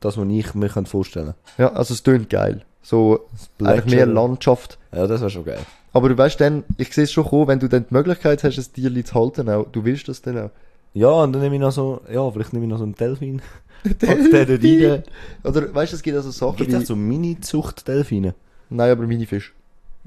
das, 0.00 0.16
was 0.16 0.28
ich 0.28 0.54
mir 0.54 0.68
könnte 0.68 0.90
vorstellen 0.90 1.34
Ja, 1.58 1.72
also 1.72 1.94
es 1.94 2.02
tönt 2.02 2.28
geil. 2.28 2.62
So, 2.82 3.20
eigentlich 3.62 3.94
mehr. 3.94 4.06
Landschaft. 4.06 4.78
Ja, 4.92 5.06
das 5.06 5.20
wäre 5.20 5.30
schon 5.30 5.44
geil. 5.44 5.60
Aber 5.92 6.08
du 6.08 6.16
weißt 6.16 6.40
dann, 6.40 6.64
ich 6.78 6.94
sehe 6.94 7.04
es 7.04 7.12
schon 7.12 7.24
kommen, 7.24 7.48
wenn 7.48 7.58
du 7.58 7.68
dann 7.68 7.86
die 7.88 7.94
Möglichkeit 7.94 8.44
hast, 8.44 8.58
ein 8.58 8.72
Tier 8.72 9.04
zu 9.04 9.14
halten, 9.14 9.48
auch, 9.48 9.66
du 9.70 9.84
willst 9.84 10.08
das 10.08 10.22
dann 10.22 10.38
auch. 10.38 10.50
Ja, 10.94 11.08
und 11.08 11.32
dann 11.32 11.42
nehme 11.42 11.56
ich 11.56 11.60
noch 11.60 11.72
so, 11.72 12.00
ja, 12.10 12.28
vielleicht 12.30 12.52
nehme 12.52 12.64
ich 12.64 12.70
noch 12.70 12.78
so 12.78 12.84
einen 12.84 12.94
Delfin. 12.94 13.42
Rein. 14.02 15.04
Oder 15.42 15.74
weißt 15.74 15.92
du, 15.92 15.96
es 15.96 16.02
gibt 16.02 16.16
also 16.16 16.30
Sachen 16.30 16.56
Gibt 16.56 16.72
es 16.72 16.86
so 16.86 16.96
Mini-Zucht-Delfine? 16.96 18.34
Nein, 18.68 18.90
aber 18.90 19.06
Minifisch. 19.06 19.54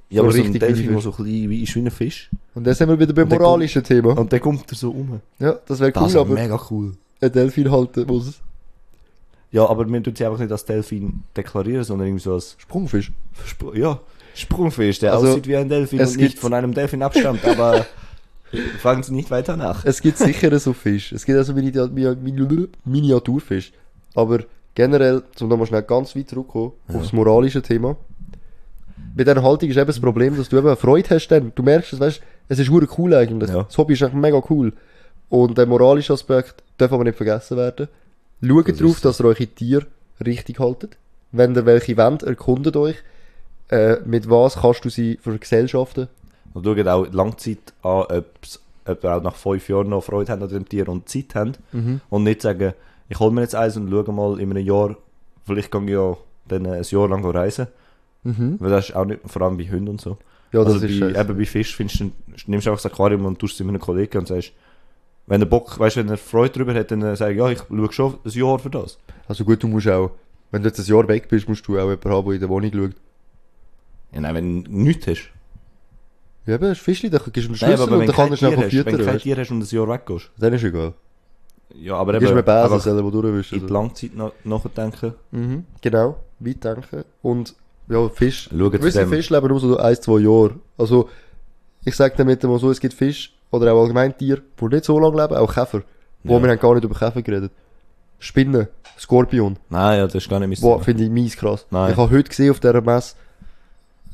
Ja, 0.10 0.22
So 0.22 0.24
aber 0.24 0.32
so 0.32 0.38
ein 0.38 0.42
richtig 0.44 0.60
Delfin, 0.60 0.76
der 0.76 0.86
Minifisch. 0.92 1.04
so 1.04 1.12
klein 1.24 1.50
wie, 1.50 1.64
ist 1.64 1.76
wie 1.76 1.80
ein 1.80 1.92
Fisch. 1.92 2.30
Und 2.54 2.66
dann 2.66 2.76
sind 2.76 2.90
wir 2.90 3.00
wieder 3.00 3.14
beim 3.14 3.32
Und 3.32 3.40
moralischen 3.40 3.84
Thema. 3.84 4.18
Und 4.18 4.32
dann 4.32 4.40
kommt 4.42 4.72
er 4.72 4.76
so 4.76 4.92
um. 4.92 5.20
Ja, 5.40 5.54
das 5.66 5.80
wäre 5.80 5.92
Das 5.92 6.02
cool, 6.04 6.08
ist 6.10 6.16
aber 6.16 6.34
mega 6.36 6.60
cool. 6.70 6.94
ein 7.22 7.32
Delfin 7.32 7.72
halten 7.72 8.06
muss 8.08 8.28
es. 8.28 8.40
Ja, 9.52 9.68
aber 9.70 9.86
man 9.86 10.04
tut 10.04 10.18
sie 10.18 10.26
einfach 10.26 10.40
nicht 10.40 10.52
als 10.52 10.66
Delfin 10.66 11.24
deklarieren, 11.38 11.84
sondern 11.84 12.08
irgendwie 12.08 12.24
so 12.24 12.34
als 12.34 12.56
Sprungfisch. 12.58 13.12
Spr 13.46 13.76
ja, 13.76 14.00
Sprungfisch, 14.34 15.00
der 15.00 15.14
Also, 15.14 15.28
aussieht 15.28 15.48
wie 15.48 15.56
ein 15.56 15.70
Delfin 15.70 16.00
und 16.00 16.18
nicht 16.18 16.40
von 16.40 16.54
einem 16.54 16.74
Delfin 16.74 17.04
abstammt, 17.04 17.46
aber 17.46 17.86
fragen 18.80 19.04
Sie 19.04 19.14
nicht 19.14 19.30
weiter 19.30 19.56
nach. 19.56 19.86
Es 19.86 20.02
gibt 20.02 20.18
sicher 20.18 20.58
so 20.60 20.74
Fisch. 20.74 21.12
Es 21.12 21.26
gibt 21.26 21.38
also 21.38 21.54
Mini 21.54 21.72
Mini 21.72 22.68
Miniaturfisch. 22.86 23.72
Aber 24.16 24.40
generell, 24.76 25.24
zum 25.36 25.50
nochmal 25.50 25.68
schnell 25.68 25.84
ganz 25.84 26.16
weit 26.16 26.30
zurückkommen, 26.30 26.72
aufs 26.88 27.14
moralische 27.14 27.62
Thema. 27.62 27.96
Bei 29.16 29.24
dieser 29.24 29.44
Haltung 29.44 29.70
ist 29.70 29.78
eben 29.78 29.86
das 29.88 30.00
Problem, 30.00 30.36
dass 30.38 30.50
du 30.50 30.58
eben 30.58 30.76
Freude 30.76 31.10
hast 31.12 31.28
dann. 31.28 31.52
Du 31.56 31.62
merkst 31.64 31.94
es, 31.94 32.00
weißt, 32.00 32.22
es 32.50 32.60
ist 32.60 32.70
hure 32.70 32.88
cool 32.98 33.14
eigentlich. 33.14 33.50
Ja. 33.52 33.64
Das 33.64 33.78
Hobby 33.78 33.94
ist 33.94 34.02
eigentlich 34.04 34.16
mega 34.22 34.42
cool. 34.50 34.74
Und 35.30 35.58
der 35.58 35.66
moralische 35.66 36.14
Aspekt 36.14 36.64
darf 36.78 36.92
aber 36.92 37.04
nicht 37.04 37.18
vergessen 37.18 37.58
werden. 37.58 37.88
Schaut 38.46 38.70
Das 38.70 38.78
darauf, 38.78 39.02
dass 39.02 39.20
ihr 39.20 39.26
eure 39.26 39.48
Tiere 39.48 39.86
richtig 40.26 40.60
haltet. 40.60 40.98
Wenn 41.32 41.56
ihr 41.56 41.66
welche 41.66 41.96
wollt, 41.98 42.24
erkundet 42.24 42.76
euch. 42.76 42.96
Äh, 43.70 43.98
mit 44.06 44.30
was 44.30 44.58
kannst 44.62 44.84
du 44.86 44.90
sie 44.90 45.18
vergesellschaften? 45.22 46.08
Und 46.54 46.66
schaut 46.66 46.88
auch 46.88 47.08
Langzeit 47.12 47.74
an, 47.82 48.04
ob's- 48.10 48.60
ob 48.86 49.04
ihr 49.04 49.16
auch 49.16 49.24
nach 49.24 49.36
fünf 49.36 49.70
Jahren 49.70 49.90
noch 49.90 50.04
Freude 50.04 50.32
habt 50.32 50.44
an 50.44 50.50
dem 50.50 50.68
Tier 50.68 50.88
und 50.90 51.08
Zeit 51.08 51.34
habt. 51.36 51.60
Mhm. 51.72 52.02
Und 52.10 52.24
nicht 52.24 52.42
sagen, 52.42 52.74
ich 53.10 53.20
hole 53.20 53.32
mir 53.32 53.42
jetzt 53.42 53.56
eins 53.56 53.78
und 53.78 53.90
schaue 53.90 54.12
mal 54.12 54.40
in 54.40 54.50
einem 54.52 54.66
Jahr, 54.66 54.96
vielleicht 55.46 55.72
gehe 55.72 55.82
ich 55.84 55.90
ja 55.90 56.18
dann 56.48 56.66
ein 56.68 56.84
Jahr 56.84 57.08
lang 57.10 57.26
reisen. 57.26 57.68
Mhm. 58.24 58.56
Weil 58.60 58.70
das 58.72 58.90
ist 58.90 58.96
auch 58.96 59.06
nicht, 59.06 59.20
vor 59.26 59.42
allem 59.42 59.58
bei 59.58 59.66
Hunden 59.70 59.88
und 59.90 60.02
so. 60.02 60.18
Ja, 60.52 60.64
das 60.64 60.74
also 60.74 60.86
ist 60.86 61.00
bei, 61.00 61.08
scheiße. 61.14 61.20
eben 61.22 61.38
bei 61.38 61.46
Fisch 61.46 61.76
findest 61.76 62.00
du, 62.02 62.12
nimmst 62.48 62.66
du 62.68 62.72
einfach 62.72 62.82
das 62.82 62.92
Aquarium 62.92 63.26
und 63.26 63.40
tust 63.40 63.56
es 63.56 63.60
mit 63.62 63.70
einem 63.70 63.80
Kollegen 63.82 64.20
und 64.20 64.28
sagst, 64.28 64.52
wenn 65.26 65.42
er 65.42 65.48
Bock, 65.48 65.80
weißt 65.80 65.96
du, 65.96 66.00
wenn 66.02 66.10
er 66.10 66.18
Freude 66.18 66.54
darüber 66.54 66.74
hat, 66.74 66.92
dann 66.92 67.02
äh, 67.02 67.16
sag 67.16 67.32
ich, 67.32 67.38
ja, 67.38 67.50
ich 67.50 67.60
schaue 67.60 67.92
schon 67.94 68.16
ein 68.26 68.32
Jahr 68.32 68.60
für 68.60 68.70
das. 68.70 68.98
Also 69.28 69.44
gut, 69.46 69.64
du 69.64 69.68
musst 69.68 69.88
auch, 69.88 70.12
wenn 70.52 70.62
du 70.62 70.68
jetzt 70.70 70.80
ein 70.80 70.86
Jahr 70.86 71.08
weg 71.08 71.28
bist, 71.30 71.48
musst 71.50 71.68
du 71.68 71.74
auch 71.78 71.84
jemanden 71.90 72.10
haben, 72.10 72.26
der 72.26 72.34
in 72.36 72.40
der 72.42 72.50
Wohnung 72.50 72.72
schaut. 72.74 72.92
Ja, 74.14 74.22
nein, 74.22 74.36
wenn 74.36 74.64
du 74.66 74.72
nichts 74.72 75.08
hast. 75.08 75.30
Ja, 76.46 76.56
aber 76.56 76.68
ein 76.70 76.76
Fischli, 76.76 77.10
da 77.10 77.18
gibst 77.20 77.48
du 77.48 77.52
Nein, 77.52 77.56
Schlüssel 77.58 77.84
und 77.94 78.00
wenn 78.00 78.08
dann 78.08 78.08
du 78.08 78.14
Tier 78.14 78.30
du 78.30 78.38
schnell 78.38 78.58
hast, 78.58 78.86
wenn 78.86 78.98
du 78.98 79.06
kein 79.06 79.20
Tier 79.20 79.38
hast 79.38 79.52
und 79.52 79.62
ein 79.64 79.68
Jahr 79.76 79.88
weggehst. 79.88 80.32
du. 80.36 80.42
Dann 80.42 80.54
ist 80.54 80.64
egal. 80.64 80.94
Ja, 81.76 81.96
aber 81.96 82.12
Du 82.12 82.18
eben, 82.18 82.26
gibst 82.26 82.36
mir 82.36 82.44
Besen, 82.44 82.64
einfach 82.64 82.82
selber 82.82 83.10
durchwischen. 83.12 83.60
in 83.60 83.68
die 83.68 83.74
Langzeit 83.74 84.16
nach, 84.16 84.32
nachdenken. 84.44 85.14
Mhm, 85.32 85.64
genau, 85.82 86.18
weit 86.40 86.64
denken. 86.64 87.04
Und, 87.22 87.56
ja, 87.90 88.10
Fisch. 88.10 88.50
Schauen 88.50 88.60
zu 88.60 88.70
Gewisse 88.72 89.00
dem. 89.00 89.10
Fische 89.10 89.34
leben 89.34 89.48
nur 89.48 89.60
so 89.60 89.78
ein, 89.78 89.96
zwei 89.96 90.20
Jahre. 90.20 90.56
Also, 90.78 91.10
ich 91.86 91.96
sag 91.96 92.16
damit 92.18 92.44
mal 92.44 92.60
so, 92.60 92.72
es 92.72 92.80
gibt 92.80 92.94
Fisch, 92.94 93.34
oder 93.52 93.74
auch 93.74 93.82
allgemein 93.82 94.18
Tiere, 94.18 94.42
die 94.60 94.66
nicht 94.66 94.86
so 94.86 95.00
lange 95.00 95.22
leben, 95.22 95.36
auch 95.36 95.54
Käfer. 95.54 95.84
Wo 96.24 96.36
Ja. 96.36 96.44
wir 96.44 96.50
haben 96.50 96.60
gar 96.60 96.74
nicht 96.76 96.84
über 96.84 96.98
Käfer 96.98 97.22
geredet. 97.22 97.52
Spinnen, 98.20 98.68
Skorpion. 98.98 99.58
Nein, 99.70 100.00
ja, 100.00 100.06
das 100.06 100.16
ist 100.16 100.30
gar 100.30 100.40
nicht 100.40 100.50
mein 100.50 100.60
Boah, 100.62 100.82
finde 100.82 101.04
ich 101.04 101.10
mies 101.10 101.36
krass. 101.36 101.66
Nein. 101.70 101.92
Ich 101.92 101.98
habe 101.98 102.10
heute 102.16 102.30
gesehen 102.30 102.52
auf 102.52 102.60
dieser 102.62 102.82
Messe, 102.82 103.16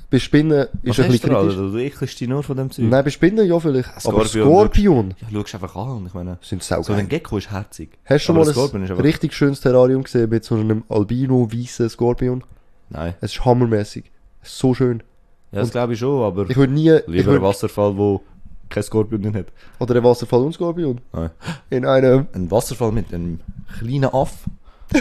bei 0.10 0.18
Spinnen 0.18 0.68
ist 0.82 0.98
Was 0.98 1.00
ein 1.00 1.06
hast 1.06 1.12
bisschen 1.12 1.30
kritisch. 1.30 1.58
Alter? 1.58 1.72
Du 1.72 1.78
ekelst 1.78 2.20
dich 2.20 2.28
nur 2.28 2.42
von 2.42 2.58
dem 2.58 2.72
Zeug. 2.72 2.86
Nein, 2.86 3.04
bei 3.04 3.12
Spinnen 3.12 3.46
ja 3.48 3.60
vielleicht. 3.60 3.90
Aber 3.90 4.26
Skorpion, 4.26 5.12
Skorpion 5.12 5.14
Ja, 5.30 5.44
schau 5.46 5.58
einfach 5.58 5.76
an. 5.76 6.06
Ich 6.08 6.14
meine, 6.16 6.40
sind 6.42 6.64
so 6.64 6.94
ein 6.94 7.08
Gecko 7.08 7.38
ist 7.38 7.52
herzig. 7.52 7.92
Hast 8.06 8.24
du 8.24 8.26
schon 8.26 8.36
mal 8.38 8.48
ein 8.48 8.52
Skorpion 8.54 8.84
ist 8.84 8.90
ein 8.90 9.00
richtig 9.00 9.34
schönes 9.34 9.62
Terrarium 9.62 10.04
gesehen 10.04 10.30
mit 10.30 10.44
so 10.44 10.56
einem 10.56 10.84
albino-weißen 10.90 11.90
Skorpion? 11.90 12.44
Nein. 12.90 13.14
Es 13.22 13.34
ist 13.34 13.46
hammermäßig. 13.46 14.12
Es 14.42 14.50
ist 14.50 14.60
so 14.60 14.74
schön. 14.74 15.04
Ja, 15.52 15.60
das 15.62 15.72
glaube 15.72 15.94
ich 15.94 16.00
schon, 16.00 16.24
aber 16.24 16.50
Ich 16.50 16.56
würde 16.58 16.74
nie, 16.74 16.90
lieber 17.08 17.08
ein 17.08 17.26
würd, 17.26 17.42
Wasserfall, 17.42 17.98
wo 17.98 18.22
kein 18.70 18.84
Skorpion 18.84 19.22
drin 19.22 19.36
hat. 19.36 19.48
oder 19.80 19.96
ein 19.96 20.04
Wasserfall 20.04 20.42
und 20.42 20.54
Skorpion. 20.54 21.02
Nein. 21.12 21.32
In 21.72 21.86
einem, 21.86 22.28
Ein 22.34 22.52
Wasserfall 22.52 22.92
mit 22.92 23.12
einem 23.14 23.40
kleinen 23.80 24.06
Aff. 24.14 24.46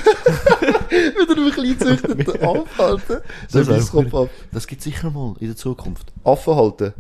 wieder 0.90 1.36
einem 1.36 1.50
klein 1.52 1.78
züchteten 1.78 2.42
Affen 2.42 2.78
halten. 2.78 3.16
So 3.48 3.62
Das 3.64 3.68
ein 3.68 4.10
Kopf 4.10 4.14
ab. 4.14 4.30
Das 4.52 4.66
gibt 4.66 4.82
sicher 4.82 5.10
mal 5.10 5.34
in 5.40 5.48
der 5.48 5.56
Zukunft. 5.56 6.12
Affen 6.24 6.54
halten. 6.54 6.92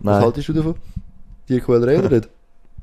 Was 0.00 0.14
Nein. 0.14 0.22
haltest 0.22 0.48
du 0.48 0.52
davon? 0.52 0.74
Die 1.48 1.62
oder 1.62 2.10
nicht? 2.10 2.28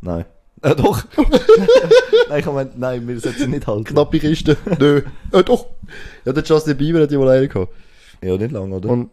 Nein. 0.01 0.25
Äh, 0.61 0.75
doch. 0.75 1.03
nein, 2.29 2.39
ich 2.39 2.45
meine, 2.45 2.71
nein, 2.75 3.07
wir 3.07 3.19
sollten 3.19 3.39
sie 3.39 3.47
nicht 3.47 3.67
halten. 3.67 3.83
Knappe 3.83 4.19
Kiste. 4.19 4.57
Nö. 4.79 5.01
Äh, 5.31 5.43
doch. 5.43 5.67
Ja, 6.23 6.33
der 6.33 6.43
Justin 6.43 6.77
Bieber 6.77 7.01
hat 7.01 7.11
ja 7.11 7.19
mal 7.19 7.29
einen 7.29 7.49
gehabt. 7.49 7.71
Ja, 8.21 8.37
nicht 8.37 8.51
lange, 8.51 8.75
oder? 8.75 8.89
Und 8.89 9.09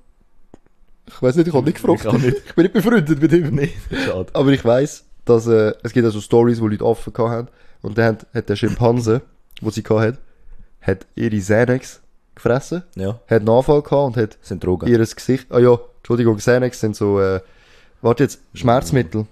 ich 1.07 1.21
weiß 1.21 1.37
nicht, 1.37 1.49
ich 1.49 1.55
habe 1.55 1.67
nicht 1.67 1.83
gefragt. 1.83 2.05
Ich 2.05 2.23
nicht. 2.25 2.43
Ich 2.47 2.55
bin 2.55 2.63
nicht 2.65 2.73
befreundet 2.73 3.21
mit 3.21 3.33
ihm. 3.33 3.55
nee, 3.55 3.73
schade. 4.07 4.31
Aber 4.33 4.51
ich 4.51 4.65
weiß, 4.65 5.05
dass 5.25 5.47
äh, 5.47 5.73
es 5.83 5.93
gibt 5.93 6.05
also 6.07 6.21
Stories, 6.21 6.61
wo 6.61 6.69
Leute 6.69 6.85
gehabt 6.85 7.19
haben. 7.19 7.49
Und 7.83 7.99
dann 7.99 8.15
hat, 8.17 8.27
hat 8.33 8.49
der 8.49 8.57
Schimpanse, 8.57 9.23
wo 9.61 9.71
sie 9.71 9.83
gehabt 9.83 10.01
hat, 10.03 10.19
hat 10.81 11.07
ihre 11.17 11.37
Xanax 11.37 12.01
gefressen, 12.35 12.83
Ja, 12.95 13.21
hat 13.27 13.41
einen 13.41 13.49
Anfall 13.49 13.83
gehabt 13.83 14.07
und 14.07 14.17
hat 14.17 14.39
sind 14.41 14.65
Drogen. 14.65 14.89
ihr 14.89 14.99
Gesicht, 14.99 15.47
ah 15.51 15.59
ja, 15.59 15.79
Entschuldigung, 15.99 16.37
Xanax 16.37 16.81
sind 16.81 16.97
so, 16.97 17.21
äh, 17.21 17.41
warte 18.01 18.23
jetzt, 18.25 18.41
Schmerzmittel. 18.55 19.27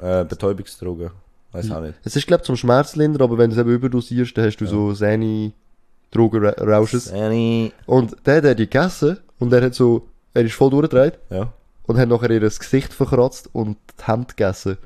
Äh, 0.00 0.24
Betäubungsdrogen. 0.24 1.10
Weiß 1.52 1.70
auch 1.70 1.80
nicht. 1.80 1.94
Es 2.04 2.14
ist, 2.16 2.26
glaube 2.26 2.42
ich, 2.42 2.46
zum 2.46 2.56
Schmerzlindern, 2.56 3.22
aber 3.22 3.36
wenn 3.38 3.50
du 3.50 3.56
es 3.56 3.60
eben 3.60 3.70
überdosierst, 3.70 4.36
dann 4.36 4.44
hast 4.46 4.56
du 4.58 4.66
so 4.66 4.92
Sani 4.94 5.52
Drogenrausches. 6.12 7.06
Sani. 7.06 7.72
Und 7.86 8.16
der 8.26 8.36
hat 8.36 8.44
er 8.44 8.54
die 8.54 8.68
gegessen 8.68 9.18
und 9.38 9.52
er 9.52 9.62
hat 9.62 9.74
so, 9.74 10.08
er 10.34 10.42
ist 10.44 10.54
voll 10.54 10.70
durchgedreht 10.70 11.18
Ja. 11.30 11.52
und 11.86 11.98
hat 11.98 12.08
nachher 12.08 12.30
ihr 12.30 12.40
Gesicht 12.40 12.92
verkratzt 12.92 13.48
und 13.52 13.76
die 14.00 14.04
Hände 14.06 14.26
gegessen. 14.28 14.78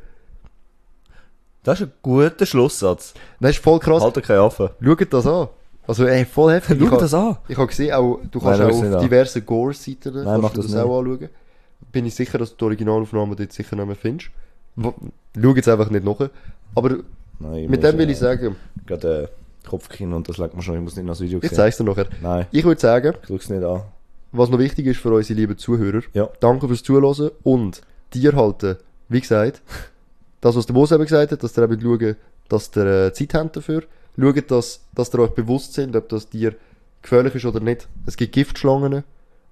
Das 1.62 1.80
ist 1.80 1.86
ein 1.86 1.92
guter 2.02 2.44
Schlusssatz. 2.46 3.14
Das 3.40 3.52
ist 3.52 3.62
voll 3.62 3.78
krass. 3.78 4.02
Haltet 4.02 4.24
keine 4.24 4.40
Affen. 4.40 4.68
Schaut 4.82 5.12
das 5.12 5.26
an. 5.26 5.48
Also, 5.86 6.06
ey, 6.06 6.24
voll 6.24 6.52
heftig. 6.52 6.78
Schau 6.80 6.96
das 6.98 7.14
an. 7.14 7.36
Ich 7.48 7.56
habe 7.56 7.66
gesehen, 7.66 7.92
auch, 7.92 8.20
du 8.30 8.38
Nein, 8.38 8.58
kannst 8.58 8.58
schau 8.58 8.64
auch 8.86 8.88
auf 8.90 8.96
an. 8.96 9.02
diverse 9.02 9.42
Gore-Seiten 9.42 10.14
Nein, 10.14 10.24
mach 10.40 10.52
kannst 10.52 10.56
du 10.56 10.62
das 10.62 10.70
das 10.72 10.80
auch 10.82 10.98
anschauen. 10.98 11.28
Bin 11.92 12.06
ich 12.06 12.14
sicher, 12.14 12.38
dass 12.38 12.50
du 12.50 12.56
die 12.56 12.64
Originalaufnahmen 12.64 13.36
dort 13.36 13.52
sicher 13.52 13.76
nicht 13.76 13.86
mehr 13.86 13.96
findest. 13.96 14.30
Schau 14.76 15.54
jetzt 15.54 15.68
einfach 15.68 15.90
nicht 15.90 16.04
nach. 16.04 16.28
Aber 16.74 16.96
Nein, 17.40 17.68
mit 17.68 17.82
dem 17.82 17.98
will 17.98 18.10
ich 18.10 18.18
sagen, 18.18 18.56
Gerade 18.86 19.24
äh, 19.24 19.68
Kopfkino 19.68 20.16
und 20.16 20.28
das 20.28 20.38
leckt 20.38 20.54
mir 20.54 20.62
schon. 20.62 20.76
Ich 20.76 20.80
muss 20.82 20.96
nicht 20.96 21.04
noch 21.04 21.12
das 21.12 21.20
Video 21.20 21.38
ich 21.42 21.48
sehen. 21.48 21.56
zeig's 21.56 21.76
dir 21.78 21.84
nachher. 21.84 22.06
Nein, 22.22 22.46
Ich 22.52 22.64
würde 22.64 22.80
sagen, 22.80 23.14
ich 23.28 23.48
nicht 23.50 23.64
an. 23.64 23.82
was 24.32 24.50
noch 24.50 24.58
wichtig 24.58 24.86
ist 24.86 25.00
für 25.00 25.12
unsere 25.12 25.38
lieben 25.38 25.56
Zuhörer, 25.58 26.02
Ja. 26.12 26.28
danke 26.40 26.66
fürs 26.68 26.82
Zuhören 26.82 27.30
und 27.42 27.80
Tier 28.10 28.34
halten, 28.36 28.76
wie 29.08 29.20
gesagt, 29.20 29.62
das, 30.40 30.54
was 30.56 30.66
der 30.66 30.74
Boss 30.74 30.92
eben 30.92 31.02
gesagt 31.04 31.32
hat, 31.32 31.42
dass 31.42 31.56
ihr 31.56 31.64
eben 31.64 31.80
schaut, 31.80 32.16
dass 32.48 32.70
ihr 32.76 33.06
äh, 33.06 33.12
Zeit 33.12 33.34
habt 33.34 33.56
dafür. 33.56 33.82
Schaut, 34.18 34.50
dass, 34.50 34.80
dass 34.94 35.12
ihr 35.14 35.18
euch 35.20 35.30
bewusst 35.30 35.74
sind, 35.74 35.96
ob 35.96 36.08
das 36.08 36.28
Tier 36.28 36.54
gefährlich 37.02 37.34
ist 37.34 37.44
oder 37.46 37.60
nicht. 37.60 37.88
Es 38.06 38.16
gibt 38.16 38.32
Giftschlangen, 38.32 39.02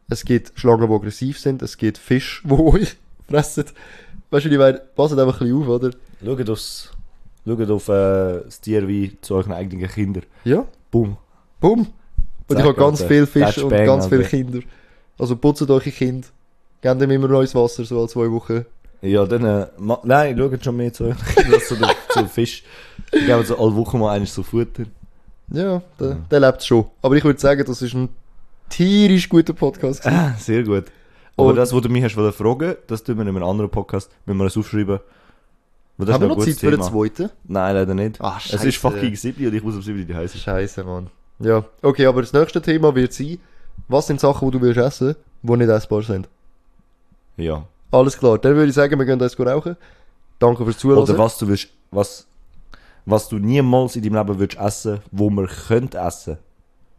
es 0.09 0.25
gibt 0.25 0.53
Schlangen, 0.55 0.89
die 0.89 0.95
aggressiv 0.95 1.39
sind, 1.39 1.63
es 1.63 1.77
gibt 1.79 1.99
Fische, 1.99 2.47
die 2.47 2.53
euch 2.59 2.97
fressen. 3.33 3.65
Weißt 4.31 4.47
du, 4.47 4.51
ich 4.51 4.59
meine, 4.59 4.81
passt 4.95 5.19
einfach 5.19 5.41
ein 5.41 5.49
bisschen 5.49 5.63
auf, 5.63 5.69
oder? 5.69 5.91
Schaut 6.25 6.51
aufs, 6.51 6.91
schaut 7.47 7.71
auf 7.71 7.89
äh, 7.89 8.41
das 8.45 8.61
Tier 8.61 8.87
wie 8.87 9.19
zu 9.21 9.35
euren 9.35 9.53
eigenen 9.53 9.89
Kindern. 9.89 10.25
Ja, 10.45 10.65
Boom. 10.91 11.17
bumm. 11.61 11.87
Und 12.49 12.59
ich 12.59 12.65
habe 12.65 12.75
ganz 12.75 13.03
viele 13.03 13.27
Fische 13.27 13.65
und 13.65 13.71
bang, 13.71 13.87
ganz 13.87 14.07
viele. 14.07 14.25
Kinder. 14.25 14.61
Also 15.19 15.37
putzt 15.37 15.69
eure 15.71 15.91
Kinder. 15.91 16.27
Gebt 16.83 17.01
dem 17.01 17.11
immer 17.11 17.29
neues 17.29 17.55
Wasser, 17.55 17.85
so 17.85 17.99
alle 17.99 18.09
zwei 18.09 18.31
Wochen. 18.31 18.67
Ja, 19.01 19.25
dann, 19.25 19.45
äh, 19.45 19.67
nein, 20.05 20.37
schaut 20.37 20.65
schon 20.65 20.77
mehr 20.77 20.93
zu 20.93 21.05
euren 21.05 21.17
Kindern. 21.35 21.53
Das 21.53 21.69
so 21.69 21.77
der, 21.77 21.95
so 22.15 22.25
Fisch. 22.27 22.63
Die 23.15 23.25
geben 23.25 23.45
so 23.45 23.59
alle 23.59 23.75
Wochen 23.75 23.99
mal 23.99 24.15
eines 24.15 24.35
so 24.35 24.43
Futter. 24.43 24.85
Ja, 25.49 25.83
der, 25.99 26.17
der 26.31 26.41
lebt 26.41 26.63
schon. 26.65 26.87
Aber 27.01 27.17
ich 27.17 27.25
würde 27.25 27.41
sagen, 27.41 27.65
das 27.67 27.81
ist 27.83 27.95
ein 27.95 28.09
tierisch 28.69 29.29
guter 29.29 29.53
Podcast. 29.53 30.03
gewesen. 30.03 30.17
Ah, 30.17 30.35
sehr 30.39 30.63
gut. 30.63 30.85
Aber 31.43 31.51
Und- 31.51 31.57
das, 31.57 31.73
was 31.75 31.83
du 31.83 31.89
mich 31.89 32.05
hast 32.05 32.15
fragen, 32.37 32.77
das 32.87 33.03
tun 33.03 33.17
wir 33.17 33.23
in 33.23 33.29
einem 33.29 33.43
anderen 33.43 33.71
Podcast, 33.71 34.11
müssen 34.27 34.39
wir 34.39 34.47
es 34.47 34.57
aufschreiben. 34.57 35.01
Weil 35.99 36.07
das 36.07 36.15
Haben 36.15 36.23
wir 36.23 36.29
noch 36.29 36.37
Zeit 36.39 36.45
gutes 36.47 36.61
für 36.61 36.71
den 36.71 36.81
Thema. 36.81 36.91
zweiten? 36.91 37.31
Nein, 37.45 37.75
leider 37.75 37.95
nicht. 37.95 38.21
Ah, 38.21 38.39
es 38.43 38.65
ist 38.65 38.79
fucking 38.79 39.15
7 39.15 39.47
und 39.47 39.55
ich 39.55 39.63
muss 39.63 39.75
um 39.75 39.83
7 39.83 40.07
die 40.07 40.15
heißen. 40.15 40.41
Scheiße, 40.41 40.83
Mann. 40.85 41.09
Ja, 41.39 41.65
okay, 41.83 42.07
aber 42.07 42.23
das 42.23 42.33
nächste 42.33 42.63
Thema 42.63 42.95
wird 42.95 43.13
sein, 43.13 43.39
was 43.89 44.07
sind 44.07 44.21
Sachen, 44.21 44.51
die 44.51 44.59
du 44.59 44.63
willst 44.65 44.79
essen, 44.81 45.17
die 45.43 45.57
nicht 45.57 45.69
essbar 45.69 46.03
sind? 46.03 46.29
Ja. 47.37 47.65
Alles 47.91 48.19
klar, 48.19 48.39
dann 48.39 48.55
würde 48.55 48.69
ich 48.69 48.75
sagen, 48.75 48.99
wir 48.99 49.05
gehen 49.05 49.21
jetzt 49.21 49.39
rauchen. 49.39 49.77
Danke 50.39 50.65
fürs 50.65 50.79
Zuhören. 50.79 51.03
Oder 51.03 51.19
was 51.19 51.37
du 51.39 51.47
willst, 51.49 51.69
was, 51.91 52.27
was 53.05 53.29
du 53.29 53.39
niemals 53.39 53.97
in 53.97 54.03
deinem 54.03 54.15
Leben 54.27 54.39
willst 54.39 54.59
essen, 54.59 55.01
wo 55.11 55.29
man 55.31 55.47
könnte 55.47 55.99
essen. 55.99 56.39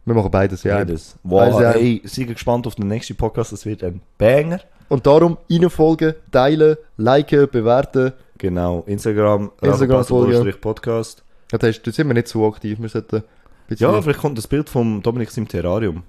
Wir 0.04 0.14
machen 0.14 0.30
beides, 0.30 0.62
ja. 0.64 0.76
Beides. 0.76 1.16
Wow, 1.22 1.40
Also, 1.40 1.60
ey, 1.78 2.02
seid 2.04 2.28
gespannt 2.28 2.66
auf 2.66 2.74
den 2.74 2.88
nächsten 2.88 3.16
Podcast, 3.16 3.52
das 3.52 3.64
wird 3.64 3.82
ein 3.82 4.00
Banger. 4.18 4.60
Und 4.88 5.06
darum 5.06 5.38
reinfolgen, 5.50 6.14
teilen, 6.30 6.76
liken, 6.98 7.48
bewerten. 7.50 8.12
Genau, 8.36 8.84
Instagram, 8.86 9.50
Instagram 9.62 10.04
folgen. 10.04 10.54
Podcast. 10.60 11.22
Ja, 11.50 11.58
das 11.58 11.70
ist, 11.70 11.86
da 11.86 11.92
sind 11.92 12.06
wir 12.08 12.14
nicht 12.14 12.28
so 12.28 12.46
aktiv, 12.46 12.78
wir 12.80 12.88
sollten. 12.88 13.22
Ja, 13.70 14.00
vielleicht 14.02 14.20
kommt 14.20 14.36
das 14.36 14.46
Bild 14.46 14.68
vom 14.68 15.02
Dominik 15.02 15.34
im 15.36 15.48
Terrarium. 15.48 16.02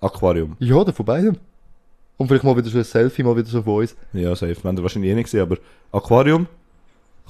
Aquarium. 0.00 0.56
ja, 0.58 0.74
oder 0.74 0.92
von 0.92 1.06
beidem. 1.06 1.36
Und 2.16 2.28
vielleicht 2.28 2.44
mal 2.44 2.56
wieder 2.56 2.68
so 2.68 2.78
ein 2.78 2.84
Selfie, 2.84 3.22
mal 3.22 3.36
wieder 3.36 3.48
so 3.48 3.62
von 3.62 3.76
uns. 3.80 3.96
Ja, 4.12 4.34
safe. 4.36 4.56
Wir 4.62 4.68
haben 4.68 4.82
wahrscheinlich 4.82 5.10
eh 5.10 5.14
nicht 5.14 5.24
gesehen, 5.24 5.40
aber 5.42 5.56
Aquarium 5.92 6.46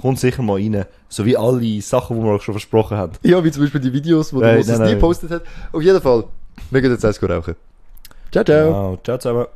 kommt 0.00 0.18
sicher 0.18 0.42
mal 0.42 0.54
rein. 0.54 0.84
So 1.08 1.24
wie 1.24 1.36
alle 1.36 1.80
Sachen, 1.80 2.18
die 2.18 2.24
wir 2.24 2.32
auch 2.32 2.42
schon 2.42 2.54
versprochen 2.54 2.96
haben. 2.96 3.12
Ja, 3.22 3.42
wie 3.44 3.50
zum 3.50 3.62
Beispiel 3.62 3.80
die 3.80 3.92
Videos, 3.92 4.30
die 4.30 4.36
Moses 4.36 4.66
nein, 4.66 4.78
nie 4.78 4.84
nein. 4.84 4.94
gepostet 4.94 5.30
hat. 5.30 5.42
Auf 5.72 5.82
jeden 5.82 6.00
Fall, 6.00 6.24
wir 6.70 6.80
gehen 6.80 6.92
jetzt 6.92 7.04
erst 7.04 7.22
rauchen. 7.22 7.56
Ciao, 8.30 8.44
ciao. 8.44 8.72
Wow. 8.72 8.98
Ciao 9.02 9.18
zusammen. 9.18 9.46